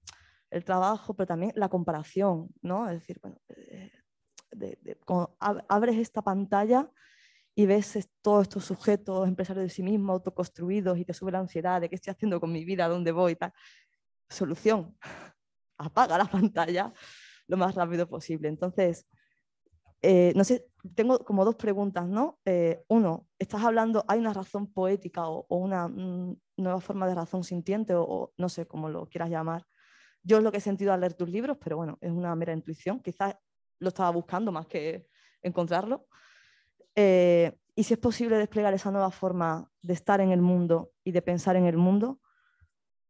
[0.50, 2.86] el trabajo, pero también la comparación, ¿no?
[2.90, 3.90] Es decir, bueno, eh,
[5.68, 6.90] abres esta pantalla
[7.54, 11.80] y ves todos estos sujetos, empresarios de sí mismos, autoconstruidos, y te sube la ansiedad
[11.80, 13.52] de qué estoy haciendo con mi vida, dónde voy y tal.
[14.28, 14.98] Solución,
[15.78, 16.92] apaga la pantalla
[17.46, 18.48] lo más rápido posible.
[18.48, 19.06] Entonces,
[20.02, 22.38] eh, no sé, tengo como dos preguntas, ¿no?
[22.44, 27.44] Eh, uno, estás hablando, hay una razón poética o, una mm, nueva forma de razón
[27.44, 29.66] sintiente o, no sé cómo lo quieras llamar.
[30.22, 32.52] Yo es lo que he sentido al leer tus libros, pero bueno, es una mera
[32.52, 33.00] intuición.
[33.00, 33.36] Quizás
[33.78, 35.06] lo estaba buscando más que
[35.42, 36.06] encontrarlo.
[36.94, 41.12] Eh, y si es posible desplegar esa nueva forma de estar en el mundo y
[41.12, 42.20] de pensar en el mundo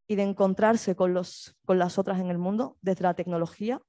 [0.06, 3.80] y de encontrarse con, los, con las otras en el mundo desde la tecnología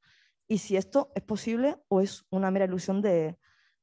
[0.51, 3.37] y si esto es posible o es una mera ilusión de,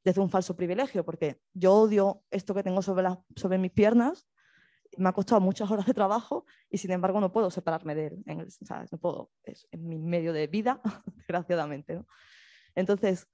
[0.05, 4.29] desde un falso privilegio, porque yo odio esto que tengo sobre, sobre mis piernas,
[4.99, 8.23] me ha costado muchas horas de trabajo y sin embargo no puedo separarme de él,
[8.93, 10.83] no puedo, es, mi medio de vida,
[11.17, 12.03] desgraciadamente.
[12.75, 13.27] Entonces,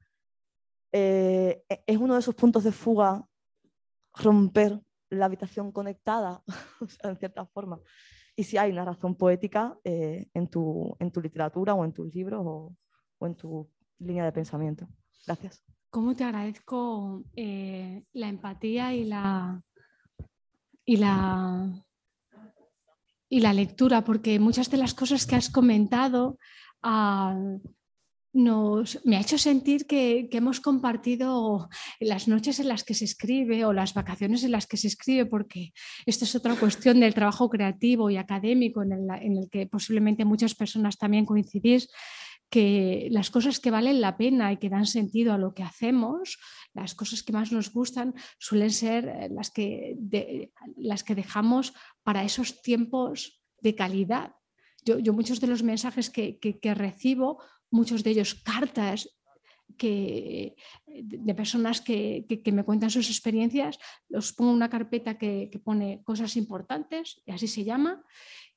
[0.93, 3.27] eh, e, es uno de sus puntos de fuga
[4.15, 4.81] romper
[5.11, 6.45] la habitación conectada,
[7.03, 7.81] en cierta forma.
[8.37, 12.15] Y si hay una razón poética eh, en, tu, en, tu, literatura o en tus
[12.15, 12.73] libros
[13.27, 13.69] en tu
[13.99, 14.89] línea de pensamiento.
[15.27, 15.63] Gracias.
[15.91, 19.63] ¿Cómo te agradezco eh, la empatía y la,
[20.85, 21.85] y la
[23.35, 26.39] y la lectura, porque muchas de las cosas que has comentado
[26.85, 27.37] ah,
[28.33, 31.69] nos, me ha hecho sentir que, hemos compartido
[31.99, 35.27] las noches en las que se escribe o las vacaciones en las que se escribe,
[35.27, 35.73] porque
[36.07, 40.25] esto es otra cuestión del trabajo creativo y académico en el, en el que posiblemente
[40.25, 41.89] muchas personas también coincidís
[42.55, 46.39] que las cosas que valen la pena y que dan sentido a lo que hacemos,
[46.73, 49.99] las cosas que más nos gustan, suelen ser eh, las que,
[50.77, 51.75] las que dejamos
[52.05, 54.37] para esos tiempos de calidad.
[54.85, 59.09] Yo, muchos de los mensajes que, recibo, muchos de ellos cartas
[59.77, 60.55] que,
[60.87, 66.37] de personas que, me cuentan sus experiencias, los pongo en una carpeta que, pone cosas
[66.37, 68.05] importantes, y así se llama,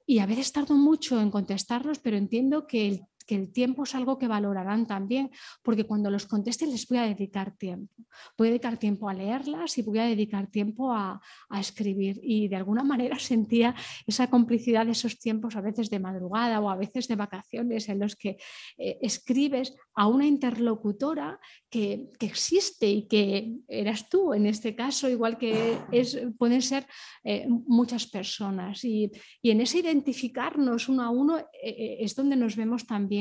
[0.05, 3.93] y a veces tardo mucho en contestarlos, pero entiendo que el que el tiempo es
[3.93, 5.29] algo que valorarán también,
[5.61, 7.93] porque cuando los conteste les voy a dedicar tiempo.
[8.37, 11.21] Voy a dedicar tiempo a leerlas y voy a dedicar tiempo a,
[11.59, 12.19] escribir.
[12.23, 13.75] Y de alguna manera sentía
[14.05, 17.99] esa complicidad de esos tiempos, a veces de madrugada o a veces de vacaciones, en
[17.99, 18.37] los que
[18.77, 21.39] eh, escribes a una interlocutora
[21.69, 26.85] que, existe y que eras tú en este caso, igual que es, pueden ser
[27.23, 28.83] eh, muchas personas.
[28.85, 29.11] Y,
[29.43, 33.16] en ese identificarnos uno a uno eh, es donde nos vemos también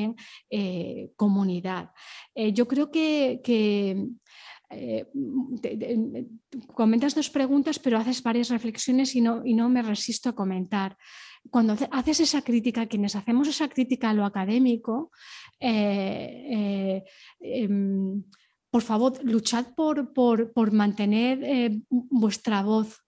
[0.50, 1.90] eh, comunidad.
[2.34, 3.40] Eh, yo creo que,
[4.70, 5.06] eh,
[6.74, 10.96] comentas dos preguntas, pero haces varias reflexiones y no, y no me resisto a comentar.
[11.50, 15.12] Cuando haces esa crítica, quienes hacemos esa crítica a lo académico,
[15.60, 17.02] em,
[18.70, 23.05] por favor, luchad por, por mantener vuestra voz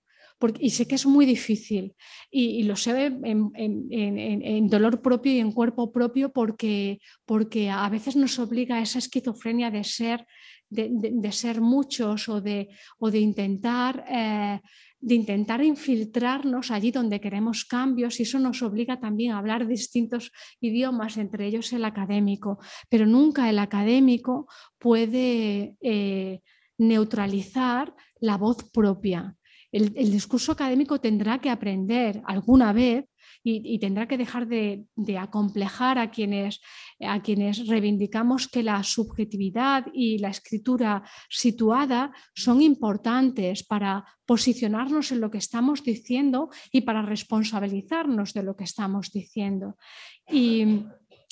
[0.61, 1.95] y sé que es muy difícil
[2.31, 8.39] y, lo sé en, dolor propio y en cuerpo propio porque, porque a veces nos
[8.39, 10.27] obliga a esa esquizofrenia de ser,
[10.71, 14.05] de, ser muchos o de, o de intentar...
[14.09, 14.61] Eh,
[15.01, 20.33] de intentar infiltrarnos allí donde queremos cambios y eso nos obliga también a hablar distintos
[20.61, 22.59] idiomas, entre ellos el académico,
[22.89, 26.41] pero nunca el académico puede eh,
[26.79, 29.38] neutralizar la voz propia
[29.73, 33.05] el, discurso académico tendrá que aprender alguna vez
[33.45, 34.87] y, tendrá que dejar de,
[35.19, 36.61] acomplejar a quienes,
[37.01, 45.21] a quienes reivindicamos que la subjetividad y la escritura situada son importantes para posicionarnos en
[45.21, 49.77] lo que estamos diciendo y para responsabilizarnos de lo que estamos diciendo.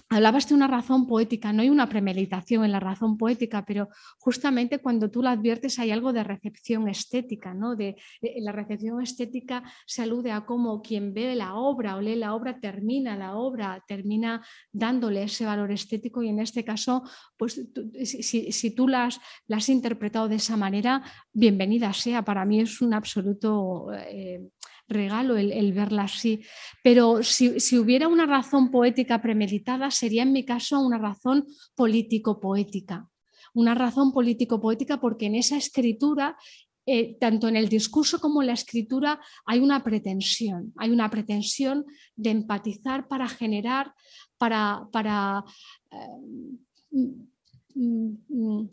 [0.08, 3.88] Hablabas de una razón poética, no hay una premeditación en la razón poética, pero
[4.18, 7.74] justamente cuando tú la adviertes hay algo de recepción estética, ¿no?
[7.74, 7.96] De,
[8.38, 12.60] la recepción estética se alude a cómo quien ve la obra o lee la obra
[12.60, 17.02] termina la obra, termina dándole ese valor estético y en este caso,
[17.36, 17.60] pues
[18.04, 21.02] si, tú las, las has interpretado de esa manera,
[21.32, 23.92] bienvenida sea, para mí es un absoluto...
[23.92, 24.50] Eh,
[24.88, 26.42] regalo el, verla así.
[26.82, 33.08] Pero si, hubiera una razón poética premeditada, sería en mi caso una razón político-poética.
[33.54, 36.36] Una razón político-poética porque en esa escritura
[36.88, 41.84] eh, tanto en el discurso como en la escritura hay una pretensión, hay una pretensión
[42.14, 43.92] de empatizar para generar,
[44.38, 45.42] para, para,
[45.90, 46.96] eh,
[47.74, 48.70] mm, mm,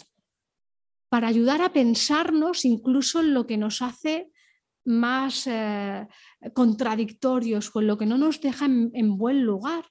[1.09, 4.31] para ayudar a pensarnos incluso en lo que nos hace
[4.85, 6.07] más eh,
[6.53, 9.85] contradictorios, con lo que no nos deja en, buen lugar.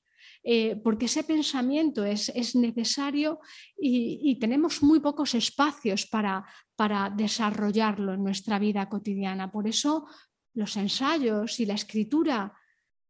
[0.45, 3.39] Eh, porque ese pensamiento es, necesario
[3.79, 6.45] y, tenemos muy pocos espacios para,
[6.75, 9.53] para desarrollarlo en nuestra vida cotidiana.
[9.53, 10.07] Por eso
[10.55, 12.53] los ensayos y la escritura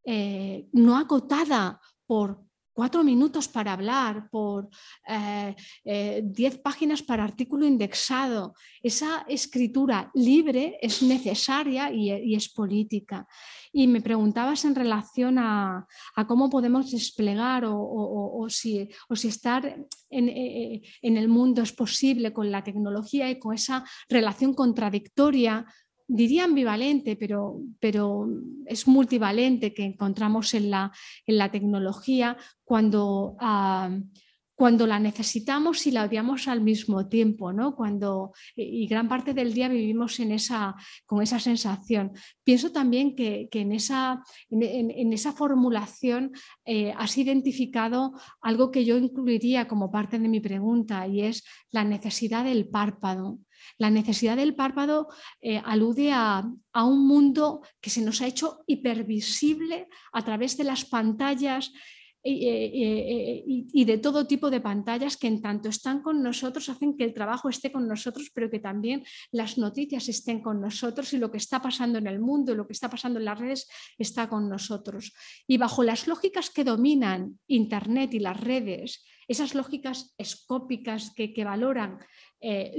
[0.05, 4.69] eh, no acotada por cuatro minutos para hablar, por
[5.09, 5.55] eh,
[5.85, 8.55] eh, diez páginas para artículo indexado.
[8.83, 13.27] Esa escritura libre es necesaria y, es política.
[13.73, 15.87] Y me preguntabas en relación a,
[16.27, 19.67] cómo podemos desplegar o, si, si, estar
[20.11, 25.67] en, eh, en el mundo es posible con la tecnología y con esa relación contradictoria
[26.13, 28.29] diría ambivalente, pero, pero
[28.67, 30.93] es multivalente que encontramos en la,
[31.27, 33.91] en la tecnología cuando, ah,
[34.55, 37.75] cuando la necesitamos y la odiamos al mismo tiempo, ¿no?
[37.75, 40.77] Cuando, y gran parte del día vivimos en esa,
[41.07, 42.13] con esa sensación.
[42.45, 46.33] Pienso también que, en, esa, en, esa, formulación
[46.67, 48.13] eh, has identificado
[48.43, 53.39] algo que yo incluiría como parte de mi pregunta y es la necesidad del párpado.
[53.79, 55.09] La necesidad del párpado
[55.41, 56.45] eh, alude a,
[56.75, 61.73] un mundo que se nos ha hecho hipervisible a través de las pantallas
[62.25, 67.15] y, de todo tipo de pantallas que en tanto están con nosotros hacen que el
[67.15, 71.39] trabajo esté con nosotros, pero que también las noticias estén con nosotros y lo que
[71.39, 73.69] está pasando en el mundo, lo que está pasando en las redes
[73.99, 75.13] está con nosotros.
[75.47, 81.99] Y bajo las lógicas que dominan Internet y las redes, esas lógicas escópicas que, valoran,
[82.41, 82.75] eh,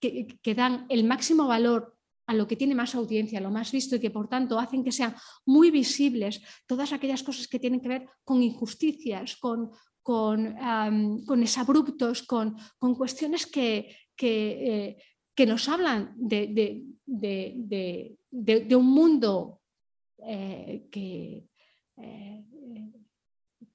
[0.00, 1.96] que, dan el máximo valor
[2.26, 4.92] a lo que tiene más audiencia, lo más visto y que por tanto hacen que
[4.92, 5.14] sean
[5.44, 9.70] muy visibles todas aquellas cosas que tienen que ver con injusticias, con,
[10.02, 10.56] con,
[11.26, 14.96] con exabruptos, con, con cuestiones que, que,
[15.36, 19.60] eh, nos hablan de, de, un mundo
[20.26, 21.44] eh, que,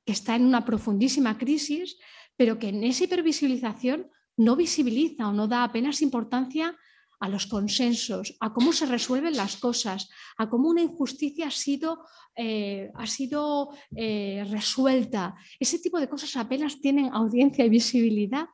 [0.09, 1.95] que está en una profundísima crisis,
[2.35, 6.75] pero que en esa hipervisibilización no visibiliza o no da apenas importancia
[7.19, 12.07] a los consensos, a cómo se resuelven las cosas, a cómo una injusticia ha sido,
[12.35, 15.35] eh, ha sido eh, resuelta.
[15.59, 18.47] Ese tipo de cosas apenas tienen audiencia y visibilidad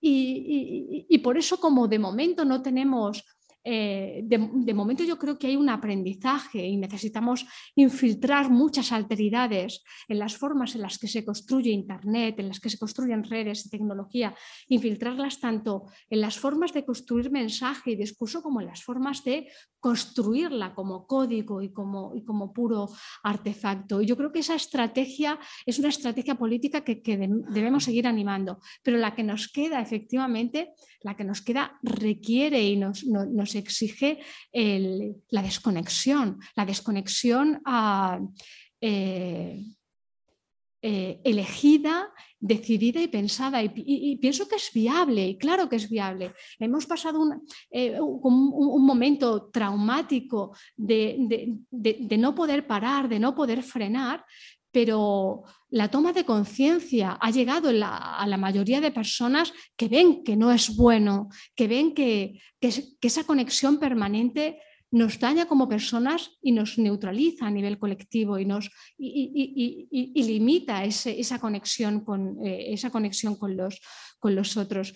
[0.00, 3.22] y, por eso como de momento no tenemos
[3.64, 10.18] eh, de, momento yo creo que hay un aprendizaje y necesitamos infiltrar muchas alteridades en
[10.18, 13.70] las formas en las que se construye Internet, en las que se construyen redes y
[13.70, 14.34] tecnología,
[14.68, 19.48] infiltrarlas tanto en las formas de construir mensaje y discurso como en las formas de
[19.78, 22.88] construirla como código y como, como puro
[23.22, 24.00] artefacto.
[24.02, 28.96] Y yo creo que esa estrategia es una estrategia política que, debemos seguir animando, pero
[28.96, 30.72] la que nos queda efectivamente,
[31.02, 33.04] la que nos queda requiere y nos
[33.58, 34.18] exige
[34.52, 38.20] la desconexión, la desconexión ah,
[38.80, 39.62] eh,
[40.84, 43.62] eh, elegida, decidida y pensada.
[43.62, 46.34] Y, pienso que es viable, y claro que es viable.
[46.58, 51.54] Hemos pasado un, eh, momento traumático de,
[52.18, 54.24] no poder parar, de no poder frenar,
[54.72, 60.36] pero la toma de conciencia ha llegado a la mayoría de personas que ven que
[60.36, 64.58] no es bueno, que ven que, esa conexión permanente
[64.90, 72.04] nos daña como personas y nos neutraliza a nivel colectivo y, nos, limita esa, conexión
[72.04, 73.80] con, eh, esa conexión con los,
[74.18, 74.94] con los otros.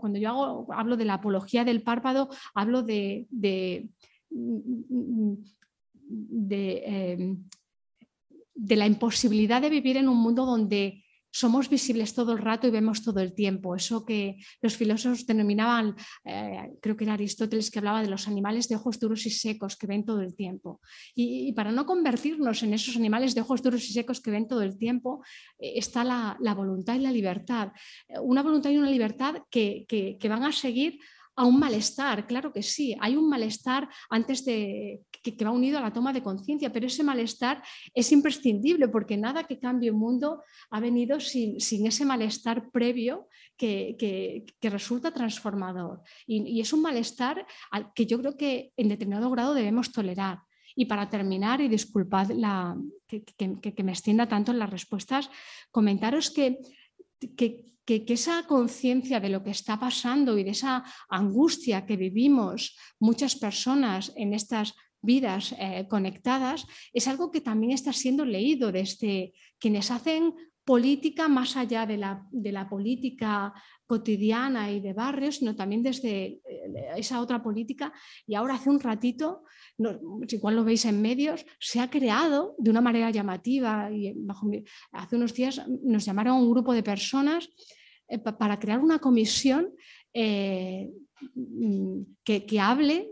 [0.00, 3.88] cuando yo hablo de la apología del párpado, hablo de, de,
[4.30, 5.36] em,
[6.08, 7.36] de
[8.68, 13.02] la imposibilidad de vivir en un mundo donde somos visibles todo el rato y vemos
[13.02, 13.76] todo el tiempo.
[13.76, 18.68] Eso que los filósofos denominaban, eh, creo que era Aristóteles que hablaba de los animales
[18.68, 20.80] de ojos duros y secos que ven todo el tiempo.
[21.14, 24.62] Y, para no convertirnos en esos animales de ojos duros y secos que ven todo
[24.62, 25.22] el tiempo,
[25.58, 27.72] eh, está la, voluntad y la libertad.
[28.22, 30.98] Una voluntad y una libertad que, que van a seguir
[31.40, 35.80] a un malestar, claro que sí, hay un malestar antes de que, va unido a
[35.80, 37.62] la toma de conciencia, pero ese malestar
[37.94, 41.56] es imprescindible porque nada que cambie el mundo ha venido sin,
[41.86, 43.26] ese malestar previo
[43.56, 46.02] que, resulta transformador.
[46.26, 47.46] Y, es un malestar
[47.94, 50.40] que yo creo que en determinado grado debemos tolerar.
[50.76, 52.76] Y para terminar, y disculpad la,
[53.06, 55.30] que, que, me extienda tanto en las respuestas,
[55.70, 56.58] comentaros que,
[57.34, 62.76] que, que, esa conciencia de lo que está pasando y de esa angustia que vivimos
[63.00, 69.32] muchas personas en estas vidas eh, conectadas es algo que también está siendo leído desde
[69.58, 70.34] quienes hacen
[70.64, 73.52] política más allá de la, de la, política
[73.86, 76.40] cotidiana y de barrios, sino también desde eh,
[76.96, 77.92] esa otra política.
[78.24, 79.42] Y ahora hace un ratito,
[80.28, 84.14] igual lo veis en medios, se ha creado de una manera llamativa y
[84.92, 87.48] hace unos días nos llamaron un grupo de personas
[88.38, 89.70] para crear una comisión
[90.12, 90.90] eh,
[91.34, 93.08] mm, que, hable,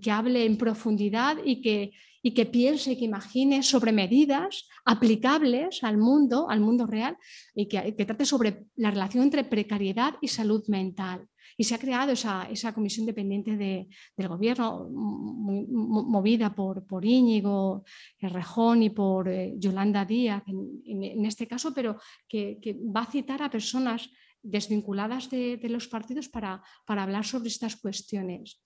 [0.00, 1.92] que hable en profundidad y que,
[2.22, 7.16] y que piense, que imagine sobre medidas aplicables al mundo, al mundo real,
[7.54, 11.26] y que, trate sobre la relación entre precariedad y salud mental.
[11.56, 17.84] Y se ha creado esa, comisión dependiente del gobierno, movida por, por Íñigo
[18.20, 21.98] Rejón y por eh, Yolanda Díaz en, este caso, pero
[22.28, 22.58] que,
[22.96, 24.08] va a citar a personas
[24.42, 28.60] desvinculadas de, los partidos para, hablar sobre estas cuestiones.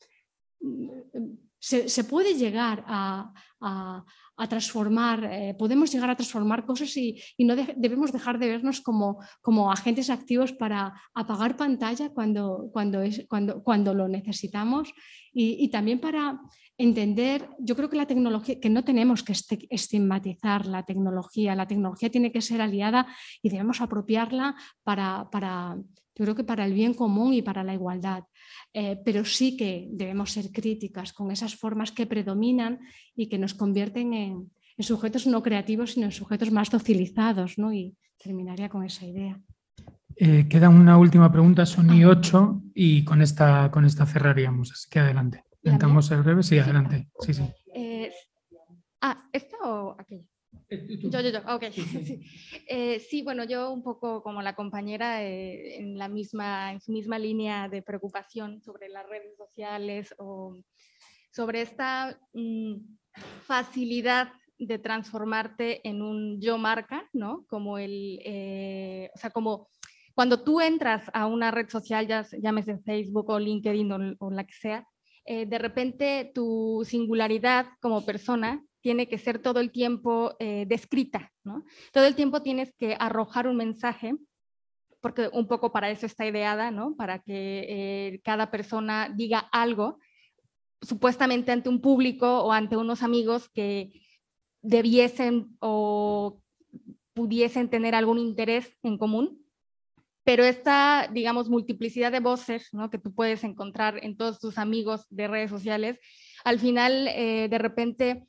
[1.59, 4.05] Se, puede llegar a, a
[4.49, 9.73] transformar, eh, podemos llegar a transformar cosas y, no debemos dejar de vernos como, como
[9.73, 14.93] agentes activos para apagar pantalla cuando, cuando, es, cuando, cuando lo necesitamos.
[15.33, 16.41] Y, también para
[16.79, 19.35] entender, yo creo que la tecnología, que no tenemos que
[19.71, 23.07] estigmatizar la tecnología, la tecnología tiene que ser aliada
[23.43, 25.77] y debemos apropiarla para, para
[26.17, 28.25] yo creo que para el bien común y para la igualdad.
[28.73, 32.81] Eh, pero sí que debemos ser críticas con esas formas que predominan
[33.15, 37.59] y que nos convierten en, sujetos no creativos, sino en sujetos más docilizados.
[37.59, 37.71] ¿no?
[37.73, 39.39] Y terminaría con esa idea.
[40.17, 44.73] Eh, queda una última pregunta, son y 8, y con esta, con esta cerraríamos.
[44.73, 45.45] Así que adelante.
[45.63, 46.47] Intentamos ser breves.
[46.47, 47.09] Sí, adelante.
[47.21, 47.43] Sí, sí.
[47.75, 48.11] Eh,
[49.03, 50.25] ah, ¿esta o aquella?
[50.69, 51.65] Eh, yo, yo, yo, ok.
[52.69, 53.23] Eh, sí.
[53.23, 57.69] bueno, yo un poco como la compañera eh, en, la misma, en su misma línea
[57.69, 60.57] de preocupación sobre las redes sociales o
[61.31, 62.75] sobre esta mm,
[63.47, 67.45] facilidad de transformarte en un yo marca, ¿no?
[67.47, 68.19] Como el,
[69.15, 69.69] o sea, como
[70.15, 74.45] cuando tú entras a una red social, ya llámese Facebook o LinkedIn o, o la
[74.45, 74.89] que sea,
[75.27, 81.65] de repente tu singularidad como persona tiene que ser todo el tiempo eh, descrita, ¿no?
[81.93, 84.15] Todo el tiempo tienes que arrojar un mensaje,
[85.01, 86.95] porque un poco para eso está ideada, ¿no?
[86.95, 89.99] Para que eh, cada persona diga algo,
[90.83, 93.91] supuestamente ante un público o ante unos amigos que
[94.63, 96.41] debiesen o
[97.13, 99.45] pudiesen tener algún interés en común,
[100.23, 102.89] pero esta, digamos, multiplicidad de voces ¿no?
[102.89, 105.99] que tú puedes encontrar en todos tus amigos de redes sociales,
[106.45, 108.29] al final, eh, de repente,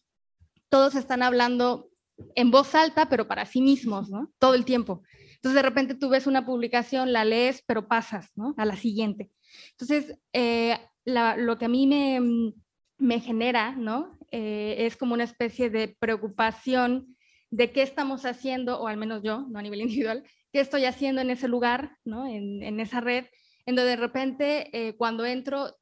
[0.70, 1.90] todos están hablando
[2.36, 4.32] en voz alta, pero para sí mismos, ¿no?
[4.40, 5.04] Todo el tiempo.
[5.36, 8.56] Entonces, de repente tú ves una publicación, la lees, pero pasas, ¿no?
[8.58, 9.32] A la siguiente.
[9.72, 12.54] Entonces, eh, lo que a mí me,
[12.98, 14.18] me genera, ¿no?
[14.32, 17.16] Eh, es como una especie de preocupación
[17.50, 21.22] de qué estamos haciendo, o al menos yo, no a nivel individual, qué estoy haciendo
[21.22, 22.26] en ese lugar, ¿no?
[22.26, 23.26] En, esa red,
[23.66, 25.76] en donde de repente eh, cuando entro,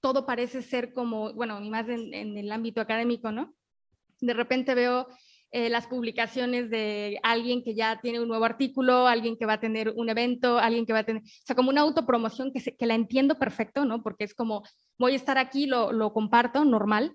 [0.00, 3.54] todo parece ser como, bueno, y más en el ámbito académico, ¿no?
[4.22, 5.08] De repente veo
[5.50, 9.60] eh, las publicaciones de alguien que ya tiene un nuevo artículo, alguien que va a
[9.60, 12.86] tener un evento, alguien que va a tener, o sea, como una autopromoción que, que
[12.86, 14.02] la entiendo perfecto, ¿no?
[14.02, 14.62] Porque es como,
[14.96, 17.14] voy a estar aquí, lo, lo comparto, normal,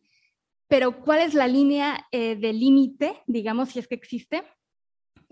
[0.68, 4.44] pero ¿cuál es la línea eh, de límite, digamos, si es que existe,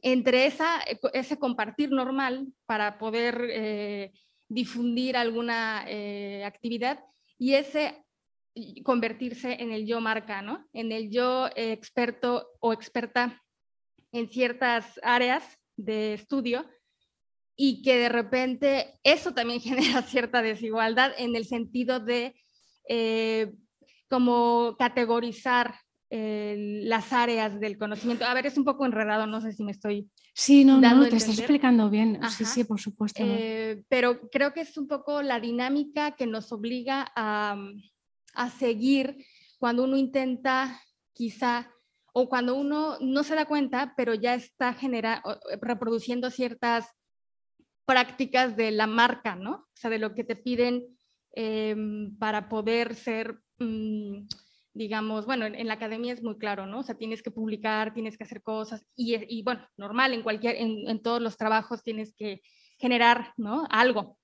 [0.01, 0.79] entre esa,
[1.13, 4.13] ese compartir normal para poder eh,
[4.47, 5.85] difundir alguna
[6.45, 7.03] actividad
[7.37, 8.04] y ese
[8.83, 10.67] convertirse en el yo marca, ¿no?
[10.73, 13.43] En el yo experto o experta
[14.11, 15.43] en ciertas áreas
[15.75, 16.65] de estudio
[17.57, 22.35] y que de repente eso también genera cierta desigualdad en el sentido de
[22.87, 23.53] eh,
[24.09, 25.75] como categorizar
[26.09, 28.25] eh, las áreas del conocimiento.
[28.25, 30.09] A ver, es un poco enredado, no sé si me estoy...
[30.33, 32.19] Sí, no, no, te estás explicando bien.
[32.29, 33.23] Sí, sí, por supuesto.
[33.25, 37.57] Eh, pero creo que es un poco la dinámica que nos obliga a
[38.35, 39.25] a seguir
[39.57, 40.81] cuando uno intenta
[41.13, 41.71] quizá
[42.13, 45.21] o cuando uno no se da cuenta, pero ya está genera,
[45.61, 46.87] reproduciendo ciertas
[47.85, 49.51] prácticas de la marca, ¿no?
[49.51, 50.85] O sea, de lo que te piden
[51.33, 54.27] em, para poder ser, mm,
[54.73, 56.79] digamos, bueno, en, la academia es muy claro, ¿no?
[56.79, 60.55] O sea, tienes que publicar, tienes que hacer cosas y, y bueno, normal, en cualquier,
[60.55, 62.41] en, todos los trabajos tienes que
[62.77, 63.67] generar, ¿no?
[63.69, 64.17] Algo,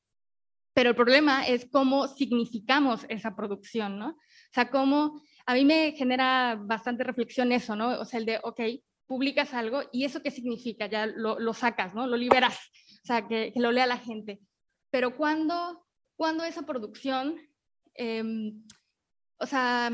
[0.73, 4.10] pero el problema es cómo significamos esa producción, ¿no?
[4.10, 7.99] O sea, cómo a mí me genera bastante reflexión eso, ¿no?
[7.99, 8.61] O sea, el de, ok,
[9.06, 12.07] publicas algo y eso qué significa, ya lo, sacas, ¿no?
[12.07, 12.57] Lo liberas,
[13.03, 14.39] o sea, que, lo lea la gente.
[14.89, 15.85] Pero cuando,
[16.15, 17.35] cuando esa producción,
[17.95, 18.53] eh,
[19.38, 19.91] o sea,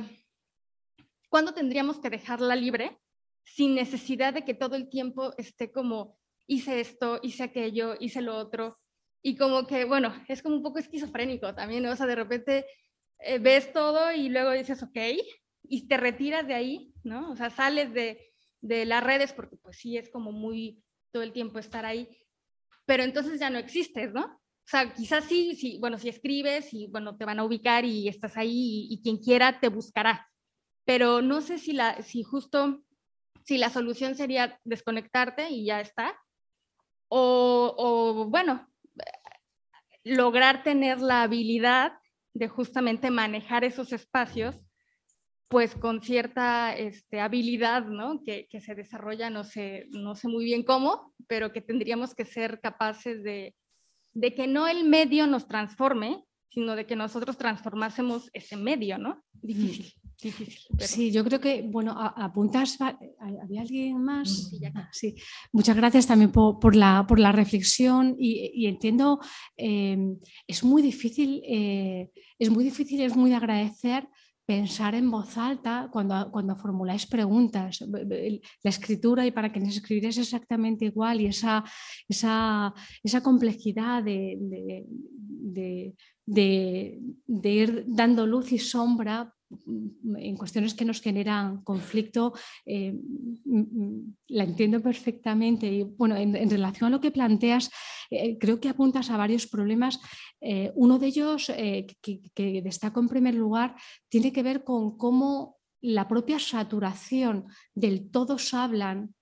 [1.30, 3.00] ¿cuándo tendríamos que dejarla libre
[3.44, 8.36] sin necesidad de que todo el tiempo esté como, hice esto, hice aquello, hice lo
[8.38, 8.78] otro?
[9.28, 11.92] Y como que, bueno, es como un poco esquizofrénico también, ¿no?
[11.92, 12.66] o sea, de repente
[13.20, 14.98] eh, ves todo y luego dices, ok,
[15.64, 17.32] y te retiras de ahí, ¿no?
[17.32, 18.32] O sea, sales de,
[18.62, 20.82] de las redes porque pues sí es como muy
[21.12, 22.08] todo el tiempo estar ahí,
[22.86, 24.24] pero entonces ya no existes, ¿no?
[24.24, 28.08] O sea, quizás sí, sí, bueno, si escribes y bueno, te van a ubicar y
[28.08, 30.26] estás ahí y, y quien quiera te buscará,
[30.86, 32.82] pero no sé si, la, si justo,
[33.44, 36.18] si la solución sería desconectarte y ya está,
[37.10, 38.70] o, o bueno,
[40.16, 41.94] lograr tener la habilidad
[42.34, 44.56] de justamente manejar esos espacios,
[45.48, 48.22] pues con cierta este, habilidad, ¿no?
[48.24, 52.60] Que, se desarrolla, no sé, no sé muy bien cómo, pero que tendríamos que ser
[52.60, 53.56] capaces de,
[54.14, 59.24] de que no el medio nos transforme, sino de que nosotros transformásemos ese medio, ¿no?
[59.34, 59.94] Difícil.
[60.80, 64.50] Sí, yo creo que, bueno, apuntas, ¿había alguien más?
[64.92, 65.16] Sí,
[65.52, 69.20] Muchas gracias también por, la, por la, reflexión y, entiendo,
[69.56, 70.18] em,
[70.48, 74.08] es muy difícil, eh, es muy difícil, es muy de agradecer
[74.48, 77.84] pensar en voz alta cuando, cuando formuláis preguntas.
[78.64, 81.64] La escritura y para quienes escribiréis exactamente igual y esa,
[82.08, 82.74] esa,
[83.04, 85.96] esa complejidad de, de, de,
[86.28, 89.34] ir dando luz y sombra
[90.18, 92.34] en cuestiones que nos generan conflicto,
[92.66, 92.94] eh,
[94.28, 95.68] la entiendo perfectamente.
[95.68, 97.72] Y bueno, en, relación a lo que planteas,
[98.10, 100.00] eh, creo que apuntas a varios problemas.
[100.42, 103.76] Eh, uno de ellos, que, que destaco en primer lugar,
[104.10, 109.14] tiene que ver con cómo la propia saturación del todos hablan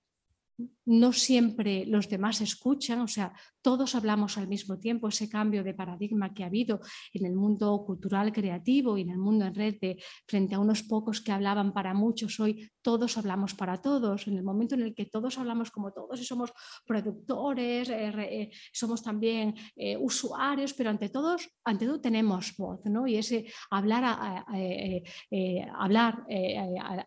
[0.86, 5.74] no siempre los demás escuchan, o sea, todos hablamos al mismo tiempo, ese cambio de
[5.74, 6.80] paradigma que ha habido
[7.12, 10.84] en el mundo cultural creativo y en el mundo en red, de, frente a unos
[10.84, 14.94] pocos que hablaban para muchos, hoy todos hablamos para todos, en el momento en el
[14.94, 16.52] que todos hablamos como todos y somos
[16.86, 23.08] productores, eh, eh, somos también eh, usuarios, pero ante todos, ante todo tenemos voz, ¿no?
[23.08, 24.44] Y ese hablar,
[25.74, 26.24] hablar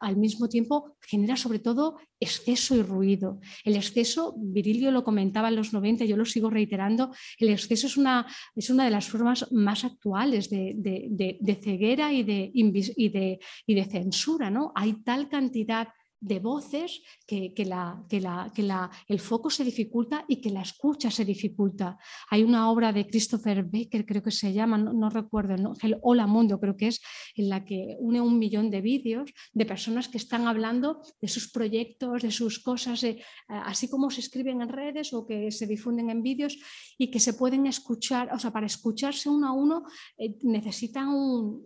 [0.01, 3.39] al mismo tiempo genera sobre todo exceso y ruido.
[3.69, 7.97] El exceso, Virilio lo comentaba en los 90, yo lo sigo reiterando, el exceso es
[7.97, 8.25] una,
[8.55, 13.85] es una de las formas más actuales de, ceguera y de, y de, y de
[13.85, 14.49] censura.
[14.49, 14.71] ¿no?
[14.73, 15.89] Hay tal cantidad
[16.21, 20.61] de voces que, la, que, la, que la, el foco se dificulta y que la
[20.61, 21.97] escucha se dificulta.
[22.29, 25.73] Hay una obra de Christopher Baker, creo que se llama, no, recuerdo, ¿no?
[25.81, 27.01] el Hola Mundo creo que es,
[27.35, 31.51] en la que une un millón de vídeos de personas que están hablando de sus
[31.51, 36.09] proyectos, de sus cosas, eh, así como se escriben en redes o que se difunden
[36.09, 36.57] en vídeos
[36.97, 39.83] y que se pueden escuchar, o sea, para escucharse uno a uno
[40.17, 41.63] eh, necesitan un,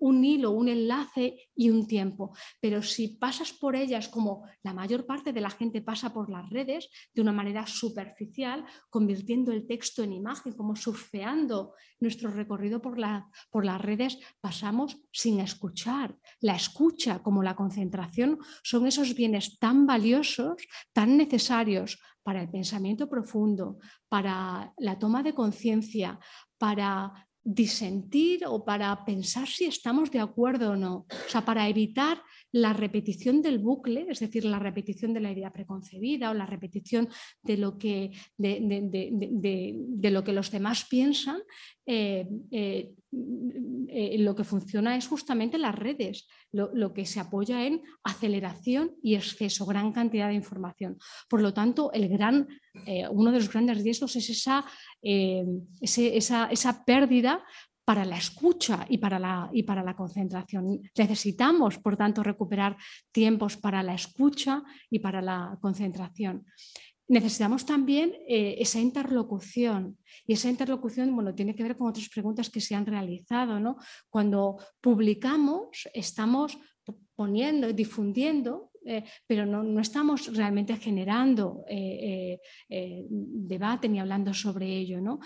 [0.00, 2.32] un hilo, un enlace y un tiempo.
[2.60, 6.48] Pero si pasas por ella, como la mayor parte de la gente pasa por las
[6.50, 12.98] redes de una manera superficial, convirtiendo el texto en imagen, como surfeando nuestro recorrido por,
[13.50, 16.14] por las redes, pasamos sin escuchar.
[16.40, 20.56] La escucha como la concentración son esos bienes tan valiosos,
[20.92, 23.78] tan necesarios para el pensamiento profundo,
[24.08, 26.18] para la toma de conciencia,
[26.58, 32.20] para disentir o para pensar si estamos de acuerdo o no, o sea, para evitar
[32.56, 37.06] la repetición del bucle, es decir, la repetición de la idea preconcebida o la repetición
[37.42, 41.42] de lo que, de, lo que los demás piensan,
[41.84, 42.94] eh, eh,
[43.88, 49.16] eh, lo que funciona es justamente las redes, lo, que se apoya en aceleración y
[49.16, 50.96] exceso, gran cantidad de información.
[51.28, 52.48] Por lo tanto, el gran,
[53.10, 54.64] uno de los grandes riesgos es esa,
[55.02, 57.44] esa, esa pérdida
[57.86, 60.82] para la escucha y para la, y para la concentración.
[60.98, 62.76] Necesitamos, por tanto, recuperar
[63.12, 66.44] tiempos para la escucha y para la concentración.
[67.06, 72.50] Necesitamos también eh, esa interlocución y esa interlocución bueno, tiene que ver con otras preguntas
[72.50, 73.60] que se han realizado.
[73.60, 73.76] ¿no?
[74.10, 76.58] Cuando publicamos, estamos
[77.14, 82.38] poniendo, difundiendo eh, pero no, estamos realmente generando eh,
[82.68, 85.00] eh, debate ni hablando sobre ello.
[85.00, 85.18] ¿no?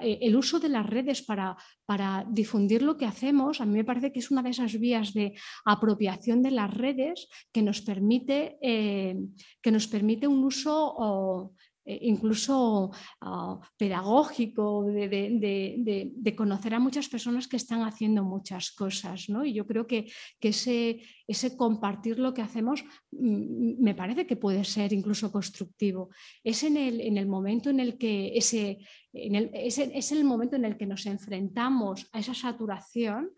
[0.00, 4.12] el uso de las redes para, para, difundir lo que hacemos, a mí me parece
[4.12, 5.34] que es una de esas vías de
[5.64, 11.54] apropiación de las redes que nos permite, que nos permite un uso
[11.88, 12.90] eh, incluso
[13.22, 19.30] ah, pedagógico, de, conocer a muchas personas que están haciendo muchas cosas.
[19.30, 19.42] ¿no?
[19.46, 24.64] Y yo creo que, ese, ese, compartir lo que hacemos mm, me parece que puede
[24.64, 26.10] ser incluso constructivo.
[26.44, 28.80] Es en el, en el momento en el que ese,
[29.14, 33.30] es, el momento en el que nos enfrentamos a esa saturación,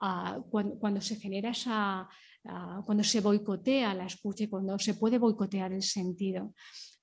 [0.00, 2.08] ah, cuando, se genera esa,
[2.44, 6.54] ah, cuando se boicotea la escucha y cuando se puede boicotear el sentido.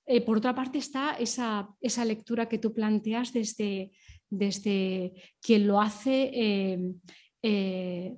[0.06, 3.92] Eh, por otra parte está esa, esa, lectura que tú planteas desde,
[4.28, 6.92] desde quien lo hace eh,
[7.42, 8.14] eh,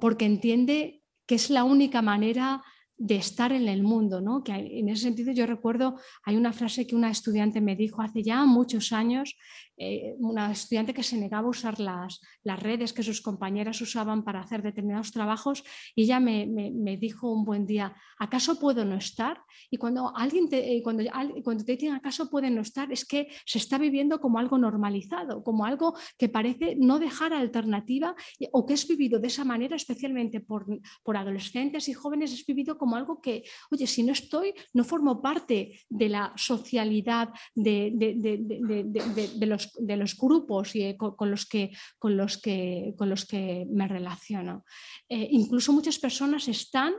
[0.00, 2.62] porque entiende que es la única manera
[2.96, 4.42] de estar en el mundo, ¿no?
[4.42, 8.24] Que en ese sentido yo recuerdo, hay una frase que una estudiante me dijo hace
[8.24, 9.36] ya muchos años,
[9.80, 14.24] eh, una estudiante que se negaba a usar las, las, redes que sus compañeras usaban
[14.24, 15.62] para hacer determinados trabajos
[15.94, 19.40] y ella me, me, dijo un buen día, ¿acaso puedo no estar?
[19.70, 21.04] Y cuando alguien te, eh, cuando,
[21.44, 22.90] cuando te dicen ¿acaso puede no estar?
[22.90, 28.16] Es que se está viviendo como algo normalizado, como algo que parece no dejar alternativa
[28.50, 30.66] o que es vivido de esa manera, especialmente por,
[31.04, 35.22] por adolescentes y jóvenes, es vivido como algo que, oye, si no estoy, no formo
[35.22, 41.70] parte de la socialidad de, de, de los de los grupos y, con, los que,
[41.98, 44.64] con, los que, con los que me relaciono.
[45.08, 46.94] incluso muchas personas están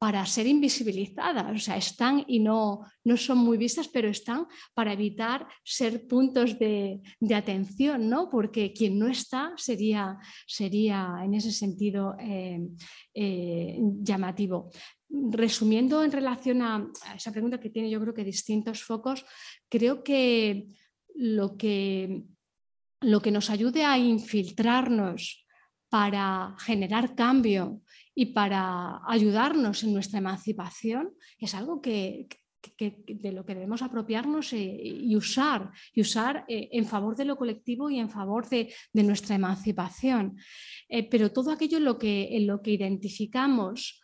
[0.00, 4.94] para ser invisibilizadas, o sea, están y no, no son muy vistas, pero están para
[4.94, 7.02] evitar ser puntos de,
[7.36, 8.30] atención, ¿no?
[8.30, 10.16] Porque quien no está sería,
[10.46, 12.66] sería en ese sentido eh,
[13.12, 14.70] eh, llamativo.
[15.10, 19.26] Resumiendo en relación a esa pregunta que tiene yo creo que distintos focos,
[19.68, 20.66] creo que
[21.14, 22.24] lo que,
[23.00, 25.46] lo que nos ayude a infiltrarnos
[25.88, 27.82] para generar cambio
[28.14, 32.28] y para ayudarnos en nuestra emancipación es algo que,
[32.78, 37.36] de lo que debemos apropiarnos eh, y usar, y usar eh, en favor de lo
[37.36, 40.36] colectivo y en favor de, nuestra emancipación.
[40.88, 44.00] Eh, pero todo aquello en lo que, en lo que identificamos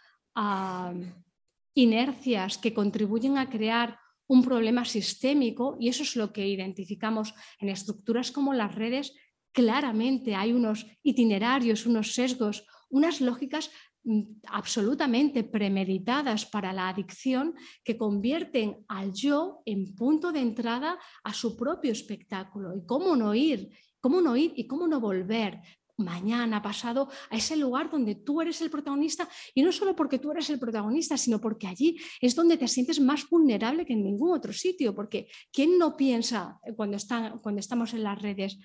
[1.73, 7.69] inercias que contribuyen a crear un problema sistémico, y eso es lo que identificamos en
[7.69, 9.15] estructuras como las redes,
[9.53, 13.71] claramente hay unos itinerarios, unos sesgos, unas lógicas
[14.09, 21.35] Mm, absolutamente premeditadas para la adicción que convierten al yo en punto de entrada a
[21.35, 22.77] su propio espectáculo.
[22.77, 23.69] ¿Y cómo no ir?
[24.01, 25.61] ¿Cómo no ir y cómo no volver?
[25.99, 30.31] Mañana, pasado, a ese lugar donde tú eres el protagonista y no solo porque tú
[30.31, 34.37] eres el protagonista, sino porque allí es donde te sientes más vulnerable que en ningún
[34.37, 38.59] otro sitio, porque ¿quién no piensa cuando, están, cuando estamos en las redes?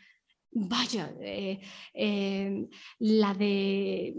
[0.54, 1.60] vaya, eh,
[1.94, 2.68] eh,
[3.00, 4.14] la de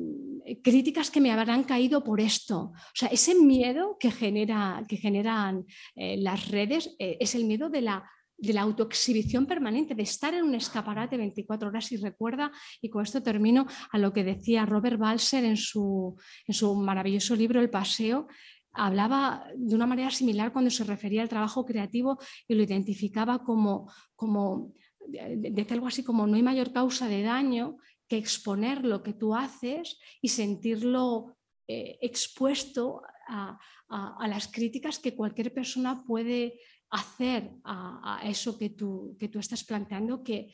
[0.62, 2.72] críticas que me habrán caído por esto.
[2.72, 7.82] O sea, ese miedo que, genera, que generan eh, las redes es el miedo de
[7.82, 8.10] la,
[8.42, 11.92] de la autoexhibición permanente, de estar en un escaparate 24 horas.
[11.92, 12.50] Y recuerda,
[12.80, 16.16] y con esto termino, a lo que decía Robert Balser en su,
[16.46, 18.26] en su maravilloso libro El Paseo,
[18.72, 23.92] hablaba de una manera similar cuando se refería al trabajo creativo y lo identificaba como,
[24.16, 24.72] como
[25.06, 27.76] decía algo así como no hay mayor causa de daño
[28.08, 31.36] que exponer lo que tú haces y sentirlo
[31.68, 33.58] eh, expuesto a,
[34.26, 36.58] las críticas que cualquier persona puede
[36.92, 40.52] hacer a, eso que tú, que tú estás planteando, que,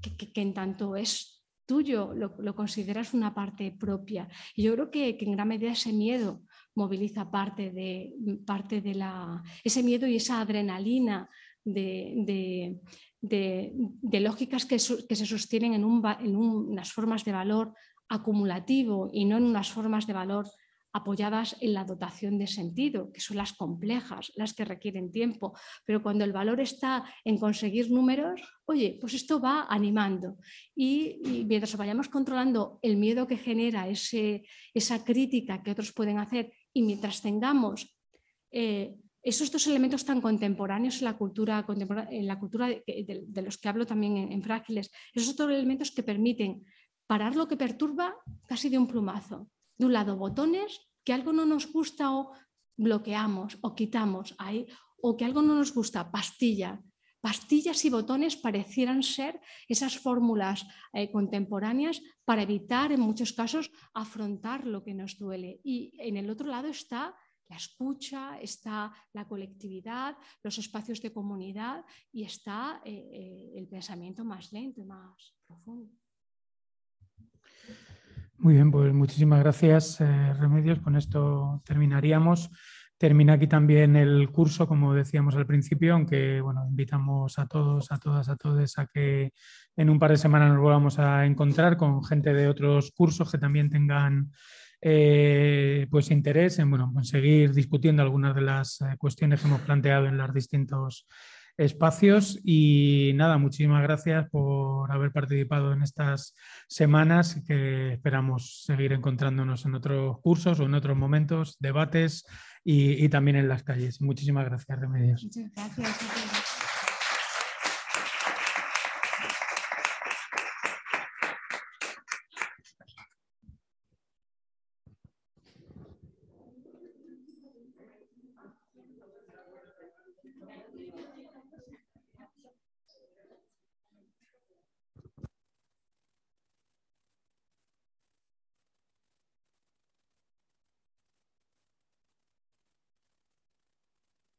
[0.00, 4.28] que, en tanto es tuyo, lo, consideras una parte propia.
[4.54, 6.42] Y yo creo que, en gran medida ese miedo
[6.74, 8.12] moviliza parte de,
[8.46, 11.28] parte de la, ese miedo y esa adrenalina
[11.64, 12.76] de,
[13.20, 17.72] de, lógicas que, se sostienen en, unas formas de valor
[18.10, 20.46] acumulativo y no en unas formas de valor
[20.92, 25.56] apoyadas en la dotación de sentido, que son las complejas, las que requieren tiempo.
[25.84, 30.36] Pero cuando el valor está en conseguir números, oye, pues esto va animando.
[30.74, 34.44] Y, mientras vayamos controlando el miedo que genera ese,
[34.74, 37.94] esa crítica que otros pueden hacer y mientras tengamos
[38.50, 41.64] eh, esos dos elementos tan contemporáneos en la cultura,
[42.10, 46.64] en la cultura de, los que hablo también en, Frágiles, esos dos elementos que permiten
[47.06, 48.14] parar lo que perturba
[48.46, 49.50] casi de un plumazo.
[49.78, 52.32] De un lado, botones, que algo no nos gusta o
[52.76, 54.36] bloqueamos o quitamos
[55.00, 56.82] o que algo no nos gusta, pastilla.
[57.20, 64.66] Pastillas y botones parecieran ser esas fórmulas eh, contemporáneas para evitar, en muchos casos, afrontar
[64.66, 65.60] lo que nos duele.
[65.64, 67.14] Y en el otro lado está
[67.48, 74.24] la escucha, está la colectividad, los espacios de comunidad y está eh, eh, el pensamiento
[74.24, 75.90] más lento y más profundo.
[78.40, 80.78] Muy bien, pues muchísimas gracias, eh, Remedios.
[80.78, 82.50] Con esto terminaríamos.
[82.96, 87.98] Termina aquí también el curso, como decíamos al principio, aunque bueno, invitamos a todos, a
[87.98, 89.32] todas, a todos a que
[89.76, 93.38] en un par de semanas nos volvamos a encontrar con gente de otros cursos que
[93.38, 94.30] también tengan
[94.80, 100.06] eh, pues interés en, bueno, seguir discutiendo algunas de las eh, cuestiones que hemos planteado
[100.06, 101.08] en los distintos
[101.58, 102.40] espacios.
[102.44, 106.34] Y nada, muchísimas gracias por haber participado en estas
[106.68, 112.24] semanas que esperamos seguir encontrándonos en otros cursos o en otros momentos, debates
[112.64, 114.00] y, también en las calles.
[114.00, 115.24] Muchísimas gracias, Remedios.
[115.24, 116.37] Muchas gracias.